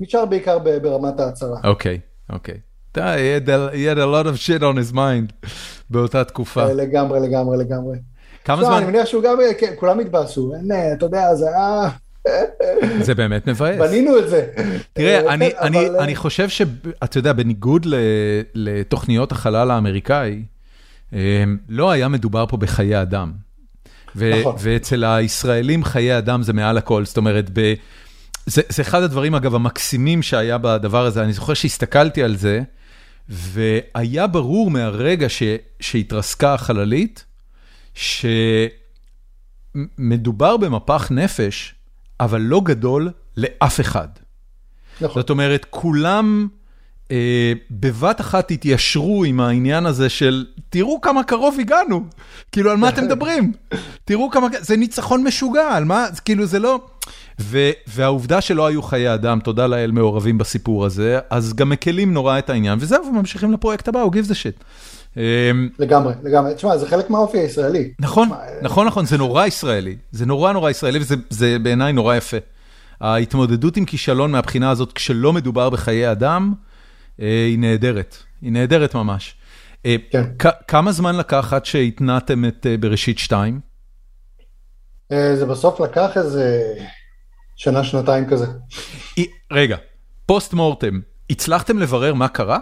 [0.00, 1.60] נשאר בעיקר ברמת ההצהרה.
[1.64, 2.00] אוקיי,
[2.32, 2.54] אוקיי.
[2.94, 5.48] he had a lot of shit on his mind
[5.90, 6.62] באותה תקופה.
[6.62, 7.98] אה, לגמרי, לגמרי, לגמרי.
[8.44, 8.72] כמה זמן?
[8.72, 11.88] אני מניח שהוא גם, כן, כולם התבאסו, אה, אתה יודע, זה היה...
[13.06, 13.78] זה באמת מבאס.
[13.78, 14.46] בנינו את זה.
[14.92, 17.86] תראה, אה, אני, אני, אני חושב שאתה יודע, בניגוד
[18.54, 20.42] לתוכניות החלל האמריקאי,
[21.68, 23.32] לא היה מדובר פה בחיי אדם.
[24.14, 24.54] נכון.
[24.58, 27.74] ואצל הישראלים חיי אדם זה מעל הכל, זאת אומרת, זה
[28.50, 31.22] זה אחד הדברים, אגב, המקסימים שהיה בדבר הזה.
[31.24, 32.60] אני זוכר שהסתכלתי על זה,
[33.28, 35.42] והיה ברור מהרגע ש,
[35.80, 37.24] שהתרסקה החללית,
[39.94, 41.74] שמדובר במפח נפש,
[42.20, 44.08] אבל לא גדול לאף אחד.
[45.00, 45.22] נכון.
[45.22, 46.48] זאת אומרת, כולם
[47.70, 52.02] בבת אחת התיישרו עם העניין הזה של, תראו כמה קרוב הגענו,
[52.52, 53.52] כאילו, על מה אתם מדברים?
[54.04, 56.80] תראו כמה, זה ניצחון משוגע, על מה, כאילו, זה לא...
[57.86, 62.50] והעובדה שלא היו חיי אדם, תודה לאל, מעורבים בסיפור הזה, אז גם מקלים נורא את
[62.50, 64.64] העניין, וזהו, וממשיכים לפרויקט הבא, הוא gives a shit.
[65.16, 66.54] אמ, לגמרי, לגמרי.
[66.54, 67.90] תשמע, זה חלק מהאופי הישראלי.
[67.98, 68.28] נכון,
[68.62, 69.96] נכון, נכון, זה נורא ישראלי.
[70.12, 70.98] זה נורא נורא ישראלי,
[71.30, 72.36] וזה בעיניי נורא יפה.
[73.00, 76.69] ההתמודדות עם כישלון מהבחינה הזאת, כשלא מדובר בחיי אדם, אה,
[77.20, 78.16] היא נהדרת.
[78.42, 79.34] היא נהדרת ממש.
[79.86, 80.24] אה, כן.
[80.68, 83.60] כמה זמן לקח עד שהתנעתם את אה, בראשית 2?
[85.12, 86.74] זה בסוף לקח איזה
[87.56, 88.46] שנה, שנתיים כזה.
[89.52, 89.76] רגע,
[90.26, 91.00] פוסט מורטם,
[91.30, 92.58] הצלחתם לברר מה קרה?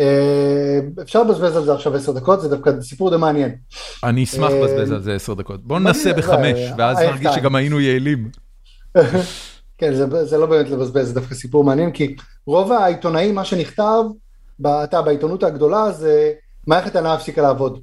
[0.00, 3.54] אה, אפשר לבזבז על זה עכשיו עשר דקות, זה דווקא סיפור די מעניין.
[4.04, 5.66] אני אשמח אה, לבזבז על זה עשר דקות.
[5.66, 8.30] בואו ננסה בחמש, ואז נרגיש שגם היינו יעילים.
[9.78, 9.92] כן,
[10.24, 14.02] זה לא באמת לבזבז, זה דווקא סיפור מעניין, כי רוב העיתונאים, מה שנכתב,
[14.66, 16.32] אתה בעיתונות הגדולה, זה
[16.66, 17.80] מערכת הנעה הפסיקה לעבוד.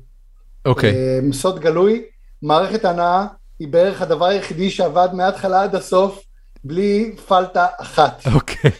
[0.65, 0.93] אוקיי.
[0.93, 2.03] אה, סוד גלוי,
[2.41, 3.27] מערכת הנעה
[3.59, 6.23] היא בערך הדבר היחידי שעבד מההתחלה עד הסוף,
[6.63, 8.23] בלי פלטה אחת.
[8.33, 8.71] אוקיי.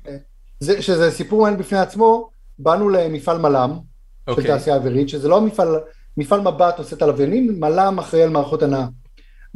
[0.60, 3.76] זה, שזה סיפור מעניין בפני עצמו, באנו למפעל מל"ם, okay.
[4.24, 4.46] של אוקיי.
[4.46, 5.68] תעשייה אווירית, שזה לא מפעל,
[6.16, 8.86] מפעל מבט עושה את הלוויינים, מל"ם אחראי על מערכות הנעה.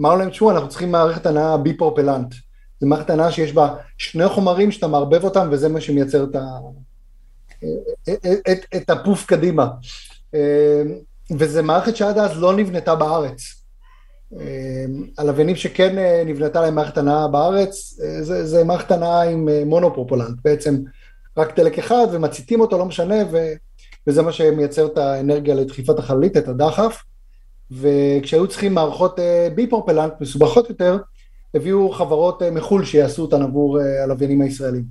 [0.00, 2.34] אמרנו להם, תשמעו, אנחנו צריכים מערכת הנעה בי פרופלנט.
[2.80, 6.58] זה מערכת הנעה שיש בה שני חומרים שאתה מערבב אותם וזה מה שמייצר את, ה...
[8.08, 9.68] את, את, את הפוף קדימה.
[11.38, 13.40] וזה מערכת שעד אז לא נבנתה בארץ.
[15.18, 15.96] הלוויינים שכן
[16.26, 20.76] נבנתה להם מערכת הנעה בארץ, זה, זה מערכת הנעה עם מונופרופולנט, בעצם
[21.36, 23.38] רק דלק אחד ומציתים אותו, לא משנה, ו,
[24.06, 27.02] וזה מה שמייצר את האנרגיה לדחיפת החללית, את הדחף.
[27.70, 29.18] וכשהיו צריכים מערכות
[29.54, 30.98] בי-פרופלנט מסובכות יותר,
[31.54, 34.84] הביאו חברות אה, מחו"ל שיעשו אותן עבור אה, הלוויינים הישראלים.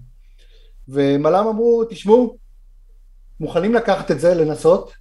[0.88, 2.38] ומל"ם אמרו, תשמעו,
[3.40, 4.94] מוכנים לקחת את זה, לנסות,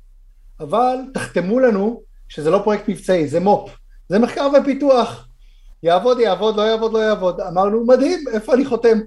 [0.61, 3.71] אבל תחתמו לנו שזה לא פרויקט מבצעי, זה מו"פ,
[4.09, 5.29] זה מחקר ופיתוח,
[5.83, 7.41] יעבוד יעבוד, לא יעבוד לא יעבוד.
[7.41, 8.99] אמרנו, מדהים, איפה אני חותם?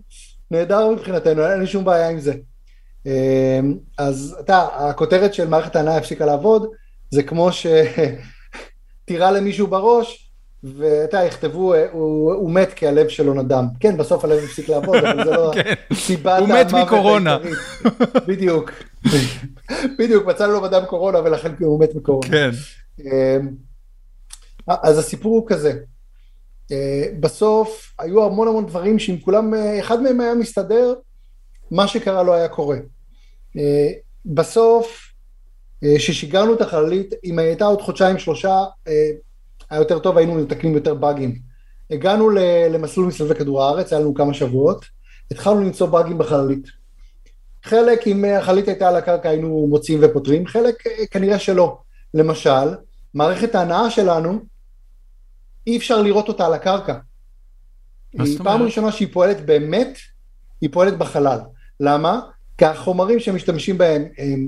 [0.51, 2.33] נהדר מבחינתנו, אין לי שום בעיה עם זה.
[3.07, 3.59] אה,
[3.97, 6.67] אז אתה, הכותרת של מערכת ההנאה הפסיקה לעבוד,
[7.11, 10.28] זה כמו שתירה למישהו בראש,
[10.63, 13.65] ואתה יכתבו, הוא, הוא מת כי הלב שלו נדם.
[13.79, 15.73] כן, בסוף הלב הפסיק לעבוד, אבל זה לא כן.
[15.93, 17.37] סיבת המוות הוא מת מקורונה.
[18.27, 18.71] בדיוק.
[19.99, 22.27] בדיוק, מצאנו לו בדם קורונה ולכן הוא מת מקורונה.
[22.27, 22.49] כן.
[22.99, 23.49] אמ,
[24.67, 25.73] אז הסיפור הוא כזה.
[26.71, 30.93] אה, בסוף היו המון המון דברים שאם כולם, אה, אחד מהם היה מסתדר,
[31.71, 32.77] מה שקרה לא היה קורה.
[33.57, 33.89] אה,
[34.25, 35.05] בסוף,
[35.95, 38.63] כששיגרנו את החללית, אם הייתה עוד חודשיים שלושה,
[39.69, 41.39] היה יותר טוב, היינו מתקנים יותר באגים.
[41.91, 42.29] הגענו
[42.69, 44.85] למסלול מסביבי כדור הארץ, היה לנו כמה שבועות,
[45.31, 46.67] התחלנו למצוא באגים בחללית.
[47.63, 51.77] חלק, אם החללית הייתה על הקרקע, היינו מוצאים ופותרים, חלק אה, כנראה שלא.
[52.13, 52.75] למשל,
[53.13, 54.39] מערכת ההנאה שלנו,
[55.67, 56.95] אי אפשר לראות אותה על הקרקע.
[58.13, 59.97] היא פעם ראשונה שהיא פועלת באמת,
[60.61, 61.39] היא פועלת בחלל.
[61.79, 62.21] למה?
[62.57, 64.47] כי החומרים שמשתמשים בהם הם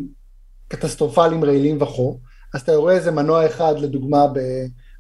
[0.68, 2.20] קטסטרופליים, רעילים וכו',
[2.54, 4.26] אז אתה רואה איזה מנוע אחד, לדוגמה,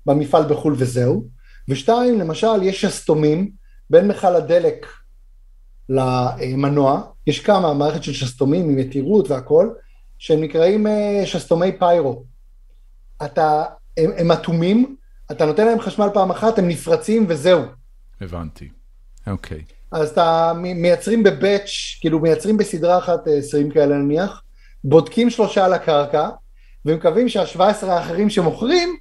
[0.06, 1.28] במפעל בחו"ל וזהו.
[1.68, 3.52] ושתיים, למשל, יש שסתומים
[3.90, 4.86] בין מכל הדלק
[5.90, 9.70] למנוע, יש כמה, מערכת של שסתומים עם יתירות והכל,
[10.18, 12.24] שהם נקראים אה, שסתומי פיירו.
[13.26, 13.64] אתה,
[13.98, 14.96] הם, הם אטומים,
[15.32, 17.62] אתה נותן להם חשמל פעם אחת, הם נפרצים וזהו.
[18.22, 18.70] הבנתי,
[19.28, 19.64] אוקיי.
[19.92, 24.44] אז אתה מייצרים בבאץ', כאילו מייצרים בסדרה אחת 20 אה, כאלה נניח,
[24.84, 26.30] בודקים שלושה על הקרקע,
[26.86, 28.98] ומקווים שה-17 האחרים שמוכרים,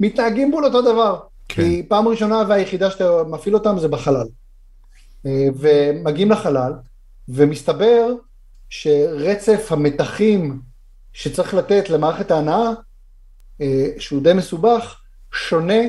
[0.00, 1.20] מתנהגים בול אותו דבר.
[1.48, 1.62] כן.
[1.62, 4.26] כי פעם ראשונה והיחידה שאתה מפעיל אותם זה בחלל.
[5.26, 6.72] אה, ומגיעים לחלל,
[7.28, 8.12] ומסתבר
[8.68, 10.60] שרצף המתחים
[11.12, 12.70] שצריך לתת למערכת ההנאה,
[13.60, 15.00] אה, שהוא די מסובך,
[15.32, 15.82] שונה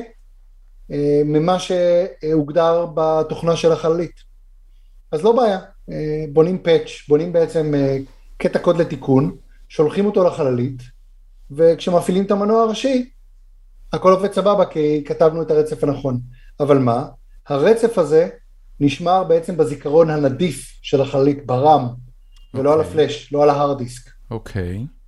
[0.90, 4.32] אה, ממה שהוגדר בתוכנה של החללית.
[5.12, 5.58] אז לא בעיה,
[6.32, 7.74] בונים פאץ', בונים בעצם
[8.36, 9.36] קטע קוד לתיקון,
[9.68, 10.82] שולחים אותו לחללית,
[11.50, 13.10] וכשמפעילים את המנוע הראשי,
[13.92, 16.20] הכל עובד סבבה כי כתבנו את הרצף הנכון.
[16.60, 17.06] אבל מה?
[17.48, 18.28] הרצף הזה
[18.80, 22.58] נשמר בעצם בזיכרון הנדיף של החללית, ברם, okay.
[22.58, 22.92] ולא על אוקיי.
[22.92, 24.10] הפלאש, לא על ההארד דיסק.
[24.30, 24.78] אוקיי.
[24.78, 25.02] Okay.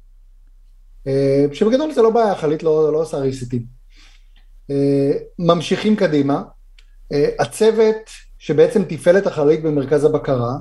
[1.06, 3.62] אה, שבגדול זה לא בעיה, החללית לא, לא עושה ריסטים.
[4.70, 6.42] אה, ממשיכים קדימה.
[7.12, 10.56] אה, הצוות שבעצם תפעל את החללית במרכז הבקרה,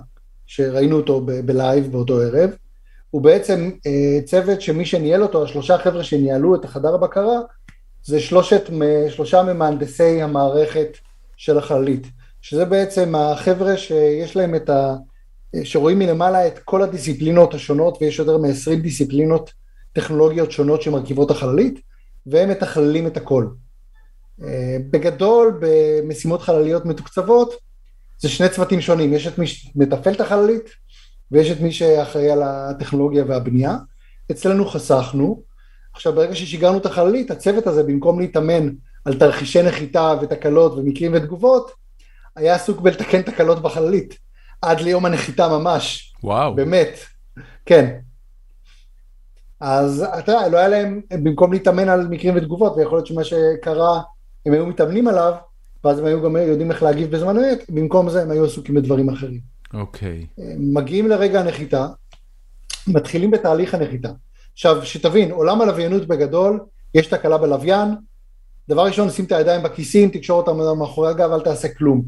[0.45, 2.50] שראינו אותו בלייב באותו ערב,
[3.10, 3.72] הוא בעצם
[4.26, 7.40] צוות שמי שניהל אותו, השלושה חבר'ה שניהלו את החדר הבקרה,
[8.04, 8.70] זה שלושת,
[9.10, 10.98] שלושה ממהנדסי המערכת
[11.38, 12.08] של החללית,
[12.42, 14.96] שזה בעצם החבר'ה שיש להם את ה...
[15.64, 19.54] שרואים מלמעלה את כל הדיסציפלינות השונות, ויש יותר מ-20 דיסציפלינות
[19.94, 21.80] טכנולוגיות שונות שמרכיבות החללית,
[22.26, 23.48] והם מתכללים את הכל.
[24.44, 27.54] אה, בגדול, במשימות חלליות מתוקצבות,
[28.20, 30.70] זה שני צוותים שונים, יש את מי שמתפעל את החללית,
[31.32, 33.78] ויש את מי שאחראי על הטכנולוגיה והבנייה.
[34.32, 35.44] אצלנו חסכנו,
[35.94, 38.70] עכשיו ברגע ששיגרנו את החללית, הצוות הזה במקום להתאמן
[39.06, 41.72] על תרחישי נחיתה ותקלות ומקרים ותגובות,
[42.36, 44.18] היה עסוק בלתקן תקלות בחללית,
[44.61, 46.14] עד ליום הנחיתה ממש.
[46.24, 46.56] וואו.
[46.56, 46.99] באמת,
[47.65, 47.98] כן.
[49.60, 54.02] אז אתה יודע, לא היה להם, במקום להתאמן על מקרים ותגובות, ויכול להיות שמה שקרה,
[54.45, 55.34] הם היו מתאמנים עליו,
[55.84, 59.10] ואז הם היו גם יודעים איך להגיב בזמן אמת, במקום זה הם היו עסוקים בדברים
[59.10, 59.40] אחרים.
[59.74, 60.26] אוקיי.
[60.40, 60.41] Okay.
[60.57, 61.88] מגיעים לרגע הנחיתה,
[62.88, 64.10] מתחילים בתהליך הנחיתה.
[64.54, 66.60] עכשיו, שתבין, עולם הלוויינות בגדול,
[66.94, 67.96] יש תקלה בלוויין,
[68.70, 72.04] דבר ראשון, שים את הידיים בכיסים, תקשור אותם מאחורי הגב, אל תעשה כלום.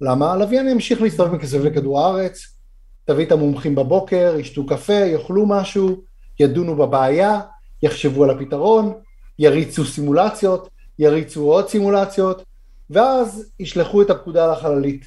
[0.00, 0.32] למה?
[0.32, 2.58] הלוויין ימשיך להסתובב מכסף לכדור הארץ,
[3.04, 6.02] תביא את המומחים בבוקר, ישתו קפה, יאכלו משהו,
[6.40, 7.40] ידונו בבעיה,
[7.82, 8.92] יחשבו על הפתרון,
[9.38, 10.68] יריצו סימולציות,
[10.98, 12.42] יריצו עוד סימולציות,
[12.90, 15.04] ואז ישלחו את הפקודה לחללית.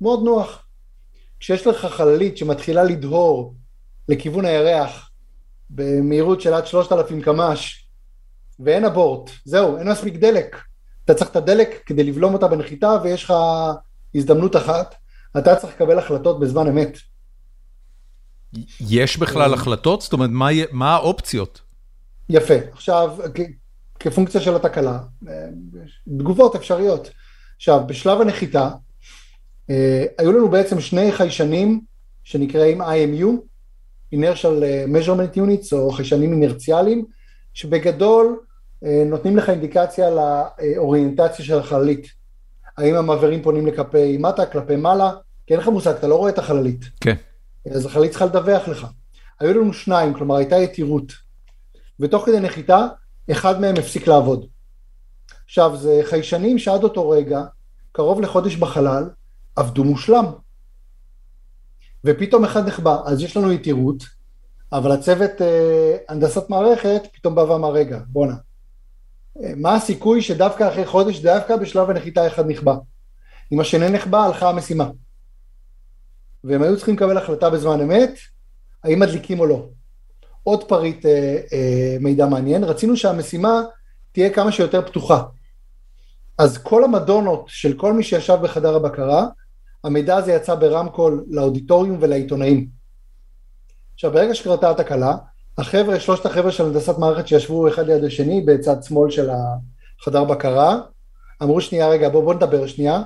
[0.00, 0.66] מאוד נוח.
[1.40, 3.54] כשיש לך חללית שמתחילה לדהור
[4.08, 5.05] לכיוון הירח
[5.70, 7.88] במהירות של עד 3,000 קמ"ש
[8.60, 10.56] ואין אבורט, זהו, אין מספיק דלק.
[11.04, 13.32] אתה צריך את הדלק כדי לבלום אותה בנחיתה ויש לך
[14.14, 14.94] הזדמנות אחת,
[15.38, 16.98] אתה צריך לקבל החלטות בזמן אמת.
[18.80, 20.02] יש בכלל החלטות?
[20.02, 20.30] זאת אומרת,
[20.72, 21.60] מה האופציות?
[22.28, 22.54] יפה.
[22.72, 23.16] עכשיו,
[23.98, 24.98] כפונקציה של התקלה,
[26.18, 27.10] תגובות אפשריות.
[27.56, 28.70] עכשיו, בשלב הנחיתה,
[30.18, 31.80] היו לנו בעצם שני חיישנים
[32.24, 33.26] שנקראים IMU,
[34.14, 37.04] inertial measurement units, או חיישנים אינרציאליים,
[37.54, 38.40] שבגדול
[38.82, 42.06] נותנים לך אינדיקציה לאוריינטציה של החללית.
[42.78, 45.12] האם המעברים פונים לכלפי מטה, כלפי מעלה,
[45.46, 46.80] כי אין לך מושג, אתה לא רואה את החללית.
[47.00, 47.14] כן.
[47.70, 48.86] אז החללית צריכה לדווח לך.
[49.40, 51.12] היו לנו שניים, כלומר הייתה יתירות.
[52.00, 52.86] ותוך כדי נחיתה,
[53.30, 54.46] אחד מהם הפסיק לעבוד.
[55.44, 57.44] עכשיו, זה חיישנים שעד אותו רגע,
[57.92, 59.10] קרוב לחודש בחלל,
[59.56, 60.24] עבדו מושלם.
[62.06, 64.04] ופתאום אחד נחבא, אז יש לנו יתירות,
[64.72, 68.34] אבל הצוות אה, הנדסת מערכת פתאום בא ואמר, רגע, בואנה,
[69.42, 72.76] אה, מה הסיכוי שדווקא אחרי חודש, דווקא בשלב הנחיתה אחד נכבה?
[73.52, 74.90] אם השני נחבא, הלכה המשימה.
[76.44, 78.18] והם היו צריכים לקבל החלטה בזמן אמת,
[78.84, 79.68] האם מדליקים או לא.
[80.42, 83.62] עוד פריט אה, אה, מידע מעניין, רצינו שהמשימה
[84.12, 85.22] תהיה כמה שיותר פתוחה.
[86.38, 89.26] אז כל המדונות של כל מי שישב בחדר הבקרה,
[89.84, 92.68] המידע הזה יצא ברמקול לאודיטוריום ולעיתונאים.
[93.94, 95.16] עכשיו ברגע שקרתה התקלה,
[95.58, 99.30] החבר'ה, שלושת החבר'ה של הנדסת מערכת שישבו אחד ליד השני בצד שמאל של
[100.00, 100.78] החדר בקרה,
[101.42, 103.02] אמרו שנייה רגע בוא בוא נדבר שנייה,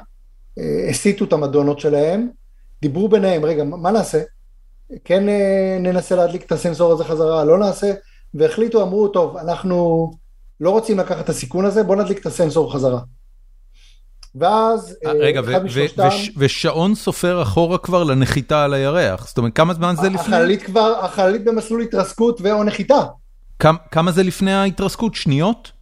[0.59, 2.28] אה, הסיטו את המדונות שלהם,
[2.82, 4.22] דיברו ביניהם רגע מה נעשה,
[5.05, 7.92] כן אה, ננסה להדליק את הסנסור הזה חזרה, לא נעשה,
[8.34, 10.10] והחליטו אמרו טוב אנחנו
[10.60, 13.01] לא רוצים לקחת את הסיכון הזה בוא נדליק את הסנסור חזרה.
[14.35, 15.40] ואז אה, רגע,
[16.36, 20.36] ושעון סופר אחורה כבר לנחיתה על הירח, זאת אומרת כמה זמן זה לפני?
[20.36, 23.01] החללית כבר, החללית במסלול התרסקות ואו נחיתה.
[23.90, 25.15] כמה זה לפני ההתרסקות?
[25.15, 25.73] שניות?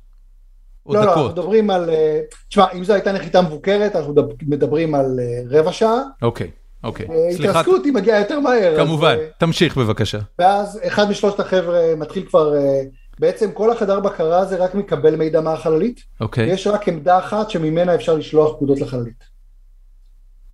[0.87, 1.07] או דקות?
[1.07, 5.21] לא, לא, אנחנו מדברים על, אה, תשמע, אם זו הייתה נחיתה מבוקרת, אנחנו מדברים על
[5.21, 5.99] אה, רבע שעה.
[6.23, 6.51] אוקיי,
[6.85, 7.07] אוקיי.
[7.35, 8.77] התרסקות היא מגיעה יותר מהר.
[8.77, 10.19] כמובן, תמשיך בבקשה.
[10.39, 12.55] ואז אחד משלושת החבר'ה מתחיל כבר
[13.21, 16.01] בעצם כל החדר בקרה הזה רק מקבל מידע מהחללית.
[16.21, 16.47] אוקיי.
[16.47, 19.25] יש רק עמדה אחת שממנה אפשר לשלוח פקודות לחללית.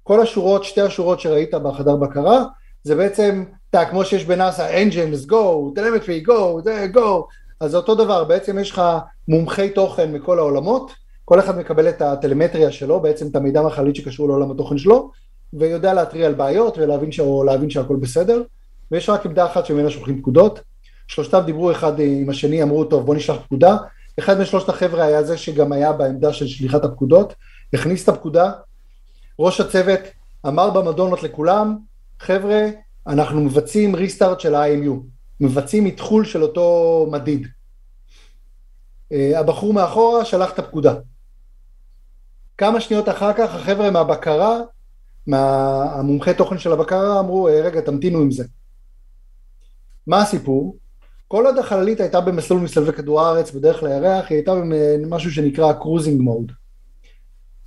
[0.02, 2.44] כל השורות, שתי השורות שראית בחדר בקרה,
[2.82, 7.00] זה בעצם, אתה, כמו שיש בנאסא, engines, go, telemetry, go, go,
[7.60, 8.82] אז זה אותו דבר, בעצם יש לך
[9.28, 10.92] מומחי תוכן מכל העולמות,
[11.24, 15.10] כל אחד מקבל את הטלמטריה שלו, בעצם את המידע מהחללית שקשור לעולם התוכן שלו,
[15.52, 17.20] ויודע להתריע על בעיות ולהבין ש...
[17.68, 18.42] שהכל בסדר,
[18.90, 20.60] ויש רק עמדה אחת שממנה שולחים פקודות.
[21.06, 23.76] שלושתם דיברו אחד עם השני, אמרו טוב בוא נשלח פקודה,
[24.18, 27.34] אחד משלושת החבר'ה היה זה שגם היה בעמדה של שליחת הפקודות,
[27.72, 28.52] הכניס את הפקודה,
[29.38, 30.00] ראש הצוות
[30.46, 31.78] אמר במדונות לכולם,
[32.20, 32.60] חבר'ה,
[33.06, 34.92] אנחנו מבצעים ריסטארט של ה-IMU,
[35.40, 37.48] מבצעים איתחול של אותו מדיד.
[39.12, 40.94] אה, הבחור מאחורה שלח את הפקודה.
[42.58, 44.58] כמה שניות אחר כך החבר'ה מהבקרה,
[45.26, 48.44] מהמומחי תוכן של הבקרה אמרו, אה, רגע תמתינו עם זה.
[50.06, 50.76] מה הסיפור?
[51.34, 56.20] כל עוד החללית הייתה במסלול מסביב כדור הארץ בדרך לירח, היא הייתה במשהו שנקרא קרוזינג
[56.20, 56.52] מוד.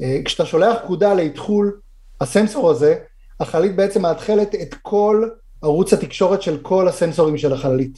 [0.01, 1.79] אה, כשאתה שולח פקודה לאתחול
[2.21, 2.95] הסנסור הזה,
[3.39, 5.29] החללית בעצם מאתחלת את כל
[5.61, 7.97] ערוץ התקשורת של כל הסנסורים של החללית.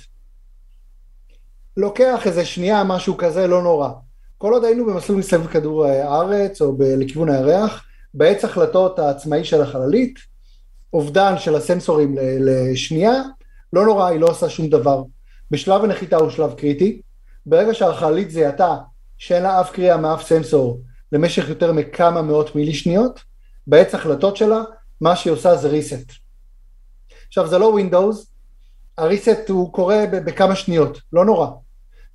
[1.77, 3.89] לוקח איזה שנייה, משהו כזה, לא נורא.
[4.37, 7.83] כל עוד היינו במסלול מסביב כדור הארץ או לכיוון הירח,
[8.13, 10.19] בעץ החלטות העצמאי של החללית,
[10.93, 13.21] אובדן של הסנסורים לשנייה,
[13.73, 15.03] לא נורא, היא לא עושה שום דבר.
[15.51, 17.01] בשלב הנחיתה הוא שלב קריטי,
[17.45, 18.75] ברגע שהחללית זיהתה
[19.17, 20.81] שאין לה אף קריאה מאף סנסור
[21.11, 23.19] למשך יותר מכמה מאות מילי שניות,
[23.67, 24.61] בעץ החלטות שלה,
[25.01, 26.13] מה שהיא עושה זה reset.
[27.27, 28.15] עכשיו זה לא Windows,
[28.97, 31.47] הריסט הוא קורה בכמה שניות, לא נורא.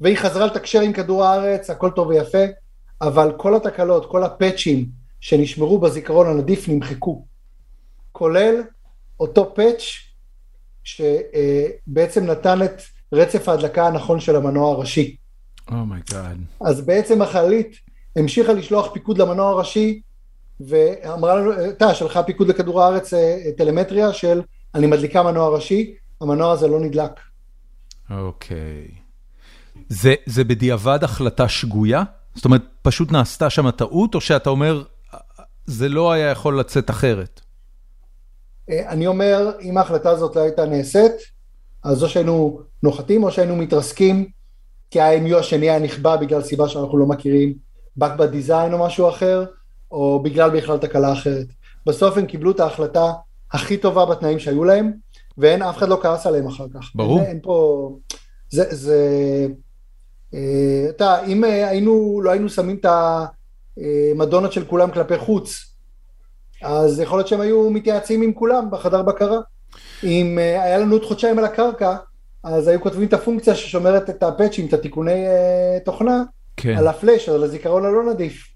[0.01, 2.45] והיא חזרה לתקשר עם כדור הארץ, הכל טוב ויפה,
[3.03, 4.89] אבל כל התקלות, כל ה patchים
[5.21, 7.27] שנשמרו בזיכרון הנדיף נמחקו.
[8.13, 8.63] כולל
[9.21, 9.83] אותו patch
[10.85, 12.83] שבעצם נתן את
[13.15, 15.17] רצף ההדלקה הנכון של המנוע הראשי.
[15.71, 16.37] oh my god.
[16.61, 17.77] Oh אז בעצם החללית
[18.17, 20.01] המשיכה לשלוח פיקוד למנוע הראשי,
[20.61, 24.43] ואמרה לנו, אתה, שלחה פיקוד לכדור הארץ אה, טלמטריה של
[24.75, 27.21] אני מדליקה מנוע ראשי, המנוע הזה לא נדלק.
[28.11, 28.89] אוקיי.
[28.89, 29.05] Okay.
[29.89, 32.03] זה, זה בדיעבד החלטה שגויה?
[32.35, 34.83] זאת אומרת, פשוט נעשתה שם טעות, או שאתה אומר,
[35.67, 37.41] זה לא היה יכול לצאת אחרת?
[38.71, 41.13] אה, אני אומר, אם ההחלטה הזאת לא הייתה נעשית,
[41.85, 44.29] אז או שהיינו נוחתים או שהיינו מתרסקים,
[44.91, 47.55] כי ה-MU השני היה נכבה בגלל סיבה שאנחנו לא מכירים,
[47.97, 49.45] באק בדיזיין או משהו אחר,
[49.91, 51.47] או בגלל בכלל תקלה אחרת.
[51.87, 53.13] בסוף הם קיבלו את ההחלטה
[53.53, 54.93] הכי טובה בתנאים שהיו להם,
[55.39, 56.91] ואין, אף אחד לא כעס עליהם אחר כך.
[56.95, 57.19] ברור.
[57.19, 57.91] אין, אין פה,
[58.51, 58.99] זה, זה,
[60.35, 62.87] אה, אתה, אם היינו, לא היינו שמים את
[63.77, 65.75] המדונות של כולם כלפי חוץ,
[66.63, 69.39] אז יכול להיות שהם היו מתייעצים עם כולם בחדר בקרה.
[70.05, 71.97] אם uh, היה לנו עוד חודשיים על הקרקע,
[72.43, 76.23] אז היו כותבים את הפונקציה ששומרת את הפאצ'ים, את התיקוני uh, תוכנה,
[76.57, 76.77] כן.
[76.77, 78.49] על הפלאש, על הזיכרון הלא נדיף.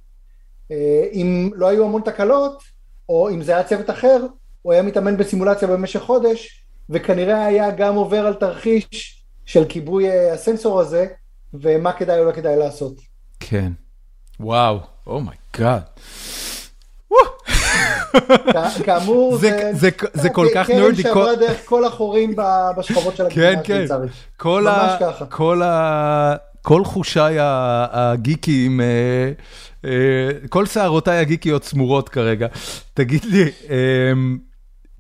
[0.68, 0.72] אה,
[1.12, 2.62] אם לא היו המון תקלות,
[3.08, 4.26] או אם זה היה צוות אחר,
[4.62, 10.80] הוא היה מתאמן בסימולציה במשך חודש, וכנראה היה גם עובר על תרחיש של כיבוי הסנסור
[10.80, 11.06] הזה,
[11.54, 12.94] ומה כדאי או לא כדאי לעשות.
[13.40, 13.72] כן.
[14.40, 15.82] וואו, oh my god.
[18.85, 19.39] כאמור,
[20.12, 21.02] זה כל כך nerdy.
[21.02, 22.35] קרן שעברה דרך כל החורים
[22.76, 24.10] בשכבות של הגבינה השוויצרית.
[24.44, 25.24] ממש ככה.
[26.62, 29.32] כל חושיי הגיקיים, אה,
[29.85, 32.47] אה, כל שערותיי הגיקיות צמורות כרגע.
[32.94, 34.39] תגיד לי, אמ,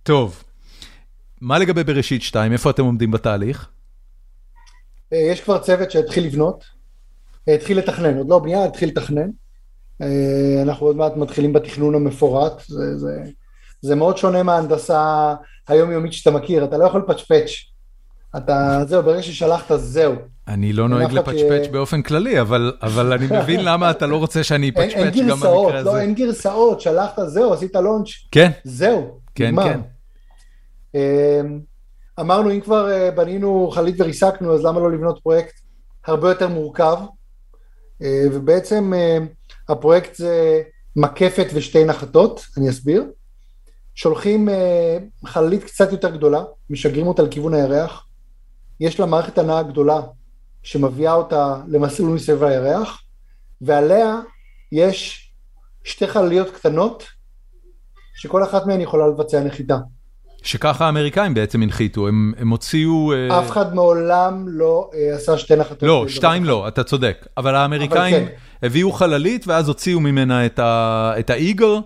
[0.02, 0.44] טוב,
[1.40, 2.52] מה לגבי בראשית 2?
[2.52, 3.68] איפה אתם עומדים בתהליך?
[5.12, 6.64] אה, יש כבר צוות שהתחיל לבנות,
[7.48, 9.30] התחיל לתכנן, עוד לא בנייה, התחיל לתכנן.
[10.02, 13.22] אה, אנחנו עוד מעט מתחילים בתכנון המפורט, זה, זה,
[13.80, 15.34] זה מאוד שונה מההנדסה
[15.68, 17.50] היומיומית שאתה מכיר, אתה לא יכול לפצ'פץ',
[18.36, 20.14] אתה, זהו, ברגע ששלחת, זהו.
[20.48, 21.68] אני לא נוהג לפצ'פץ' ש...
[21.68, 25.90] באופן כללי, אבל, אבל אני מבין למה אתה לא רוצה שאני אפצ'פץ' גם במקרה הזה.
[25.90, 28.50] לא, אין גרסאות, שלחת, זהו, עשית לונץ', כן.
[28.64, 29.64] זהו, כן, נגמר.
[29.64, 29.80] כן.
[30.94, 31.60] אמ,
[32.20, 35.54] אמרנו, אם כבר אה, בנינו חללית וריסקנו, אז למה לא לבנות פרויקט
[36.06, 36.96] הרבה יותר מורכב?
[38.02, 38.92] אה, ובעצם
[39.68, 40.62] הפרויקט זה
[40.96, 43.04] מקפת ושתי נחתות, אני אסביר.
[43.94, 48.06] שולחים אה, חללית קצת יותר גדולה, משגרים אותה לכיוון הירח.
[48.80, 50.00] יש לה מערכת הנעה גדולה
[50.62, 53.02] שמביאה אותה למסלול מסביב הירח,
[53.60, 54.20] ועליה
[54.72, 55.32] יש
[55.84, 57.04] שתי חלליות קטנות,
[58.14, 59.78] שכל אחת מהן יכולה לבצע נחיתה.
[60.42, 63.12] שככה האמריקאים בעצם הנחיתו, הם, הם הוציאו...
[63.12, 65.82] אה, אף אחד מעולם לא uh, עשה שתי נחתות.
[65.82, 67.26] לא, שתיים לא, אתה צודק.
[67.36, 68.66] אבל האמריקאים אבל כן.
[68.66, 71.76] הביאו חללית ואז הוציאו ממנה את, ה, את האיגל,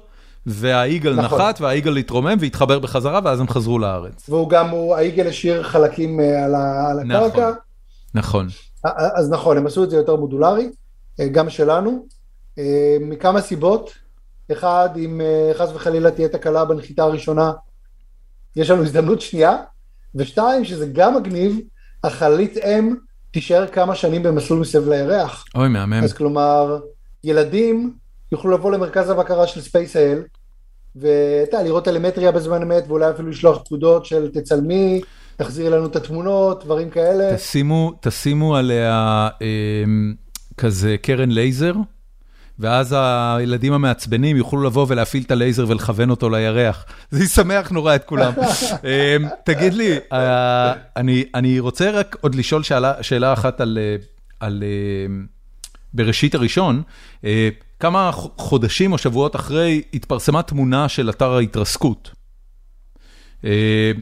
[0.47, 1.39] והאיגל נכון.
[1.39, 4.29] נחת והאיגל התרומם והתחבר בחזרה ואז הם חזרו לארץ.
[4.29, 6.55] והוא גם, הוא, האיגל השאיר חלקים uh, על,
[7.11, 7.51] הקרקע.
[8.15, 8.47] נכון.
[8.47, 8.47] נכון.
[9.15, 10.69] אז נכון, הם עשו את זה יותר מודולרי,
[11.33, 12.07] גם שלנו,
[13.01, 13.91] מכמה סיבות.
[14.53, 15.21] אחד, אם
[15.55, 17.53] חס וחלילה תהיה תקלה בנחיתה הראשונה,
[18.57, 19.57] יש לנו הזדמנות שנייה,
[20.15, 21.61] ושתיים, שזה גם מגניב,
[22.05, 22.95] החללית אם
[23.31, 25.45] תישאר כמה שנים במסלול מסביב לירח.
[25.55, 26.03] אוי, מהמם.
[26.05, 26.81] אז כלומר,
[27.25, 27.95] ילדים
[28.33, 30.19] יוכלו לבוא למרכז הבקרה של SpaceL,
[30.97, 35.01] ואתה יודע, לראות טלמטריה בזמן אמת, ואולי אפילו לשלוח פקודות של תצלמי,
[35.37, 37.37] תחזירי לנו את התמונות, דברים כאלה.
[37.37, 39.85] תשימו, תשימו עליה אה,
[40.57, 41.73] כזה קרן לייזר.
[42.63, 46.85] ואז הילדים המעצבנים יוכלו לבוא ולהפעיל את הלייזר ולכוון אותו לירח.
[47.11, 48.33] זה ישמח נורא את כולם.
[48.85, 50.73] אמ, תגיד לי, אה,
[51.35, 52.63] אני רוצה רק עוד לשאול
[53.03, 53.79] שאלה אחת על
[54.41, 54.63] על
[55.07, 55.27] אמ,
[55.95, 56.83] בראשית הראשון.
[57.25, 57.49] אה,
[57.81, 62.11] כמה חודשים או שבועות אחרי התפרסמה תמונה של אתר ההתרסקות.
[63.45, 63.93] אה,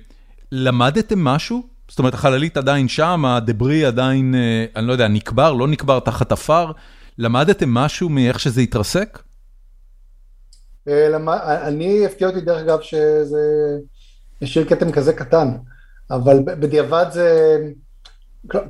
[0.53, 1.63] למדתם משהו?
[1.89, 4.35] זאת אומרת, החללית עדיין שם, הדברי עדיין,
[4.77, 6.73] אני לא יודע, נקבר, לא נקבר תחת עפר.
[7.21, 9.19] למדתם משהו מאיך שזה התרסק?
[10.89, 13.39] אה, אני הפתיע אותי דרך אגב שזה
[14.43, 15.49] השאיר כתם כזה קטן,
[16.11, 17.59] אבל בדיעבד זה,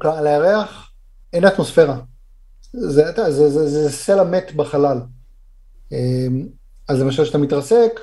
[0.00, 0.90] על הירח
[1.32, 1.96] אין אטמוספירה,
[2.72, 5.00] זה, זה, זה, זה, זה סלע מת בחלל,
[5.92, 6.26] אה,
[6.88, 8.00] אז למשל כשאתה מתרסק,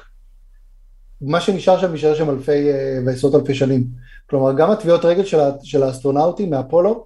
[1.21, 3.87] מה שנשאר שם נשאר שם אלפי אה, ועשרות אלפי שנים,
[4.29, 7.05] כלומר גם הטביעות רגל של, של האסטרונאוטים מאפולו,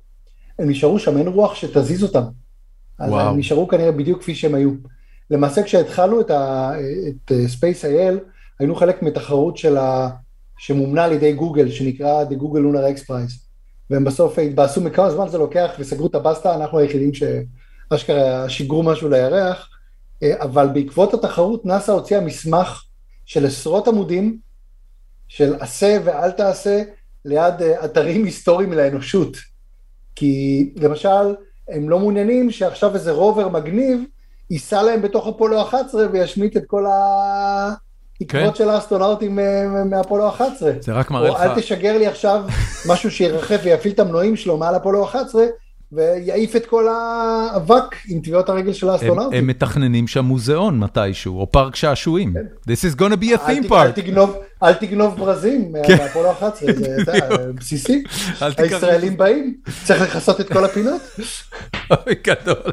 [0.59, 2.40] הם נשארו שם, אין רוח שתזיז אותם.
[3.01, 3.29] אז וואו.
[3.29, 4.71] הם נשארו כנראה בדיוק כפי שהם היו.
[5.31, 6.71] למעשה כשהתחלנו את, ה,
[7.07, 8.19] את אה, Space.il,
[8.59, 10.09] היינו חלק מתחרות של ה,
[10.57, 13.51] שמומנה על ידי גוגל, שנקרא The Google Lunar X Prize.
[13.89, 19.09] והם בסוף התבאסו מכמה זמן זה לוקח וסגרו את הבסטה, אנחנו היחידים שאשכרה שיגרו משהו
[19.09, 19.69] לירח,
[20.23, 22.83] אה, אבל בעקבות התחרות נאס"א הוציאה מסמך
[23.25, 24.37] של עשרות עמודים,
[25.27, 26.83] של עשה ואל תעשה,
[27.25, 29.37] ליד אה, אתרים היסטוריים לאנושות.
[30.15, 31.35] כי למשל,
[31.71, 34.03] הם לא מעוניינים שעכשיו איזה רובר מגניב
[34.49, 38.55] ייסע להם בתוך אפולו 11 וישמיט את כל העקבות כן.
[38.55, 40.71] של האסטרונאוטים אה, מאפולו 11.
[40.79, 41.35] זה רק מראה לך.
[41.35, 42.43] או אל תשגר לי עכשיו
[42.87, 45.43] משהו שירחף ויפעיל את המנועים שלו מעל אפולו 11,
[45.93, 49.39] ויעיף את כל האבק עם טביעות הרגל של האסטרונאוטים.
[49.39, 52.33] הם מתכננים שם מוזיאון מתישהו, או פארק שעשועים.
[52.33, 52.71] כן.
[52.71, 54.09] This is gonna be a theme park.
[54.63, 55.97] אל תגנוב ברזים כן.
[55.97, 56.73] מאפולו 11,
[57.05, 57.19] זה
[57.55, 58.03] בסיסי.
[58.57, 61.01] הישראלים באים, צריך לכסות את כל הפינות.
[61.91, 62.71] אוי, גדול.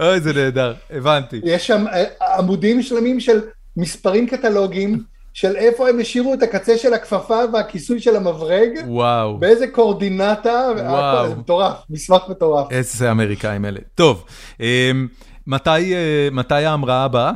[0.00, 1.40] אוי, זה נהדר, הבנתי.
[1.44, 2.04] יש שם אה,
[2.38, 3.40] עמודים שלמים של
[3.76, 5.02] מספרים קטלוגיים.
[5.36, 11.28] של איפה הם השאירו את הקצה של הכפפה והכיסוי של המברג, וואו, באיזה קורדינטה, וואו,
[11.28, 12.72] זה מטורף, מסמך מטורף.
[12.72, 13.80] איזה אמריקאים אלה.
[13.94, 14.24] טוב,
[14.60, 15.08] אמ,
[15.46, 17.32] מתי, אה, מתי ההמראה הבאה?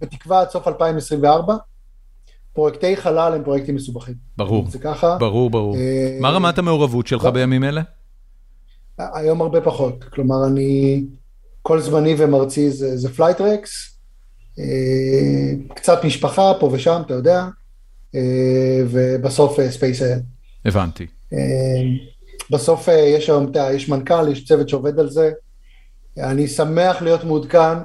[0.00, 1.56] בתקווה עד סוף 2024.
[2.52, 4.14] פרויקטי חלל הם פרויקטים מסובכים.
[4.36, 5.16] ברור, זה ככה.
[5.18, 5.76] ברור, ברור.
[6.20, 7.82] מה רמת המעורבות שלך בימים אלה?
[8.98, 11.04] היום הרבה פחות, כלומר אני,
[11.62, 13.91] כל זמני ומרצי זה, זה Flytrex,
[15.74, 17.46] קצת משפחה פה ושם, אתה יודע,
[18.90, 20.18] ובסוף ספייס-אל.
[20.64, 21.06] הבנתי.
[22.50, 25.30] בסוף יש היום, יש מנכ"ל, יש צוות שעובד על זה,
[26.18, 27.78] אני שמח להיות מעודכן,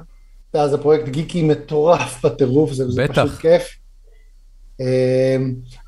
[0.52, 3.78] זה פרויקט geeky מטורף בטירוף, זה, זה פשוט כיף.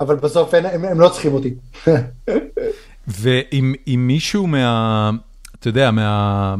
[0.01, 1.55] אבל בסוף הם, הם, הם לא צריכים אותי.
[3.21, 3.75] ואם
[4.07, 5.11] מישהו מה,
[5.59, 6.55] אתה יודע, מה...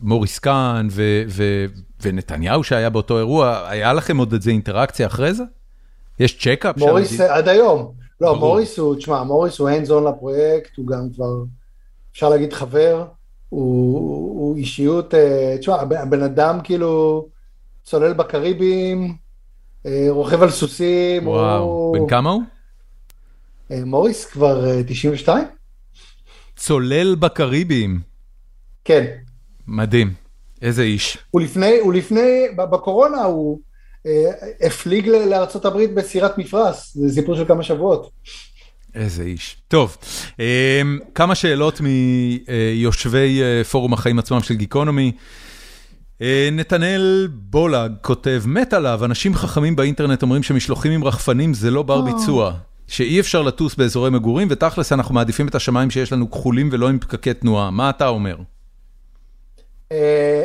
[0.00, 1.66] מוריס קאן ו, ו,
[2.02, 5.44] ונתניהו שהיה באותו אירוע, היה לכם עוד איזה אינטראקציה אחרי זה?
[6.20, 6.76] יש check-up?
[6.76, 7.92] מוריס עד היום.
[8.20, 8.48] לא, ברור.
[8.48, 11.42] מוריס הוא, תשמע, מוריס הוא hands-on לפרויקט, הוא גם כבר,
[12.12, 13.06] אפשר להגיד חבר,
[13.48, 13.98] הוא,
[14.38, 15.14] הוא אישיות,
[15.60, 17.26] תשמע, הבן אדם כאילו
[17.84, 19.16] צולל בקריבים,
[20.08, 21.26] רוכב על סוסים.
[21.26, 21.98] וואו, הוא...
[21.98, 22.42] בן כמה הוא?
[23.70, 25.44] מוריס כבר 92.
[26.56, 28.00] צולל בקריביים.
[28.84, 29.04] כן.
[29.66, 30.12] מדהים,
[30.62, 31.18] איזה איש.
[31.30, 33.60] הוא לפני, הוא לפני, בקורונה הוא
[34.06, 34.30] אה,
[34.66, 38.10] הפליג לארה"ב בסירת מפרש, זה סיפור של כמה שבועות.
[38.94, 39.56] איזה איש.
[39.68, 39.96] טוב,
[40.40, 40.82] אה,
[41.14, 45.12] כמה שאלות מיושבי אה, פורום החיים עצמם של גיקונומי.
[46.52, 52.00] נתנאל בולג כותב, מת עליו, אנשים חכמים באינטרנט אומרים שמשלוחים עם רחפנים זה לא בר
[52.00, 52.52] ביצוע.
[52.88, 56.98] שאי אפשר לטוס באזורי מגורים, ותכלס אנחנו מעדיפים את השמיים שיש לנו כחולים ולא עם
[56.98, 57.70] פקקי תנועה.
[57.70, 58.36] מה אתה אומר?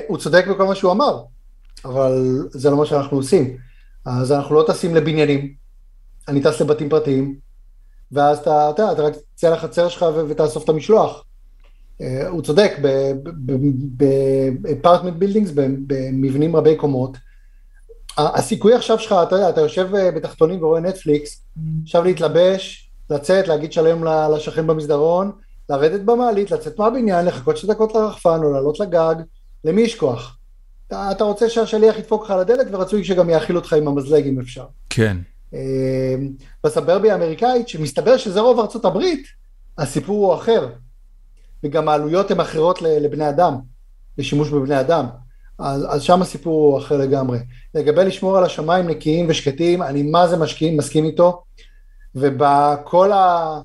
[0.07, 1.23] הוא צודק בכל מה שהוא אמר,
[1.85, 3.57] אבל זה לא מה שאנחנו עושים.
[4.05, 5.53] אז אנחנו לא טסים לבניינים,
[6.27, 7.35] אני טס לבתים פרטיים,
[8.11, 11.23] ואז אתה, אתה, אתה רק תצא לחצר שלך ותאסוף את המשלוח.
[12.29, 12.71] הוא צודק,
[14.61, 15.51] ב apartment buildings,
[15.87, 17.17] במבנים רבי קומות,
[18.17, 21.43] הסיכוי עכשיו שלך, אתה יודע, אתה יושב בתחתונים ורואה נטפליקס,
[21.83, 24.03] עכשיו להתלבש, לצאת, להגיד שלום
[24.35, 25.31] לשכן במסדרון,
[25.69, 29.15] לרדת במעלית, לצאת מהבניין, לחכות שתי דקות לרחפן או לעלות לגג,
[29.63, 30.37] למי יש כוח?
[30.87, 34.39] אתה, אתה רוצה שהשליח ידפוק לך על הדלת ורצוי שגם יאכיל אותך עם המזלג אם
[34.39, 34.65] אפשר.
[34.89, 35.17] כן.
[36.63, 39.27] בסברביה האמריקאית, שמסתבר שזה רוב ארצות הברית,
[39.77, 40.69] הסיפור הוא אחר.
[41.63, 43.55] וגם העלויות הן אחרות לבני אדם,
[44.17, 45.05] לשימוש בבני אדם.
[45.59, 47.39] אז, אז שם הסיפור הוא אחר לגמרי.
[47.75, 51.43] לגבי לשמור על השמיים נקיים ושקטים, אני מה זה משקיעים, מסכים איתו,
[52.15, 53.59] ובכל ה...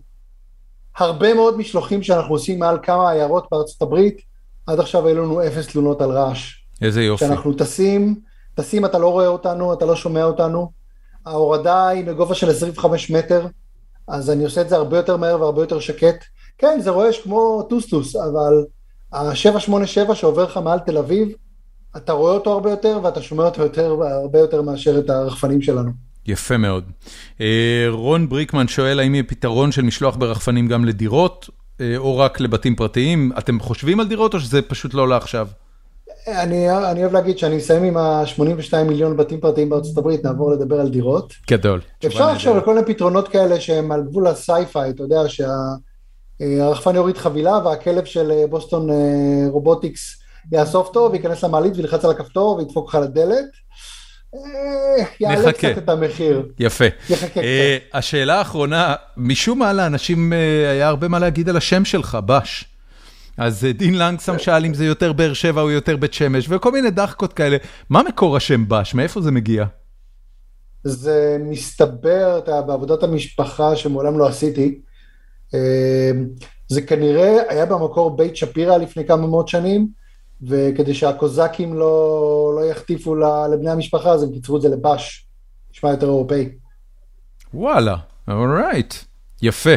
[0.99, 4.20] הרבה מאוד משלוחים שאנחנו עושים מעל כמה עיירות בארצות הברית,
[4.66, 6.55] עד עכשיו היו לנו אפס תלונות על רעש.
[6.83, 7.25] איזה יופי.
[7.25, 8.20] כשאנחנו טסים,
[8.55, 10.70] טסים אתה לא רואה אותנו, אתה לא שומע אותנו,
[11.27, 13.47] ההורדה היא מגובה של 25 מטר,
[14.09, 16.25] אז אני עושה את זה הרבה יותר מהר והרבה יותר שקט.
[16.59, 18.65] כן, זה רועש כמו טוסטוס, אבל
[19.12, 21.29] ה-787 שעובר לך מעל תל אביב,
[21.97, 26.07] אתה רואה אותו הרבה יותר ואתה שומע אותו יותר, הרבה יותר מאשר את הרחפנים שלנו.
[26.28, 26.84] יפה מאוד.
[27.88, 31.50] רון בריקמן שואל האם יהיה פתרון של משלוח ברחפנים גם לדירות
[31.96, 33.32] או רק לבתים פרטיים?
[33.38, 35.48] אתם חושבים על דירות או שזה פשוט לא לעכשיו?
[36.28, 40.80] אני, אני אוהב להגיד שאני אסיים עם ה-82 מיליון בתים פרטיים בארצות הברית, נעבור לדבר
[40.80, 41.34] על דירות.
[41.50, 41.80] גדול.
[42.06, 45.20] אפשר לחשוב על כל מיני פתרונות כאלה שהם על גבול ה sci-fi, אתה יודע
[46.38, 48.88] שהרחפן יוריד חבילה והכלב של בוסטון
[49.48, 50.18] רובוטיקס
[50.52, 53.68] יאסוף טוב, ייכנס למעלית וילחץ על הכפתור וידפוק לך לדלת.
[55.20, 56.48] יעלה קצת את המחיר.
[56.59, 56.84] יפה.
[57.94, 60.32] השאלה האחרונה, משום מה לאנשים
[60.72, 62.64] היה הרבה מה להגיד על השם שלך, בש.
[63.38, 66.90] אז דין לנגסם שאל אם זה יותר באר שבע או יותר בית שמש, וכל מיני
[66.90, 67.56] דחקות כאלה.
[67.90, 68.94] מה מקור השם בש?
[68.94, 69.64] מאיפה זה מגיע?
[70.84, 74.80] זה מסתבר, אתה בעבודת המשפחה שמעולם לא עשיתי,
[76.68, 79.98] זה כנראה היה במקור בית שפירא לפני כמה מאות שנים,
[80.43, 83.15] וכדי שהקוזקים לא, לא יחטיפו
[83.52, 85.27] לבני המשפחה, אז הם קיצרו את זה לבש,
[85.73, 86.48] נשמע יותר אירופאי.
[87.55, 87.97] וואלה,
[88.28, 88.94] אורייט,
[89.43, 89.74] יפה.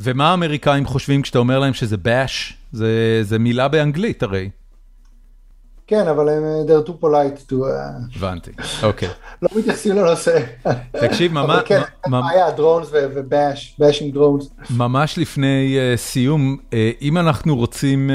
[0.00, 2.54] ומה האמריקאים חושבים כשאתה אומר להם שזה bash?
[2.72, 4.50] זה, זה מילה באנגלית הרי.
[5.86, 7.54] כן, אבל הם, they're too polite to...
[8.16, 8.50] הבנתי,
[8.82, 9.08] אוקיי.
[9.42, 10.38] לא מתייחסים לנושא.
[10.92, 11.44] תקשיב, ממש...
[11.50, 11.80] אבל כן,
[12.30, 14.50] היה דרונס ובאש, באש עם דרונס.
[14.70, 16.56] ממש לפני uh, סיום,
[17.02, 18.10] אם אנחנו רוצים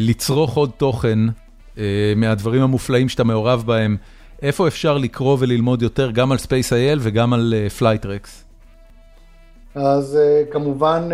[0.00, 1.78] לצרוך עוד תוכן uh,
[2.16, 3.96] מהדברים המופלאים שאתה מעורב בהם,
[4.42, 8.28] איפה אפשר לקרוא וללמוד יותר גם על Space.il וגם על uh, Flytrex?
[9.74, 10.18] אז
[10.50, 11.08] כמובן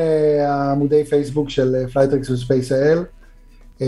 [0.47, 2.99] העמודי פייסבוק של ו-Space.il.
[3.79, 3.83] Uh,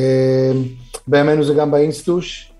[1.06, 2.52] בימינו זה גם באינסטוש.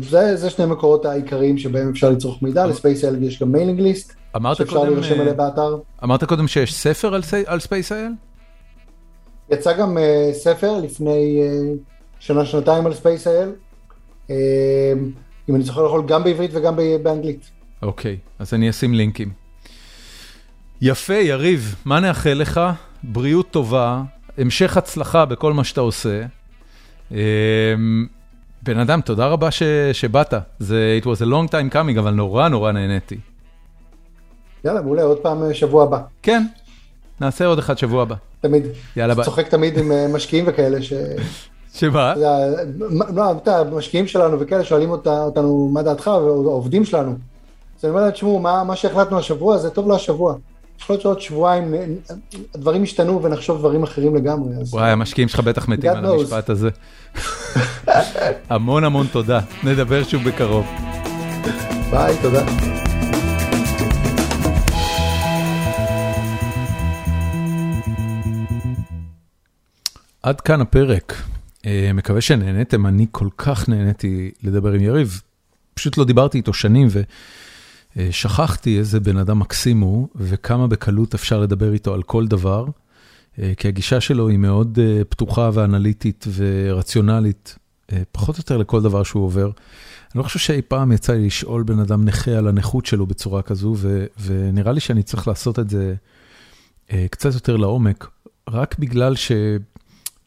[0.00, 4.14] זה, זה שני מקורות העיקריים שבהם אפשר לצרוך מידע, ל-Space.il יש גם mailing list,
[4.54, 5.76] שאפשר להירשם עליה באתר.
[6.04, 8.12] אמרת קודם שיש ספר על, על Space.il?
[9.50, 11.78] יצא גם uh, ספר לפני uh,
[12.20, 13.52] שנה-שנתיים על Space.il.
[15.48, 17.50] אם אני זוכר נכון, גם בעברית וגם באנגלית.
[17.82, 19.30] אוקיי, אז אני אשים לינקים.
[20.80, 22.60] יפה, יריב, מה נאחל לך?
[23.02, 24.02] בריאות טובה,
[24.38, 26.22] המשך הצלחה בכל מה שאתה עושה.
[28.62, 29.48] בן אדם, תודה רבה
[29.92, 30.34] שבאת.
[30.58, 33.18] זה, it was a long time coming, אבל נורא נורא נהניתי.
[34.64, 36.00] יאללה, מעולה, עוד פעם אה, שבוע הבא.
[36.22, 36.46] כן,
[37.20, 38.14] נעשה עוד אחד שבוע הבא.
[38.40, 38.62] תמיד.
[38.96, 39.24] יאללה, ביי.
[39.24, 40.92] צוחק תמיד עם אה, משקיעים וכאלה ש...
[41.74, 42.14] שמה?
[43.14, 47.10] לא, אתה, המשקיעים שלנו וכאלה שואלים אותנו מה דעתך, והעובדים שלנו.
[47.78, 50.34] אז אני אומר להם, תשמעו, מה שהחלטנו השבוע זה טוב לו השבוע.
[50.80, 51.74] יכול להיות שעוד שבועיים
[52.54, 54.54] הדברים ישתנו ונחשוב דברים אחרים לגמרי.
[54.70, 56.70] וואי, המשקיעים שלך בטח מתים על המשפט הזה.
[58.50, 60.66] המון המון תודה, נדבר שוב בקרוב.
[61.90, 62.85] ביי, תודה.
[70.26, 71.14] עד כאן הפרק.
[71.66, 75.22] אה, מקווה שנהניתם, אני כל כך נהניתי לדבר עם יריב.
[75.74, 76.88] פשוט לא דיברתי איתו שנים
[77.96, 82.66] ושכחתי איזה בן אדם מקסים הוא וכמה בקלות אפשר לדבר איתו על כל דבר.
[83.38, 87.58] אה, כי הגישה שלו היא מאוד אה, פתוחה ואנליטית ורציונלית,
[88.12, 89.44] פחות או יותר לכל דבר שהוא עובר.
[89.44, 93.42] אני לא חושב שאי פעם יצא לי לשאול בן אדם נכה על הנכות שלו בצורה
[93.42, 95.94] כזו, ו- ונראה לי שאני צריך לעשות את זה
[97.10, 98.08] קצת יותר לעומק,
[98.48, 99.32] רק בגלל ש...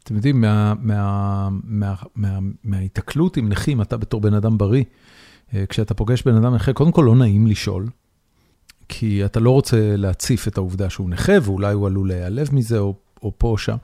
[0.09, 0.43] אתם יודעים,
[2.63, 4.83] מההיתקלות עם נכים, אתה בתור בן אדם בריא,
[5.53, 7.87] אה, כשאתה פוגש בן אדם נכה, קודם כל לא נעים לשאול,
[8.87, 12.95] כי אתה לא רוצה להציף את העובדה שהוא נכה, ואולי הוא עלול להיעלב מזה, או,
[13.23, 13.75] או פה או שם.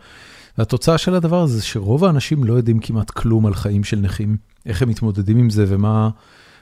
[0.57, 4.38] והתוצאה של הדבר הזה, זה שרוב האנשים לא יודעים כמעט כלום על חיים של נכים,
[4.65, 6.10] איך הם מתמודדים עם זה ומה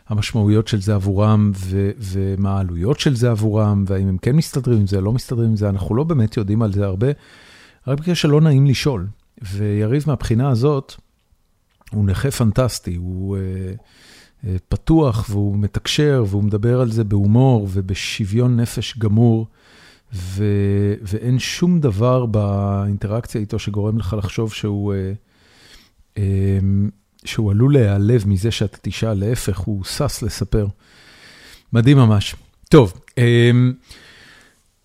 [0.09, 4.87] המשמעויות של זה עבורם, ו, ומה העלויות של זה עבורם, והאם הם כן מסתדרים עם
[4.87, 7.07] זה, לא מסתדרים עם זה, אנחנו לא באמת יודעים על זה הרבה,
[7.87, 9.07] רק בגלל שלא נעים לשאול.
[9.51, 10.93] ויריב מהבחינה הזאת,
[11.91, 13.77] הוא נכה פנטסטי, הוא uh,
[14.43, 19.47] uh, פתוח והוא מתקשר והוא מדבר על זה בהומור ובשוויון נפש גמור,
[20.13, 20.45] ו,
[21.01, 26.21] ואין שום דבר באינטראקציה איתו שגורם לך לחשוב שהוא, uh, um,
[27.25, 30.67] שהוא עלול להיעלב מזה שאתה תשאל, להפך, הוא שש לספר.
[31.73, 32.35] מדהים ממש.
[32.69, 33.19] טוב, um,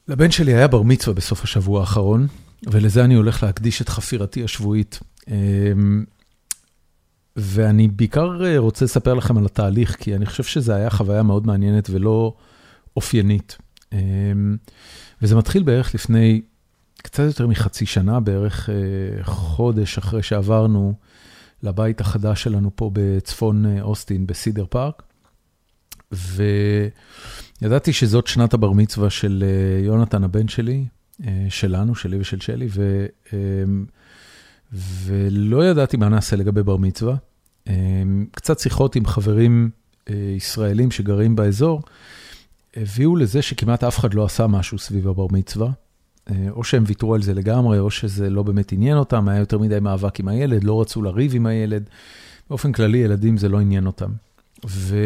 [0.08, 2.26] לבן שלי היה בר מצווה בסוף השבוע האחרון.
[2.66, 5.00] ולזה אני הולך להקדיש את חפירתי השבועית.
[5.28, 6.04] אמ,
[7.36, 11.46] ואני בעיקר אה, רוצה לספר לכם על התהליך, כי אני חושב שזו הייתה חוויה מאוד
[11.46, 12.34] מעניינת ולא
[12.96, 13.58] אופיינית.
[13.92, 14.56] אמ,
[15.22, 16.40] וזה מתחיל בערך לפני
[16.96, 20.94] קצת יותר מחצי שנה, בערך אה, חודש אחרי שעברנו
[21.62, 25.02] לבית החדש שלנו פה בצפון אה, אוסטין, בסידר פארק.
[27.62, 29.44] וידעתי שזאת שנת הבר מצווה של
[29.84, 30.84] יונתן הבן שלי,
[31.48, 33.84] שלנו, שלי ושל שלי, ו, אמ,
[34.72, 37.16] ולא ידעתי מה נעשה לגבי בר מצווה.
[37.68, 39.70] אמ, קצת שיחות עם חברים
[40.10, 41.82] אה, ישראלים שגרים באזור,
[42.76, 45.70] הביאו לזה שכמעט אף אחד לא עשה משהו סביב הבר מצווה.
[46.30, 49.58] אה, או שהם ויתרו על זה לגמרי, או שזה לא באמת עניין אותם, היה יותר
[49.58, 51.90] מדי מאבק עם הילד, לא רצו לריב עם הילד.
[52.50, 54.10] באופן כללי, ילדים זה לא עניין אותם.
[54.66, 54.96] ו,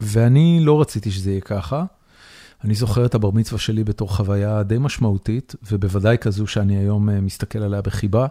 [0.00, 1.84] ואני לא רציתי שזה יהיה ככה.
[2.64, 7.20] אני זוכר את הבר מצווה שלי בתור חוויה די משמעותית, ובוודאי כזו שאני היום אה,
[7.20, 8.26] מסתכל עליה בחיבה.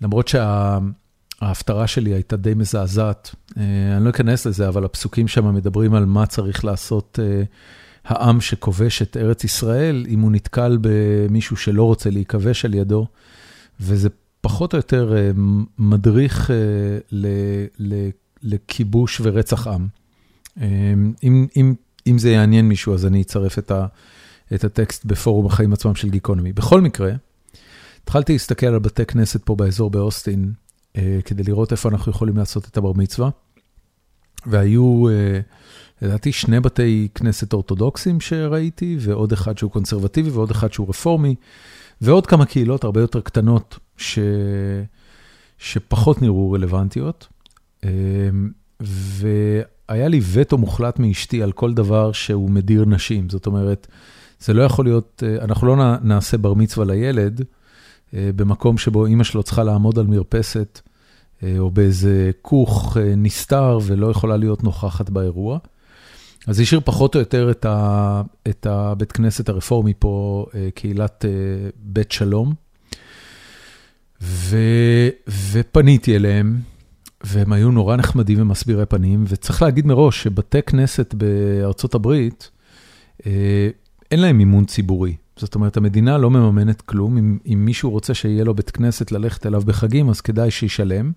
[0.00, 3.34] למרות שההפטרה שלי הייתה די מזעזעת.
[3.58, 3.62] אה,
[3.96, 7.42] אני לא אכנס לזה, אבל הפסוקים שם מדברים על מה צריך לעשות אה,
[8.04, 13.06] העם שכובש את ארץ ישראל, אם הוא נתקל במישהו שלא רוצה להיכבש על ידו,
[13.80, 14.08] וזה
[14.40, 15.14] פחות או יותר
[15.78, 16.50] מדריך
[18.42, 19.88] לכיבוש ורצח עם.
[21.22, 21.74] אם, אם
[22.06, 23.86] אם זה יעניין מישהו, אז אני אצרף את ה,
[24.54, 26.52] את הטקסט בפורום החיים עצמם של גיקונומי.
[26.52, 27.12] בכל מקרה,
[28.04, 30.52] התחלתי להסתכל על בתי כנסת פה באזור באוסטין,
[30.96, 33.30] אה, כדי לראות איפה אנחנו יכולים לעשות את הבר מצווה.
[34.46, 35.40] והיו, אה,
[36.02, 41.34] לדעתי, שני בתי כנסת אורתודוקסים שראיתי, ועוד אחד שהוא קונסרבטיבי ועוד אחד שהוא רפורמי,
[42.00, 44.18] ועוד כמה קהילות הרבה יותר קטנות ש...
[45.58, 47.28] שפחות נראו רלוונטיות.
[47.84, 47.90] אה,
[48.82, 49.28] ו...
[49.90, 53.28] היה לי וטו מוחלט מאשתי על כל דבר שהוא מדיר נשים.
[53.28, 53.86] זאת אומרת,
[54.40, 57.42] זה לא יכול להיות, אה, אנחנו לא נעשה בר מצווה לילד
[58.14, 60.80] אה, במקום שבו אימא שלו צריכה לעמוד על מרפסת
[61.42, 65.58] אה, או באיזה כוך נסתר ולא יכולה להיות נוכחת באירוע.
[66.46, 71.24] אז השאיר פחות או יותר את, ה, את הבית כנסת הרפורמי פה, קהילת
[71.76, 72.54] בית שלום.
[74.22, 74.56] ו,
[75.52, 76.60] ופניתי אליהם,
[77.24, 82.50] והם היו נורא נחמדים ומסבירי פנים, וצריך להגיד מראש שבתי כנסת בארצות הברית,
[83.26, 83.68] אה,
[84.10, 85.16] אין להם מימון ציבורי.
[85.36, 89.46] זאת אומרת, המדינה לא מממנת כלום, אם, אם מישהו רוצה שיהיה לו בית כנסת ללכת
[89.46, 91.12] אליו בחגים, אז כדאי שישלם.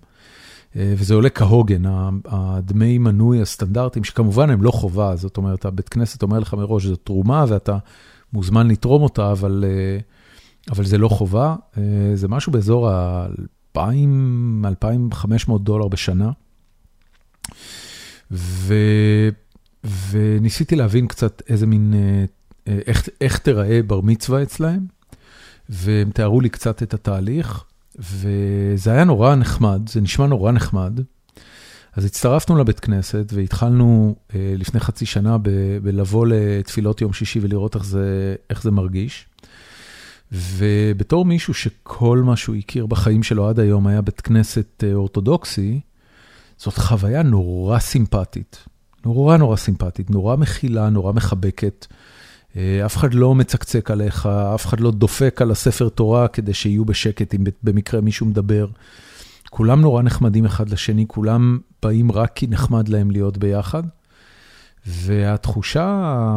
[0.76, 1.82] וזה עולה כהוגן,
[2.24, 6.96] הדמי מנוי הסטנדרטיים, שכמובן הם לא חובה, זאת אומרת, הבית כנסת אומר לך מראש, זו
[6.96, 7.78] תרומה ואתה
[8.32, 9.64] מוזמן לתרום אותה, אבל,
[10.70, 11.56] אבל זה לא חובה,
[12.14, 12.90] זה משהו באזור
[13.76, 16.30] ה-2,000-2,500 דולר בשנה.
[18.30, 18.74] ו,
[20.10, 21.94] וניסיתי להבין קצת איזה מין,
[22.66, 24.86] איך, איך תיראה בר מצווה אצלהם,
[25.68, 27.64] והם תיארו לי קצת את התהליך.
[27.98, 31.00] וזה היה נורא נחמד, זה נשמע נורא נחמד.
[31.96, 35.36] אז הצטרפנו לבית כנסת והתחלנו אה, לפני חצי שנה
[35.82, 39.26] בלבוא לתפילות יום שישי ולראות איך זה, איך זה מרגיש.
[40.32, 45.80] ובתור מישהו שכל מה שהוא הכיר בחיים שלו עד היום היה בית כנסת אה, אורתודוקסי,
[46.56, 48.64] זאת חוויה נורא סימפטית.
[49.04, 51.86] נורא נורא סימפטית, נורא מכילה, נורא מחבקת.
[52.56, 56.84] אה, אף אחד לא מצקצק עליך, אף אחד לא דופק על הספר תורה כדי שיהיו
[56.84, 58.66] בשקט אם במקרה מישהו מדבר.
[59.50, 63.82] כולם נורא נחמדים אחד לשני, כולם באים רק כי נחמד להם להיות ביחד.
[64.86, 66.36] והתחושה,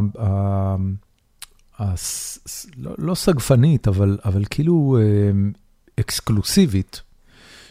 [2.77, 5.31] לא, לא סגפנית, אבל, אבל כאילו אה,
[5.99, 7.01] אקסקלוסיבית,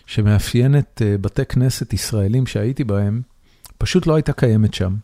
[0.07, 3.23] שמאפיינת אה, בתי כנסת ישראלים שהייתי בהם,
[3.78, 4.95] פשוט לא הייתה קיימת שם.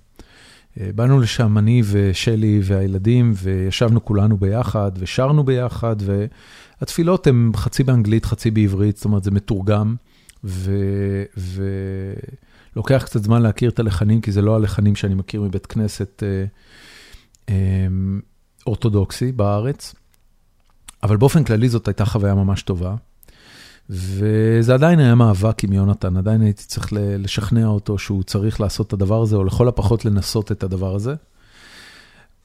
[0.80, 8.24] אה, באנו לשם, אני ושלי והילדים, וישבנו כולנו ביחד, ושרנו ביחד, והתפילות הן חצי באנגלית,
[8.24, 9.94] חצי בעברית, זאת אומרת, זה מתורגם,
[12.74, 16.44] ולוקח קצת זמן להכיר את הלחנים, כי זה לא הלחנים שאני מכיר מבית כנסת אה,
[17.48, 17.86] אה,
[18.66, 19.94] אורתודוקסי בארץ,
[21.02, 22.94] אבל באופן כללי זאת הייתה חוויה ממש טובה.
[23.90, 28.92] וזה עדיין היה מאבק עם יונתן, עדיין הייתי צריך לשכנע אותו שהוא צריך לעשות את
[28.92, 31.14] הדבר הזה, או לכל הפחות לנסות את הדבר הזה.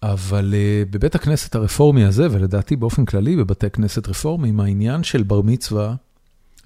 [0.04, 5.42] אבל uh, בבית הכנסת הרפורמי הזה, ולדעתי באופן כללי בבתי כנסת רפורמיים, העניין של בר
[5.42, 5.96] מצווה,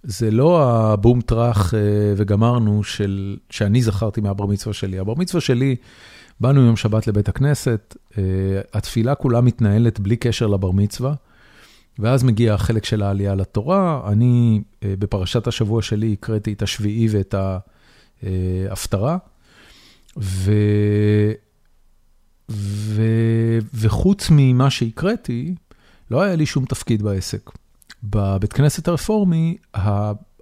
[0.04, 1.78] זה לא הבום טראח uh,
[2.18, 5.00] וגמרנו של, שאני זכרתי מהבר מצווה שלי.
[5.00, 5.76] הבר מצווה שלי,
[6.42, 8.16] באנו יום שבת לבית הכנסת, uh,
[8.74, 11.14] התפילה כולה מתנהלת בלי קשר לבר מצווה.
[12.00, 14.02] ואז מגיע החלק של העלייה לתורה.
[14.12, 17.36] אני, אה, בפרשת השבוע שלי, הקראתי את השביעי ואת
[18.24, 19.18] ההפטרה.
[20.18, 20.54] ו...
[22.52, 23.04] ו...
[23.74, 25.56] וחוץ ממה שהקראתי,
[26.12, 27.52] לא היה לי שום תפקיד בעסק.
[28.04, 29.58] בבית כנסת הרפורמי,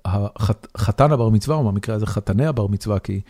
[0.05, 3.21] החתן הבר מצווה, או במקרה הזה חתני הבר מצווה, כי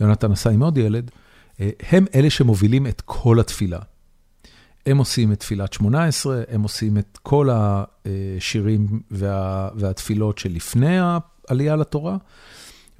[0.00, 1.27] יונתן עשה עם עוד ילד, אה,
[1.60, 3.78] הם אלה שמובילים את כל התפילה.
[4.86, 12.16] הם עושים את תפילת 18, הם עושים את כל השירים וה, והתפילות שלפני העלייה לתורה,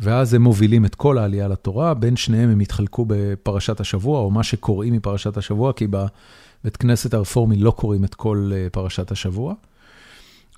[0.00, 4.42] ואז הם מובילים את כל העלייה לתורה, בין שניהם הם יתחלקו בפרשת השבוע, או מה
[4.42, 9.54] שקוראים מפרשת השבוע, כי בבית כנסת הרפורמי לא קוראים את כל אה, פרשת השבוע.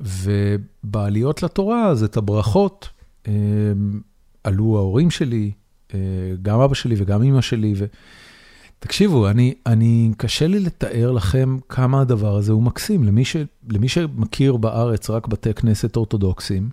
[0.01, 2.89] ובעליות לתורה, אז את הברכות,
[3.29, 3.33] אה,
[4.45, 5.60] עלו ההורים שלי, אה,
[6.43, 7.85] גם אבא שלי וגם אמא שלי, ו...
[8.81, 13.05] תקשיבו, אני, אני, קשה לי לתאר לכם כמה הדבר הזה הוא מקסים.
[13.05, 13.37] למי, ש,
[13.69, 16.71] למי שמכיר בארץ רק בתי כנסת אורתודוקסים,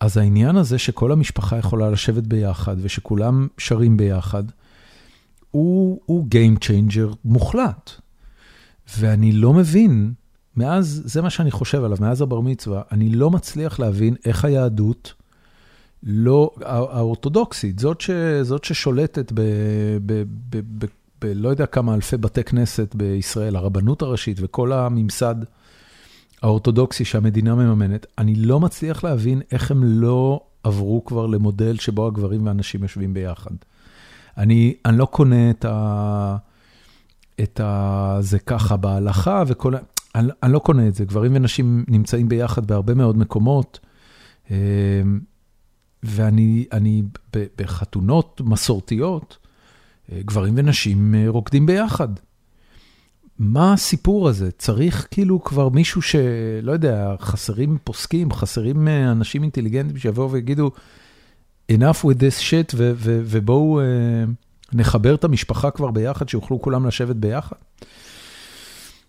[0.00, 4.44] אז העניין הזה שכל המשפחה יכולה לשבת ביחד ושכולם שרים ביחד,
[5.50, 7.90] הוא, הוא Game Changer מוחלט.
[8.98, 10.12] ואני לא מבין,
[10.56, 15.14] מאז, זה מה שאני חושב עליו, מאז הבר מצווה, אני לא מצליח להבין איך היהדות,
[16.02, 18.10] לא, האורתודוקסית, זאת, ש,
[18.42, 19.40] זאת ששולטת ב,
[20.06, 20.86] ב, ב, ב,
[21.20, 25.34] בלא יודע כמה אלפי בתי כנסת בישראל, הרבנות הראשית וכל הממסד
[26.42, 32.46] האורתודוקסי שהמדינה מממנת, אני לא מצליח להבין איך הם לא עברו כבר למודל שבו הגברים
[32.46, 33.50] והנשים יושבים ביחד.
[34.36, 36.36] אני, אני לא קונה את ה...
[37.40, 38.16] את ה...
[38.20, 39.78] זה ככה בהלכה וכל ה...
[40.14, 41.04] אני, אני לא קונה את זה.
[41.04, 43.80] גברים ונשים נמצאים ביחד בהרבה מאוד מקומות,
[44.50, 44.56] אמ,
[46.02, 47.02] ואני אני,
[47.58, 49.38] בחתונות מסורתיות,
[50.14, 52.08] גברים ונשים אה, רוקדים ביחד.
[53.38, 54.50] מה הסיפור הזה?
[54.50, 60.70] צריך כאילו כבר מישהו שלא יודע, חסרים פוסקים, חסרים אה, אנשים אינטליגנטים שיבואו ויגידו,
[61.72, 64.30] enough with this shit, ובואו uh,
[64.72, 67.56] נחבר את המשפחה כבר ביחד, שיוכלו כולם לשבת ביחד.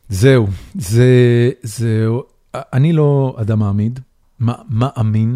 [0.09, 1.09] זהו, זה,
[1.61, 2.07] זה,
[2.53, 3.99] אני לא אדם מעמיד,
[4.69, 5.35] מאמין,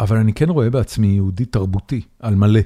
[0.00, 2.60] אבל אני כן רואה בעצמי יהודי תרבותי, על מלא.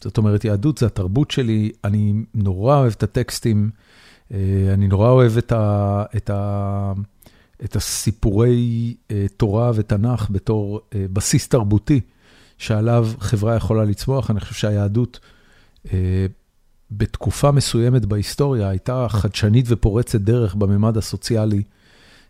[0.00, 3.70] זאת אומרת, יהדות זה התרבות שלי, אני נורא אוהב את הטקסטים,
[4.32, 4.38] אה,
[4.72, 6.92] אני נורא אוהב את, ה, את, ה,
[7.64, 12.00] את הסיפורי אה, תורה ותנ"ך בתור אה, בסיס תרבותי
[12.58, 14.30] שעליו חברה יכולה לצמוח.
[14.30, 15.20] אני חושב שהיהדות
[16.90, 21.62] בתקופה מסוימת בהיסטוריה הייתה חדשנית ופורצת דרך בממד הסוציאלי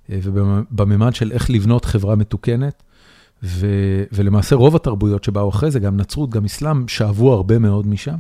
[0.09, 2.83] ובממד של איך לבנות חברה מתוקנת.
[4.13, 8.17] ולמעשה רוב התרבויות שבאו אחרי זה, גם נצרות, גם אסלאם, שאבו הרבה מאוד משם.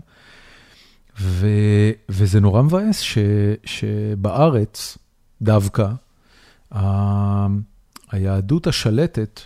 [2.09, 3.05] וזה נורא מבאס
[3.65, 4.99] שבארץ,
[5.43, 5.89] דווקא,
[8.11, 9.41] היהדות השלטת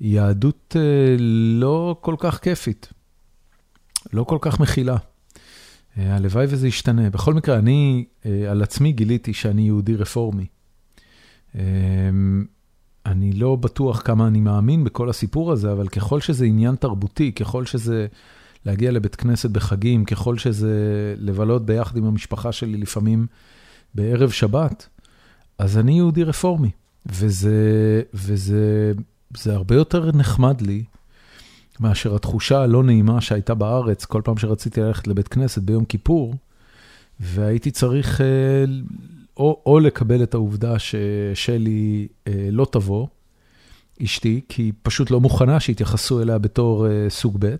[0.00, 1.16] היא יהדות אה,
[1.60, 2.92] לא כל כך כיפית,
[4.12, 4.96] לא כל כך מכילה.
[5.98, 7.10] אה, הלוואי וזה ישתנה.
[7.10, 10.46] בכל מקרה, אני אה, על עצמי גיליתי שאני יהודי רפורמי.
[13.08, 17.66] אני לא בטוח כמה אני מאמין בכל הסיפור הזה, אבל ככל שזה עניין תרבותי, ככל
[17.66, 18.06] שזה
[18.66, 20.74] להגיע לבית כנסת בחגים, ככל שזה
[21.18, 23.26] לבלות ביחד עם המשפחה שלי לפעמים
[23.94, 24.88] בערב שבת,
[25.58, 26.70] אז אני יהודי רפורמי.
[27.06, 28.92] וזה, וזה
[29.36, 30.84] זה הרבה יותר נחמד לי
[31.80, 36.34] מאשר התחושה הלא נעימה שהייתה בארץ כל פעם שרציתי ללכת לבית כנסת ביום כיפור,
[37.20, 38.64] והייתי צריך אה,
[39.38, 43.06] או, או לקבל את העובדה ששלי אה, לא תבוא,
[44.04, 47.56] אשתי, כי היא פשוט לא מוכנה שיתייחסו אליה בתור אה, סוג ב',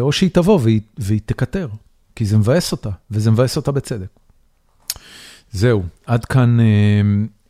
[0.00, 0.60] או שהיא תבוא
[0.98, 1.68] והיא, תקטר,
[2.16, 4.08] כי זה מבאס אותה, וזה מבאס אותה בצדק.
[5.52, 6.64] זהו, עד כאן אה,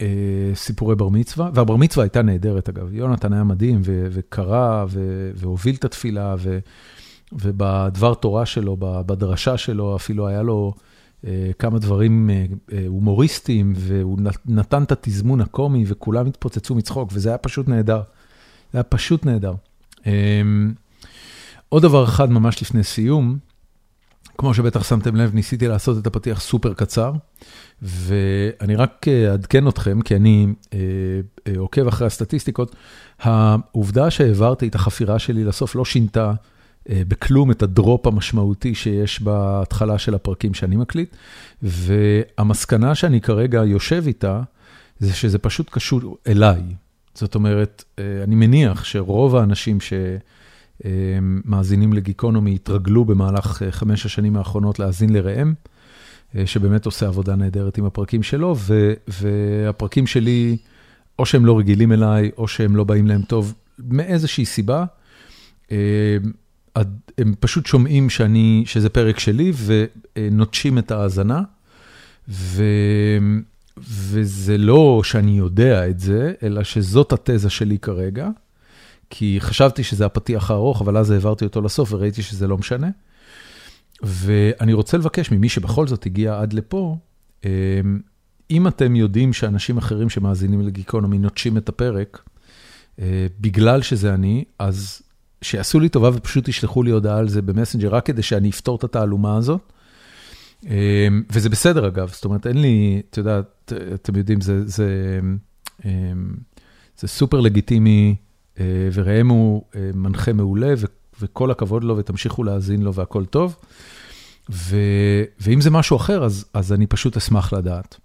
[0.00, 5.30] אה, סיפורי בר מצווה, והבר מצווה הייתה נהדרת אגב, יונתן היה מדהים ו- וקרא ו-
[5.34, 6.58] והוביל את התפילה, ו-
[7.32, 10.91] ובדבר תורה שלו, בדרשה שלו, אפילו היה לו אה,
[11.58, 17.38] כמה דברים אה, אה, הומוריסטיים, והוא נתן את התזמון הקומי וכולם התפוצצו מצחוק, וזה היה
[17.38, 18.02] פשוט נהדר.
[18.72, 19.54] זה היה פשוט נהדר.
[20.06, 20.42] אה,
[21.68, 23.38] עוד דבר אחד ממש לפני סיום,
[24.38, 27.12] כמו שבטח שמתם לב, ניסיתי לעשות את הפתיח סופר קצר,
[27.82, 30.78] ואני רק אה, אעדכן אתכם, כי אני אה,
[31.46, 32.76] אה, עוקב אחרי הסטטיסטיקות,
[33.20, 36.32] העובדה שהעברתי את החפירה שלי לסוף לא שינתה
[36.88, 41.16] בכלום את הדרופ המשמעותי שיש בהתחלה של הפרקים שאני מקליט,
[41.62, 44.42] והמסקנה שאני כרגע יושב איתה,
[44.98, 46.62] זה שזה פשוט קשור אליי.
[47.14, 49.92] זאת אומרת, אני מניח שרוב האנשים ש...
[51.44, 55.54] מאזינים לגיקונומי התרגלו במהלך אה, חמש השנים האחרונות להאזין לראם,
[56.36, 58.56] אה, שבאמת עושה עבודה נהדרת עם הפרקים שלו,
[59.08, 60.56] והפרקים שלי,
[61.18, 64.84] או שהם לא רגילים אליי, או שהם לא באים להם טוב, מאיזושהי סיבה.
[67.18, 71.42] הם פשוט שומעים שאני, שזה פרק שלי ונוטשים את ההאזנה,
[72.28, 72.64] ו,
[73.78, 78.28] וזה לא שאני יודע את זה, אלא שזאת התזה שלי כרגע.
[79.14, 82.88] כי חשבתי שזה הפתיח הארוך, אבל אז העברתי אותו לסוף וראיתי שזה לא משנה.
[84.02, 86.96] ואני רוצה לבקש ממי שבכל זאת הגיע עד לפה,
[87.44, 87.50] אמ,
[88.50, 92.22] אם אתם יודעים שאנשים אחרים שמאזינים לגיקונומי נוטשים את הפרק,
[92.98, 95.01] אה, בגלל שזה אני, אז
[95.42, 98.84] שיעשו לי טובה ופשוט ישלחו לי הודעה על זה במסנג'ר, רק כדי שאני אפתור את
[98.84, 99.72] התעלומה הזאת.
[100.64, 103.40] אמ, וזה בסדר אגב, זאת אומרת, אין לי, אתה יודע,
[103.94, 105.20] אתם יודעים, זה, זה,
[105.84, 106.34] אמ,
[106.98, 108.16] זה סופר לגיטימי
[108.60, 110.74] אה, וראם הוא אה, מנחה מעולה,
[111.20, 113.56] וכל הכבוד לו, ותמשיכו להאזין לו והכל טוב.
[115.40, 117.96] ואם זה משהו אחר, אז, אז אני פשוט אשמח לדעת.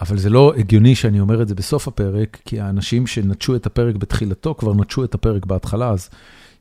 [0.00, 3.96] אבל זה לא הגיוני שאני אומר את זה בסוף הפרק, כי האנשים שנטשו את הפרק
[3.96, 6.08] בתחילתו כבר נטשו את הפרק בהתחלה, אז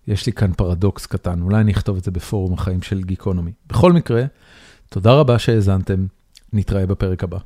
[0.08, 3.52] יש לי כאן פרדוקס קטן, אולי אני אכתוב את זה בפורום החיים של גיקונומי.
[3.68, 4.24] בכל מקרה,
[4.90, 6.06] תודה רבה שהאזנתם,
[6.54, 7.38] נתראה בפרק הבא.